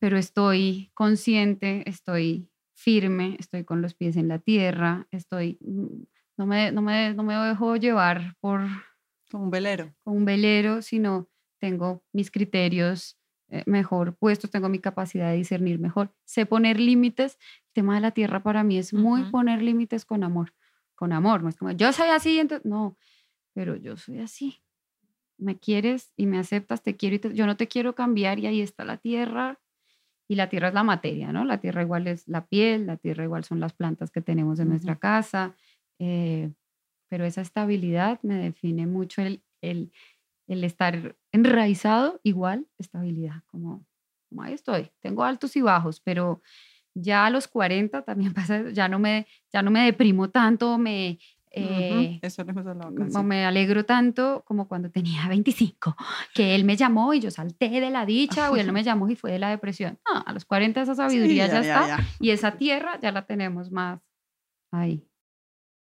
pero 0.00 0.16
estoy 0.18 0.90
consciente, 0.94 1.88
estoy 1.88 2.50
firme, 2.74 3.36
estoy 3.38 3.64
con 3.64 3.82
los 3.82 3.94
pies 3.94 4.16
en 4.16 4.28
la 4.28 4.38
tierra, 4.38 5.06
estoy, 5.10 5.58
mm, 5.60 6.04
no 6.38 6.46
me, 6.46 6.72
no 6.72 6.82
me, 6.82 7.14
no 7.14 7.22
me 7.22 7.34
dejo 7.36 7.76
llevar 7.76 8.36
por 8.40 8.62
Como 9.30 9.44
un 9.44 9.50
velero. 9.50 9.94
con 10.04 10.16
un 10.16 10.24
velero, 10.24 10.82
sino 10.82 11.28
tengo 11.60 12.04
mis 12.12 12.30
criterios 12.30 13.18
eh, 13.48 13.62
mejor 13.66 14.16
puestos, 14.16 14.50
tengo 14.50 14.68
mi 14.68 14.78
capacidad 14.80 15.30
de 15.30 15.36
discernir 15.36 15.78
mejor, 15.78 16.14
sé 16.24 16.46
poner 16.46 16.80
límites. 16.80 17.38
El 17.68 17.72
tema 17.74 17.94
de 17.96 18.00
la 18.00 18.10
tierra 18.10 18.42
para 18.42 18.64
mí 18.64 18.78
es 18.78 18.92
muy 18.92 19.22
Ujú. 19.22 19.30
poner 19.30 19.62
límites 19.62 20.04
con 20.04 20.24
amor, 20.24 20.52
con 20.94 21.12
amor, 21.12 21.42
no 21.42 21.48
es 21.48 21.56
como 21.56 21.70
yo 21.72 21.92
soy 21.92 22.08
así, 22.08 22.38
entonces 22.38 22.64
no, 22.66 22.96
pero 23.54 23.76
yo 23.76 23.96
soy 23.96 24.20
así. 24.20 24.63
Me 25.44 25.58
quieres 25.58 26.12
y 26.16 26.26
me 26.26 26.38
aceptas, 26.38 26.82
te 26.82 26.96
quiero 26.96 27.16
y 27.16 27.18
te- 27.20 27.34
yo 27.34 27.46
no 27.46 27.56
te 27.56 27.68
quiero 27.68 27.94
cambiar 27.94 28.38
y 28.40 28.46
ahí 28.46 28.60
está 28.62 28.84
la 28.84 28.98
tierra. 28.98 29.60
Y 30.28 30.36
la 30.36 30.48
tierra 30.48 30.68
es 30.68 30.74
la 30.74 30.84
materia, 30.84 31.32
¿no? 31.32 31.44
La 31.44 31.60
tierra 31.60 31.82
igual 31.82 32.06
es 32.06 32.26
la 32.28 32.46
piel, 32.46 32.86
la 32.86 32.96
tierra 32.96 33.24
igual 33.24 33.44
son 33.44 33.60
las 33.60 33.74
plantas 33.74 34.10
que 34.10 34.22
tenemos 34.22 34.58
en 34.60 34.68
nuestra 34.70 34.96
casa. 34.96 35.54
eh, 36.00 36.50
pero 37.10 37.24
esa 37.24 37.42
estabilidad 37.42 38.20
me 38.22 38.36
define 38.36 38.86
mucho 38.86 39.22
el, 39.22 39.42
el, 39.62 39.92
el 40.48 40.64
estar 40.64 41.16
enraizado, 41.32 42.20
igual 42.24 42.68
estabilidad, 42.78 43.42
como, 43.46 43.86
como 44.28 44.42
ahí 44.42 44.54
estoy. 44.54 44.90
Tengo 45.00 45.24
altos 45.24 45.56
y 45.56 45.62
bajos, 45.62 46.00
pero 46.00 46.42
ya 46.94 47.26
a 47.26 47.30
los 47.30 47.48
40 47.48 48.02
también 48.04 48.34
pasa, 48.34 48.70
ya 48.72 48.88
no 48.88 48.98
me, 48.98 49.26
ya 49.52 49.62
no 49.62 49.70
me 49.70 49.84
deprimo 49.86 50.30
tanto, 50.30 50.78
me, 50.78 51.18
eh, 51.56 52.18
Eso 52.22 52.44
lo 52.44 52.50
hemos 52.50 52.66
hablado 52.66 52.90
acá, 52.90 53.04
no 53.04 53.20
sí. 53.20 53.24
me 53.26 53.44
alegro 53.46 53.84
tanto 53.84 54.42
como 54.46 54.66
cuando 54.68 54.90
tenía 54.90 55.26
25, 55.28 55.96
que 56.34 56.54
él 56.54 56.64
me 56.64 56.76
llamó 56.76 57.14
y 57.14 57.20
yo 57.20 57.30
salté 57.30 57.68
de 57.68 57.90
la 57.90 58.04
dicha, 58.06 58.50
o 58.50 58.56
él 58.56 58.66
no 58.66 58.72
me 58.74 58.82
llamó 58.82 59.08
y 59.08 59.16
fue 59.16 59.32
de 59.32 59.38
la 59.38 59.50
depresión. 59.50 59.98
No, 60.12 60.22
a 60.26 60.32
los 60.32 60.44
40 60.44 60.82
esa 60.82 60.94
Sí, 60.94 60.96
sabiduría 60.98 61.46
ya, 61.46 61.60
está 61.60 61.86
ya. 61.86 61.98
y 62.20 62.30
esa 62.30 62.52
tierra 62.56 62.98
ya 63.00 63.12
la 63.12 63.26
tenemos 63.26 63.70
más 63.70 64.00
ahí. 64.72 65.06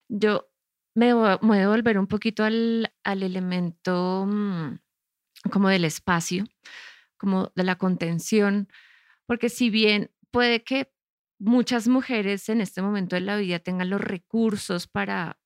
Yo 0.09 0.47
me 0.95 1.13
voy 1.13 1.29
a 1.29 1.39
me 1.41 1.47
voy 1.47 1.59
a 1.59 1.67
volver 1.69 1.97
un 1.97 2.07
poquito 2.07 2.43
al, 2.43 2.93
al 3.03 3.23
elemento 3.23 4.25
mm, 4.27 4.77
como 5.51 5.69
del 5.69 5.85
espacio, 5.85 6.45
como 7.17 7.51
de 7.55 7.63
la 7.63 7.75
contención, 7.77 8.67
porque 9.27 9.49
si 9.49 9.69
bien 9.69 10.11
puede 10.31 10.63
que 10.63 10.91
muchas 11.39 11.87
mujeres 11.87 12.47
en 12.49 12.61
este 12.61 12.81
momento 12.81 13.15
de 13.15 13.21
la 13.21 13.35
vida 13.37 13.59
tengan 13.59 13.89
los 13.89 13.99
recursos 14.01 14.87
para 14.87 15.37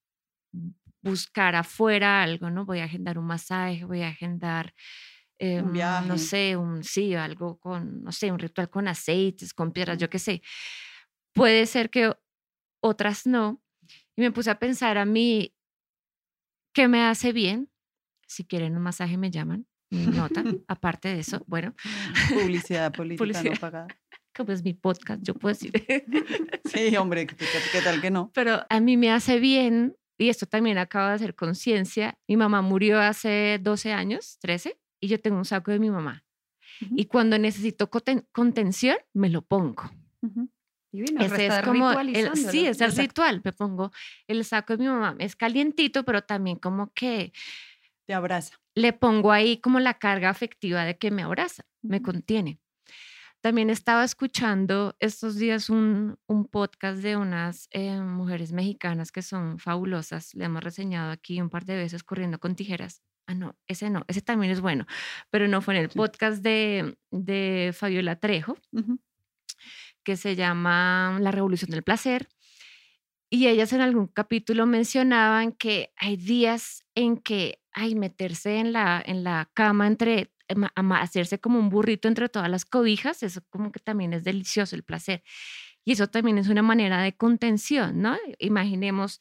buscar 1.02 1.56
afuera 1.56 2.22
algo, 2.24 2.50
¿no? 2.50 2.66
Voy 2.66 2.80
a 2.80 2.86
agendar 2.86 3.18
un 3.18 3.26
masaje, 3.26 3.86
voy 3.86 4.02
a 4.02 4.10
agendar, 4.10 4.74
em, 5.38 5.72
viaje. 5.72 6.08
no 6.08 6.18
sé, 6.18 6.58
un, 6.58 6.84
sí, 6.84 7.16
algo 7.16 7.58
con, 7.60 8.04
no 8.04 8.12
sé, 8.12 8.32
un 8.32 8.40
ritual 8.40 8.70
con 8.70 8.88
aceites, 8.88 9.54
con 9.54 9.72
piedras, 9.72 9.98
yo 9.98 10.10
qué 10.10 10.20
sé. 10.20 10.42
Puede 11.34 11.66
ser 11.66 11.90
que 11.90 12.14
otras 12.82 13.26
no. 13.26 13.62
Y 14.18 14.22
me 14.22 14.32
puse 14.32 14.50
a 14.52 14.60
pensar 14.60 14.98
a 14.98 15.06
mí, 15.06 15.56
¿qué 16.74 16.88
me 16.88 17.02
hace 17.04 17.32
bien? 17.34 17.70
Si 18.28 18.46
quieren 18.46 18.76
un 18.76 18.84
masaje 18.84 19.18
me 19.18 19.32
llaman, 19.32 19.66
nota. 19.92 20.44
Aparte 20.68 21.08
de 21.10 21.20
eso, 21.22 21.44
bueno, 21.48 21.74
Publicidad 22.34 22.92
política 22.94 23.26
no 23.26 23.34
Publicidad. 23.34 23.60
pagada. 23.60 23.88
como 24.36 24.52
es 24.52 24.64
mi 24.64 24.74
podcast, 24.74 25.22
yo 25.24 25.34
puedo 25.34 25.54
decir. 25.56 25.72
Sí, 26.66 26.96
hombre, 26.98 27.26
¿qué, 27.28 27.36
qué- 27.36 27.46
qué 27.72 27.82
tal 27.82 28.02
que 28.02 28.12
no? 28.12 28.32
Pero 28.34 28.66
a 28.70 28.80
mí 28.80 28.98
me 28.98 29.12
hace 29.12 29.40
bien, 29.40 29.96
y 30.20 30.30
esto 30.30 30.46
también 30.46 30.78
acabo 30.78 31.08
de 31.08 31.14
hacer 31.16 31.34
conciencia, 31.36 32.18
mi 32.28 32.38
mamá 32.38 32.62
murió 32.62 33.00
hace 33.00 33.58
12 33.62 33.92
años, 33.94 34.38
13, 34.40 34.78
y 35.00 35.08
yo 35.08 35.20
tengo 35.20 35.38
un 35.38 35.46
saco 35.46 35.72
de 35.72 35.80
mi 35.80 35.90
mamá. 35.90 36.24
Y 36.92 37.06
cuando 37.06 37.38
necesito 37.40 37.90
conten- 37.90 38.26
contención, 38.32 38.98
me 39.14 39.30
lo 39.30 39.42
pongo. 39.42 39.84
Ujú. 40.22 40.50
Divino, 40.92 41.22
Ese 41.22 41.46
es 41.48 41.62
como, 41.64 41.92
el, 41.92 42.36
sí, 42.36 42.66
es 42.66 42.82
el 42.82 42.92
ritual. 42.96 43.42
Me 43.44 43.54
pongo 43.54 43.92
el 44.28 44.44
saco 44.44 44.74
de 44.76 44.84
mi 44.84 44.90
mamá. 44.90 45.16
Es 45.20 45.36
calientito, 45.36 46.04
pero 46.04 46.24
también 46.24 46.58
como 46.58 46.92
que 46.94 47.32
Te 48.06 48.14
abraza. 48.14 48.58
le 48.76 48.92
pongo 48.94 49.32
ahí 49.32 49.58
como 49.62 49.80
la 49.80 49.94
carga 50.00 50.30
afectiva 50.30 50.84
de 50.86 50.98
que 50.98 51.12
me 51.12 51.22
abraza, 51.24 51.64
me 51.82 52.02
contiene. 52.02 52.60
También 53.42 53.70
estaba 53.70 54.04
escuchando 54.04 54.96
estos 55.00 55.36
días 55.38 55.70
un, 55.70 56.18
un 56.28 56.46
podcast 56.46 57.00
de 57.02 57.16
unas 57.16 57.70
eh, 57.72 58.00
mujeres 58.02 58.52
mexicanas 58.52 59.12
que 59.14 59.22
son 59.22 59.60
fabulosas. 59.60 60.34
Le 60.36 60.46
hemos 60.46 60.62
reseñado 60.64 61.12
aquí 61.12 61.40
un 61.42 61.50
par 61.50 61.64
de 61.66 61.78
veces 61.78 62.04
corriendo 62.04 62.40
con 62.40 62.56
tijeras. 62.56 63.02
Ah, 63.28 63.36
no, 63.36 63.56
ese 63.68 63.90
no, 63.90 64.04
ese 64.08 64.22
también 64.22 64.52
es 64.52 64.60
bueno, 64.60 64.86
pero 65.30 65.48
no 65.48 65.62
fue 65.62 65.76
en 65.78 65.84
el 65.84 65.92
Sí. 65.92 65.98
podcast 65.98 66.42
de, 66.44 66.98
de 67.12 67.72
Fabiola 67.78 68.16
Trejo, 68.20 68.58
que 70.04 70.18
se 70.18 70.36
llama 70.36 71.18
La 71.22 71.32
Revolución 71.32 71.72
del 71.72 71.84
Placer. 71.84 72.28
Y 73.30 73.48
ellas 73.48 73.72
en 73.74 73.82
algún 73.82 74.08
capítulo 74.08 74.66
mencionaban 74.66 75.52
que 75.52 75.94
hay 75.98 76.18
días 76.18 76.84
en 76.96 77.18
que, 77.18 77.62
ay, 77.72 77.94
meterse 77.94 78.58
en 78.58 78.74
la, 78.74 79.02
en 79.06 79.24
la 79.24 79.52
cama 79.54 79.86
entre, 79.86 80.32
hacerse 80.96 81.40
como 81.40 81.60
un 81.60 81.70
burrito 81.70 82.08
entre 82.08 82.30
todas 82.30 82.50
las 82.50 82.66
cobijas, 82.66 83.24
eso 83.24 83.42
como 83.50 83.72
que 83.72 83.80
también 83.80 84.14
es 84.14 84.24
delicioso 84.24 84.76
el 84.76 84.84
placer. 84.84 85.24
Y 85.86 85.94
eso 85.94 86.08
también 86.08 86.38
es 86.38 86.50
una 86.50 86.62
manera 86.62 87.02
de 87.02 87.16
contención, 87.16 88.02
¿no? 88.02 88.18
Imaginemos 88.40 89.20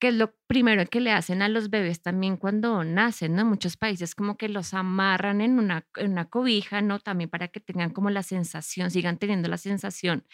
que 0.00 0.08
es 0.08 0.14
lo 0.14 0.34
primero 0.46 0.84
que 0.86 1.00
le 1.00 1.12
hacen 1.12 1.40
a 1.42 1.48
los 1.48 1.70
bebés 1.70 2.02
también 2.02 2.36
cuando 2.36 2.84
nacen, 2.84 3.34
¿no? 3.36 3.44
Muchos 3.44 3.76
países 3.76 4.14
como 4.14 4.36
que 4.36 4.48
los 4.48 4.74
amarran 4.74 5.40
en 5.40 5.58
una, 5.58 5.86
en 5.96 6.12
una 6.12 6.26
cobija, 6.26 6.82
¿no? 6.82 7.00
También 7.00 7.30
para 7.30 7.48
que 7.48 7.60
tengan 7.60 7.90
como 7.90 8.10
la 8.10 8.22
sensación, 8.22 8.90
sigan 8.90 9.18
teniendo 9.18 9.48
la 9.48 9.56
sensación 9.58 10.26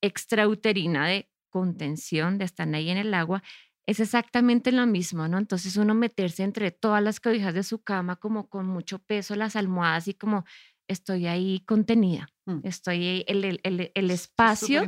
extrauterina 0.00 1.06
de 1.08 1.30
contención, 1.50 2.38
de 2.38 2.44
estar 2.44 2.72
ahí 2.74 2.90
en 2.90 2.98
el 2.98 3.12
agua, 3.14 3.42
es 3.90 3.98
exactamente 4.00 4.70
lo 4.72 4.86
mismo, 4.86 5.26
¿no? 5.28 5.38
Entonces 5.38 5.76
uno 5.76 5.94
meterse 5.94 6.42
entre 6.44 6.70
todas 6.70 7.02
las 7.02 7.18
cobijas 7.20 7.54
de 7.54 7.62
su 7.62 7.82
cama 7.82 8.16
como 8.16 8.48
con 8.48 8.66
mucho 8.66 8.98
peso, 9.00 9.34
las 9.36 9.56
almohadas 9.56 10.06
y 10.08 10.14
como 10.14 10.44
estoy 10.88 11.26
ahí 11.26 11.60
contenida, 11.66 12.28
Mm. 12.46 12.60
estoy 12.64 12.96
ahí, 13.06 13.24
el, 13.28 13.44
el- 13.44 13.60
el- 13.62 13.90
el 13.94 14.10
Es 14.10 14.20
espacio 14.22 14.82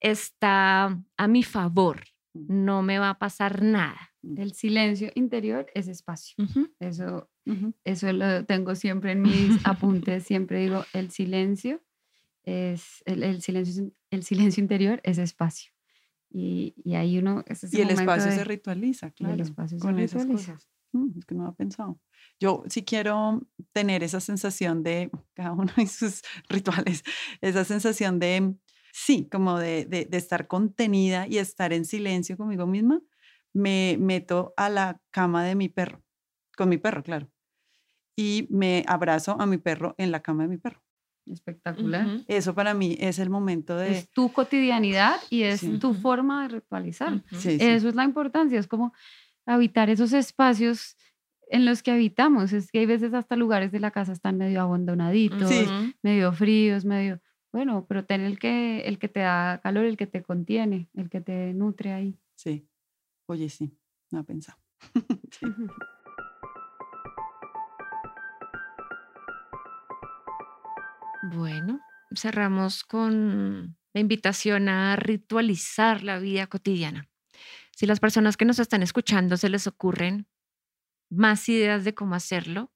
está 0.00 0.96
a 1.16 1.28
mi 1.28 1.42
favor, 1.42 2.04
Mm. 2.34 2.64
no 2.64 2.82
me 2.82 2.98
va 2.98 3.10
a 3.10 3.18
pasar 3.18 3.62
nada. 3.62 4.12
El 4.36 4.52
silencio 4.52 5.10
interior 5.14 5.66
es 5.74 5.88
espacio. 5.88 6.34
Eso, 6.80 7.30
Ujú. 7.46 7.72
eso 7.84 8.12
lo 8.12 8.44
tengo 8.44 8.74
siempre 8.74 9.12
en 9.12 9.22
mis 9.22 9.48
apuntes. 10.04 10.24
Siempre 10.24 10.60
digo, 10.60 10.84
el 10.92 11.10
silencio 11.10 11.80
es, 12.42 13.02
el, 13.06 13.22
el 13.22 13.40
silencio, 13.40 13.90
el 14.10 14.22
silencio 14.24 14.60
interior 14.62 15.00
es 15.04 15.18
espacio. 15.18 15.72
Y, 16.38 16.74
y 16.84 16.96
ahí 16.96 17.18
uno, 17.18 17.42
es 17.46 17.64
Y 17.72 17.80
el 17.80 17.88
espacio 17.88 18.30
se 18.30 18.44
ritualiza, 18.44 19.06
y 19.06 19.08
el 19.08 19.14
claro. 19.14 19.42
espacio 19.42 19.78
se 19.78 19.82
con 19.82 19.98
esas 19.98 20.24
ritualiza. 20.24 20.52
cosas. 20.52 20.68
Mm, 20.92 21.18
es 21.18 21.24
que 21.24 21.34
no 21.34 21.44
lo 21.44 21.54
pensado. 21.54 21.98
Yo 22.38 22.62
sí 22.68 22.84
quiero 22.84 23.40
tener 23.72 24.02
esa 24.02 24.20
sensación 24.20 24.82
de, 24.82 25.10
cada 25.34 25.52
uno 25.52 25.72
y 25.78 25.86
sus 25.86 26.20
rituales, 26.50 27.02
esa 27.40 27.64
sensación 27.64 28.18
de, 28.18 28.54
sí, 28.92 29.26
como 29.32 29.58
de, 29.58 29.86
de, 29.86 30.04
de 30.04 30.16
estar 30.18 30.46
contenida 30.46 31.26
y 31.26 31.38
estar 31.38 31.72
en 31.72 31.86
silencio 31.86 32.36
conmigo 32.36 32.66
misma. 32.66 33.00
Me 33.54 33.96
meto 33.98 34.52
a 34.58 34.68
la 34.68 35.00
cama 35.10 35.42
de 35.42 35.54
mi 35.54 35.70
perro, 35.70 36.04
con 36.54 36.68
mi 36.68 36.76
perro, 36.76 37.02
claro. 37.02 37.30
Y 38.14 38.46
me 38.50 38.84
abrazo 38.86 39.40
a 39.40 39.46
mi 39.46 39.56
perro 39.56 39.94
en 39.96 40.10
la 40.10 40.20
cama 40.20 40.42
de 40.42 40.50
mi 40.50 40.58
perro. 40.58 40.85
Espectacular. 41.30 42.20
Eso 42.28 42.54
para 42.54 42.72
mí 42.74 42.96
es 43.00 43.18
el 43.18 43.30
momento 43.30 43.76
de... 43.76 43.98
Es 43.98 44.10
tu 44.10 44.32
cotidianidad 44.32 45.16
y 45.30 45.42
es 45.42 45.60
Sí. 45.60 45.78
tu 45.78 45.92
forma 45.94 46.42
de 46.42 46.48
ritualizar. 46.60 47.22
Sí, 47.32 47.36
sí. 47.38 47.58
Eso 47.60 47.88
es 47.88 47.94
la 47.94 48.04
importancia, 48.04 48.58
es 48.58 48.66
como 48.68 48.92
habitar 49.44 49.90
esos 49.90 50.12
espacios 50.12 50.96
en 51.48 51.64
los 51.64 51.82
que 51.82 51.90
habitamos. 51.92 52.52
Es 52.52 52.70
que 52.70 52.78
hay 52.80 52.86
veces 52.86 53.12
hasta 53.14 53.36
lugares 53.36 53.72
de 53.72 53.80
la 53.80 53.90
casa 53.90 54.12
están 54.12 54.36
medio 54.38 54.60
abandonaditos, 54.62 55.50
medio 56.02 56.32
fríos, 56.32 56.84
medio... 56.84 57.20
Bueno, 57.52 57.86
pero 57.88 58.04
ten 58.04 58.20
el 58.20 58.38
que, 58.38 58.80
el 58.80 58.98
que 58.98 59.08
te 59.08 59.20
da 59.20 59.60
calor, 59.62 59.84
el 59.86 59.96
que 59.96 60.06
te 60.06 60.22
contiene, 60.22 60.88
el 60.94 61.08
que 61.08 61.20
te 61.22 61.54
nutre 61.54 61.92
ahí. 61.92 62.18
Sí. 62.34 62.68
Oye, 63.26 63.48
sí, 63.48 63.76
no 64.10 64.24
pensado. 64.24 64.58
Sí. 65.30 65.46
Bueno, 71.34 71.80
cerramos 72.14 72.84
con 72.84 73.76
la 73.92 74.00
invitación 74.00 74.68
a 74.68 74.96
ritualizar 74.96 76.02
la 76.02 76.18
vida 76.18 76.46
cotidiana. 76.46 77.08
Si 77.74 77.86
las 77.86 78.00
personas 78.00 78.36
que 78.36 78.44
nos 78.44 78.58
están 78.58 78.82
escuchando 78.82 79.36
se 79.36 79.48
les 79.48 79.66
ocurren 79.66 80.26
más 81.10 81.48
ideas 81.48 81.84
de 81.84 81.94
cómo 81.94 82.14
hacerlo 82.14 82.72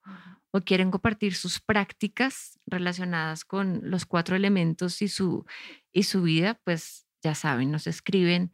o 0.51 0.61
quieren 0.61 0.91
compartir 0.91 1.35
sus 1.35 1.61
prácticas 1.61 2.59
relacionadas 2.67 3.45
con 3.45 3.81
los 3.91 4.05
cuatro 4.05 4.37
elementos 4.37 5.01
y 5.03 5.09
su, 5.09 5.45
y 5.93 6.05
su 6.05 6.23
vida, 6.23 6.61
pues 6.65 7.07
ya 7.23 7.35
saben, 7.35 7.71
nos 7.71 7.87
escriben. 7.87 8.53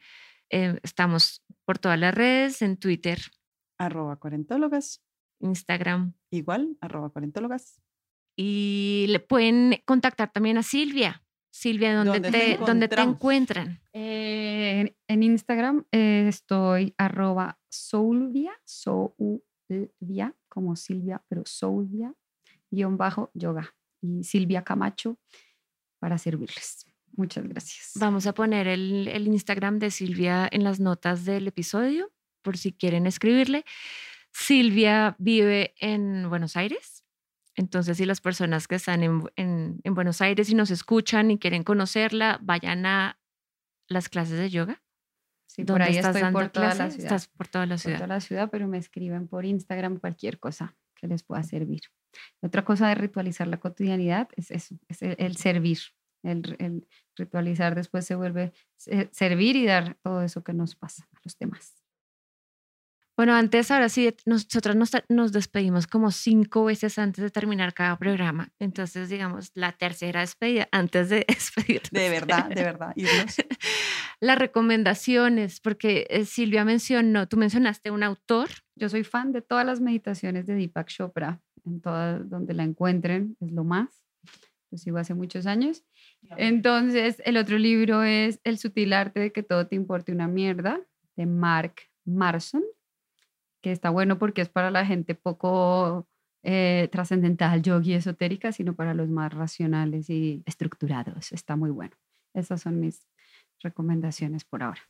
Eh, 0.50 0.78
estamos 0.82 1.42
por 1.64 1.78
todas 1.78 1.98
las 1.98 2.14
redes, 2.14 2.62
en 2.62 2.76
Twitter, 2.76 3.20
Arroba 3.78 4.16
cuarentólogas. 4.16 5.02
Instagram, 5.40 6.14
Igual, 6.30 6.78
arroba 6.80 7.10
cuarentólogas. 7.10 7.80
Y 8.36 9.06
le 9.08 9.18
pueden 9.20 9.80
contactar 9.84 10.30
también 10.32 10.58
a 10.58 10.62
Silvia. 10.62 11.22
Silvia, 11.50 11.94
¿dónde, 11.96 12.20
¿Dónde 12.20 12.30
te 12.30 12.58
¿dónde 12.58 12.88
te 12.88 13.00
encuentran? 13.00 13.80
Eh, 13.94 14.80
en- 14.80 14.96
en 15.08 15.22
Instagram 15.22 15.84
eh, 15.90 16.26
estoy 16.28 16.94
arroba 16.98 17.58
soulvia, 17.70 18.52
soulvia, 18.64 20.34
como 20.48 20.76
Silvia, 20.76 21.22
pero 21.28 21.42
soulvia, 21.46 22.14
guion 22.70 22.96
bajo 22.96 23.30
yoga. 23.34 23.74
Y 24.02 24.22
Silvia 24.24 24.62
Camacho 24.62 25.18
para 25.98 26.18
servirles. 26.18 26.84
Muchas 27.16 27.48
gracias. 27.48 27.92
Vamos 27.94 28.26
a 28.26 28.34
poner 28.34 28.68
el, 28.68 29.08
el 29.08 29.26
Instagram 29.26 29.78
de 29.78 29.90
Silvia 29.90 30.46
en 30.52 30.62
las 30.62 30.78
notas 30.80 31.24
del 31.24 31.48
episodio, 31.48 32.12
por 32.42 32.58
si 32.58 32.72
quieren 32.72 33.06
escribirle. 33.06 33.64
Silvia 34.32 35.16
vive 35.18 35.74
en 35.80 36.28
Buenos 36.28 36.56
Aires. 36.58 36.95
Entonces, 37.56 37.96
si 37.96 38.04
las 38.04 38.20
personas 38.20 38.68
que 38.68 38.74
están 38.76 39.02
en, 39.02 39.22
en- 39.36 39.80
en 39.82 39.94
Buenos 39.94 40.20
Aires 40.20 40.50
y 40.50 40.54
nos 40.54 40.70
escuchan 40.70 41.30
y 41.30 41.38
quieren 41.38 41.64
conocerla, 41.64 42.38
vayan 42.42 42.84
a 42.86 43.18
las 43.88 44.08
clases 44.08 44.38
de 44.38 44.50
yoga. 44.50 44.82
Sí, 45.48 45.62
por 45.62 45.78
¿Dónde 45.78 45.84
ahí 45.84 45.96
estás 45.96 46.10
estoy 46.16 46.22
dando 46.22 46.38
por 46.40 46.48
toda 46.50 46.74
la 46.74 46.90
ciudad. 46.90 47.04
Estás 47.04 47.28
por 47.28 47.48
toda 47.48 47.66
la 47.66 47.74
por 47.76 47.80
ciudad. 47.80 47.96
toda 47.96 48.06
la 48.08 48.20
ciudad, 48.20 48.50
pero 48.50 48.68
me 48.68 48.78
escriben 48.78 49.26
por 49.26 49.44
Instagram 49.46 49.98
cualquier 49.98 50.38
cosa 50.38 50.76
que 50.94 51.06
les 51.06 51.22
pueda 51.22 51.42
servir. 51.42 51.82
Otra 52.42 52.64
cosa 52.64 52.88
de 52.88 52.94
ritualizar 52.96 53.46
la 53.46 53.58
cotidianidad 53.58 54.28
es 54.36 54.50
eso, 54.50 54.76
es 54.88 55.02
el, 55.02 55.16
el 55.18 55.36
servir. 55.36 55.78
El, 56.22 56.86
ritualizar 57.16 57.74
después 57.74 58.04
se 58.04 58.16
vuelve 58.16 58.52
se- 58.76 59.08
servir 59.12 59.54
y 59.56 59.64
dar 59.66 59.96
todo 60.02 60.22
eso 60.22 60.42
que 60.42 60.52
nos 60.52 60.74
pasa 60.74 61.08
a 61.14 61.20
los 61.24 61.38
demás. 61.38 61.74
Bueno, 63.16 63.34
antes, 63.34 63.70
ahora 63.70 63.88
sí, 63.88 64.14
nosotros 64.26 64.76
nos, 64.76 64.90
nos 65.08 65.32
despedimos 65.32 65.86
como 65.86 66.10
cinco 66.10 66.66
veces 66.66 66.98
antes 66.98 67.24
de 67.24 67.30
terminar 67.30 67.72
cada 67.72 67.96
programa. 67.96 68.50
Entonces, 68.58 69.08
digamos, 69.08 69.52
la 69.54 69.72
tercera 69.72 70.20
despedida 70.20 70.68
antes 70.70 71.08
de 71.08 71.24
despedirnos. 71.28 71.90
De 71.90 72.10
verdad, 72.10 72.48
de 72.50 72.62
verdad. 72.62 72.92
Irnos. 72.94 73.36
Las 74.20 74.38
recomendaciones, 74.38 75.60
porque 75.60 76.06
eh, 76.10 76.26
Silvia 76.26 76.66
mencionó, 76.66 77.26
tú 77.26 77.38
mencionaste 77.38 77.90
un 77.90 78.02
autor. 78.02 78.50
Yo 78.74 78.90
soy 78.90 79.02
fan 79.02 79.32
de 79.32 79.40
todas 79.40 79.64
las 79.64 79.80
meditaciones 79.80 80.46
de 80.46 80.54
Deepak 80.54 80.88
Chopra, 80.88 81.40
en 81.64 81.80
todas 81.80 82.28
donde 82.28 82.52
la 82.52 82.64
encuentren, 82.64 83.36
es 83.40 83.50
lo 83.50 83.64
más. 83.64 83.88
Lo 84.70 84.76
sigo 84.76 84.98
hace 84.98 85.14
muchos 85.14 85.46
años. 85.46 85.84
Entonces, 86.36 87.22
el 87.24 87.38
otro 87.38 87.56
libro 87.56 88.02
es 88.02 88.40
El 88.44 88.58
sutil 88.58 88.92
arte 88.92 89.20
de 89.20 89.32
que 89.32 89.42
todo 89.42 89.66
te 89.66 89.76
importe 89.76 90.12
una 90.12 90.28
mierda, 90.28 90.80
de 91.16 91.24
Mark 91.24 91.74
Marson, 92.04 92.62
que 93.66 93.72
está 93.72 93.90
bueno 93.90 94.16
porque 94.16 94.42
es 94.42 94.48
para 94.48 94.70
la 94.70 94.86
gente 94.86 95.16
poco 95.16 96.06
eh, 96.44 96.88
trascendental, 96.92 97.62
yogi, 97.62 97.94
esotérica, 97.94 98.52
sino 98.52 98.76
para 98.76 98.94
los 98.94 99.08
más 99.08 99.34
racionales 99.34 100.08
y 100.08 100.44
estructurados. 100.46 101.32
Está 101.32 101.56
muy 101.56 101.70
bueno. 101.70 101.96
Esas 102.32 102.62
son 102.62 102.78
mis 102.78 103.08
recomendaciones 103.60 104.44
por 104.44 104.62
ahora. 104.62 104.82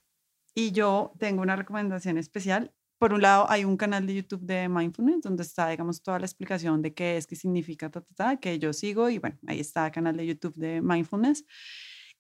Y 0.54 0.72
yo 0.72 1.14
tengo 1.18 1.40
una 1.40 1.56
recomendación 1.56 2.18
especial. 2.18 2.74
Por 2.98 3.14
un 3.14 3.22
lado, 3.22 3.46
hay 3.48 3.64
un 3.64 3.78
canal 3.78 4.06
de 4.06 4.16
YouTube 4.16 4.42
de 4.42 4.68
Mindfulness 4.68 5.22
donde 5.22 5.44
está, 5.44 5.70
digamos, 5.70 6.02
toda 6.02 6.18
la 6.18 6.26
explicación 6.26 6.82
de 6.82 6.92
qué 6.92 7.16
es, 7.16 7.26
qué 7.26 7.34
significa, 7.34 7.90
ta, 7.90 8.02
ta, 8.02 8.14
ta, 8.14 8.36
que 8.36 8.58
yo 8.58 8.74
sigo. 8.74 9.08
Y 9.08 9.16
bueno, 9.16 9.38
ahí 9.46 9.58
está 9.58 9.86
el 9.86 9.92
canal 9.92 10.18
de 10.18 10.26
YouTube 10.26 10.56
de 10.56 10.82
Mindfulness. 10.82 11.46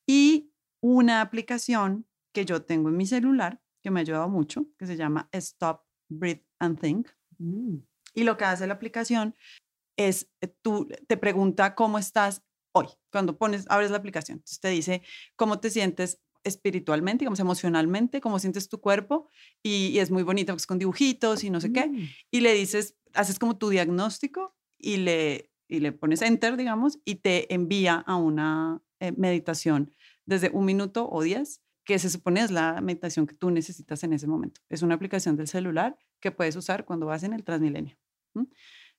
Y 0.06 0.54
una 0.80 1.20
aplicación 1.20 2.06
que 2.32 2.46
yo 2.46 2.62
tengo 2.62 2.88
en 2.88 2.96
mi 2.96 3.04
celular 3.04 3.60
que 3.82 3.90
me 3.90 4.00
ha 4.00 4.04
ayudado 4.04 4.30
mucho, 4.30 4.64
que 4.78 4.86
se 4.86 4.96
llama 4.96 5.28
Stop, 5.32 5.85
Breathe 6.08 6.42
and 6.58 6.80
Think. 6.80 7.08
Mm. 7.38 7.78
Y 8.14 8.24
lo 8.24 8.36
que 8.36 8.44
hace 8.44 8.66
la 8.66 8.74
aplicación 8.74 9.34
es, 9.96 10.30
eh, 10.40 10.48
tú 10.62 10.88
te 11.06 11.16
pregunta 11.16 11.74
cómo 11.74 11.98
estás 11.98 12.42
hoy. 12.72 12.86
Cuando 13.10 13.38
pones, 13.38 13.64
abres 13.68 13.90
la 13.90 13.98
aplicación, 13.98 14.38
entonces 14.38 14.60
te 14.60 14.68
dice 14.68 15.02
cómo 15.36 15.60
te 15.60 15.70
sientes 15.70 16.20
espiritualmente, 16.44 17.24
digamos, 17.24 17.40
emocionalmente, 17.40 18.20
cómo 18.20 18.38
sientes 18.38 18.68
tu 18.68 18.80
cuerpo. 18.80 19.28
Y, 19.62 19.88
y 19.88 19.98
es 19.98 20.10
muy 20.10 20.22
bonito, 20.22 20.52
porque 20.52 20.62
es 20.62 20.66
con 20.66 20.78
dibujitos 20.78 21.44
y 21.44 21.50
no 21.50 21.60
sé 21.60 21.72
qué. 21.72 21.88
Mm. 21.88 22.08
Y 22.30 22.40
le 22.40 22.54
dices, 22.54 22.96
haces 23.14 23.38
como 23.38 23.56
tu 23.56 23.68
diagnóstico 23.68 24.54
y 24.78 24.98
le, 24.98 25.50
y 25.68 25.80
le 25.80 25.92
pones 25.92 26.22
enter, 26.22 26.56
digamos, 26.56 26.98
y 27.04 27.16
te 27.16 27.52
envía 27.52 27.96
a 27.96 28.16
una 28.16 28.82
eh, 29.00 29.12
meditación 29.12 29.94
desde 30.24 30.50
un 30.50 30.64
minuto 30.64 31.08
o 31.08 31.22
diez, 31.22 31.62
que 31.86 31.98
se 32.00 32.10
supone 32.10 32.42
es 32.42 32.50
la 32.50 32.80
meditación 32.82 33.26
que 33.26 33.34
tú 33.34 33.50
necesitas 33.50 34.02
en 34.02 34.12
ese 34.12 34.26
momento. 34.26 34.60
Es 34.68 34.82
una 34.82 34.96
aplicación 34.96 35.36
del 35.36 35.46
celular 35.46 35.96
que 36.20 36.32
puedes 36.32 36.56
usar 36.56 36.84
cuando 36.84 37.06
vas 37.06 37.22
en 37.22 37.32
el 37.32 37.44
Transmilenio. 37.44 37.96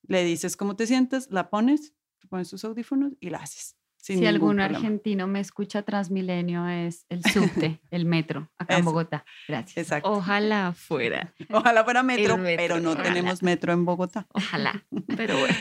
Le 0.04 0.24
dices 0.24 0.56
cómo 0.56 0.76
te 0.78 0.88
sientes, 0.88 1.30
la 1.30 1.50
pones, 1.50 1.94
te 2.18 2.28
pones 2.28 2.50
tus 2.50 2.64
audífonos 2.64 3.14
y 3.20 3.30
la 3.30 3.40
haces. 3.40 3.76
si 3.98 4.26
algún 4.26 4.62
argentino 4.62 5.28
me 5.28 5.42
escucha 5.42 5.82
Transmilenio 5.84 6.66
es 6.66 7.06
el 7.10 7.24
subte, 7.26 7.82
el 7.92 8.06
metro, 8.06 8.50
acá 8.58 8.78
en 8.78 8.86
Bogotá. 8.86 9.26
Gracias. 9.50 9.78
Exacto. 9.78 10.10
Ojalá 10.10 10.72
fuera. 10.72 11.34
Ojalá 11.52 11.84
fuera 11.84 12.04
metro, 12.04 12.38
pero 12.42 12.80
no 12.80 12.96
tenemos 12.96 13.44
metro 13.44 13.74
en 13.74 13.84
Bogotá. 13.84 14.28
Ojalá, 14.32 14.86
pero 15.18 15.38
bueno. 15.38 15.56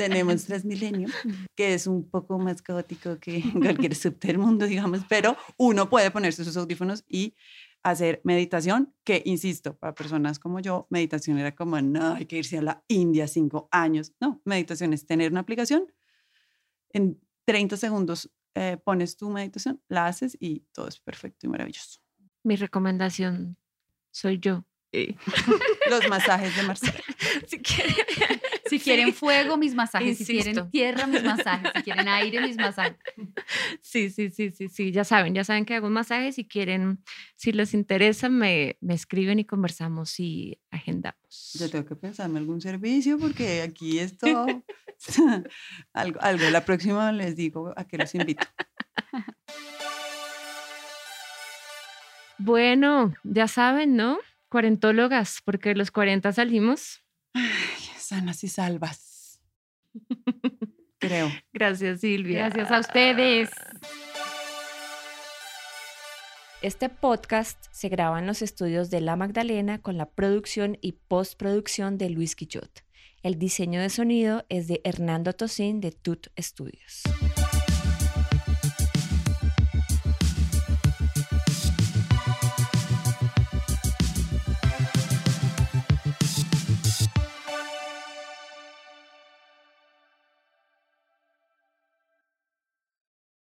Tenemos 0.00 0.44
Transmilenio, 0.46 1.08
que 1.54 1.74
es 1.74 1.86
un 1.86 2.08
poco 2.08 2.38
más 2.38 2.62
caótico 2.62 3.18
que 3.18 3.42
cualquier 3.52 3.94
subte 3.94 4.28
del 4.28 4.38
mundo, 4.38 4.66
digamos, 4.66 5.02
pero 5.10 5.36
uno 5.58 5.90
puede 5.90 6.10
ponerse 6.10 6.42
sus 6.42 6.56
audífonos 6.56 7.04
y 7.06 7.34
hacer 7.82 8.22
meditación, 8.24 8.94
que 9.04 9.22
insisto, 9.26 9.76
para 9.76 9.94
personas 9.94 10.38
como 10.38 10.60
yo, 10.60 10.86
meditación 10.88 11.38
era 11.38 11.54
como, 11.54 11.78
no, 11.82 12.14
hay 12.14 12.24
que 12.24 12.38
irse 12.38 12.56
a 12.56 12.62
la 12.62 12.82
India 12.88 13.28
cinco 13.28 13.68
años. 13.70 14.14
No, 14.20 14.40
meditación 14.46 14.94
es 14.94 15.04
tener 15.04 15.32
una 15.32 15.40
aplicación, 15.40 15.84
en 16.94 17.20
30 17.44 17.76
segundos 17.76 18.30
eh, 18.54 18.78
pones 18.82 19.18
tu 19.18 19.28
meditación, 19.28 19.82
la 19.88 20.06
haces 20.06 20.34
y 20.40 20.60
todo 20.72 20.88
es 20.88 20.98
perfecto 20.98 21.46
y 21.46 21.50
maravilloso. 21.50 22.00
Mi 22.42 22.56
recomendación 22.56 23.58
soy 24.10 24.38
yo. 24.38 24.64
Los 25.90 26.08
masajes 26.08 26.56
de 26.56 26.62
Marcela. 26.62 27.00
si 27.46 27.60
quieren 27.60 27.94
si 28.70 28.78
quieren 28.78 29.12
fuego, 29.12 29.56
mis 29.56 29.74
masajes. 29.74 30.18
Si 30.18 30.24
quieren 30.24 30.70
tierra, 30.70 31.06
mis 31.06 31.22
masajes. 31.22 31.72
Si 31.76 31.82
quieren 31.82 32.08
aire, 32.08 32.40
mis 32.40 32.56
masajes. 32.56 32.96
Sí, 33.82 34.10
sí, 34.10 34.30
sí, 34.30 34.50
sí, 34.50 34.68
sí. 34.68 34.92
Ya 34.92 35.04
saben, 35.04 35.34
ya 35.34 35.42
saben 35.44 35.64
que 35.64 35.74
hago 35.74 35.90
masajes. 35.90 36.36
Si 36.36 36.46
quieren, 36.46 37.02
si 37.34 37.52
les 37.52 37.74
interesa, 37.74 38.28
me, 38.28 38.76
me 38.80 38.94
escriben 38.94 39.38
y 39.38 39.44
conversamos 39.44 40.20
y 40.20 40.58
agendamos. 40.70 41.52
Yo 41.58 41.68
tengo 41.68 41.84
que 41.84 41.96
pensarme 41.96 42.38
algún 42.38 42.60
servicio 42.60 43.18
porque 43.18 43.62
aquí 43.62 43.98
esto, 43.98 44.26
algo, 45.92 46.20
algo. 46.22 46.50
La 46.50 46.64
próxima 46.64 47.10
les 47.12 47.34
digo 47.36 47.72
a 47.76 47.84
qué 47.84 47.98
los 47.98 48.14
invito. 48.14 48.46
Bueno, 52.38 53.12
ya 53.24 53.48
saben, 53.48 53.96
¿no? 53.96 54.18
Cuarentólogas, 54.48 55.40
porque 55.44 55.74
los 55.74 55.90
40 55.90 56.32
salimos 56.32 57.02
sanas 58.10 58.42
y 58.42 58.48
salvas. 58.48 59.40
Creo. 60.98 61.30
Gracias, 61.52 62.00
Silvia. 62.00 62.48
Gracias 62.48 62.70
a 62.72 62.80
ustedes. 62.80 63.50
Este 66.60 66.88
podcast 66.88 67.64
se 67.70 67.88
graba 67.88 68.18
en 68.18 68.26
los 68.26 68.42
estudios 68.42 68.90
de 68.90 69.00
La 69.00 69.14
Magdalena 69.14 69.80
con 69.80 69.96
la 69.96 70.10
producción 70.10 70.76
y 70.82 70.92
postproducción 70.92 71.98
de 71.98 72.10
Luis 72.10 72.34
Quichot. 72.34 72.84
El 73.22 73.38
diseño 73.38 73.80
de 73.80 73.90
sonido 73.90 74.44
es 74.48 74.66
de 74.66 74.80
Hernando 74.82 75.32
Tosín 75.32 75.80
de 75.80 75.92
Tut 75.92 76.26
Studios. 76.36 77.04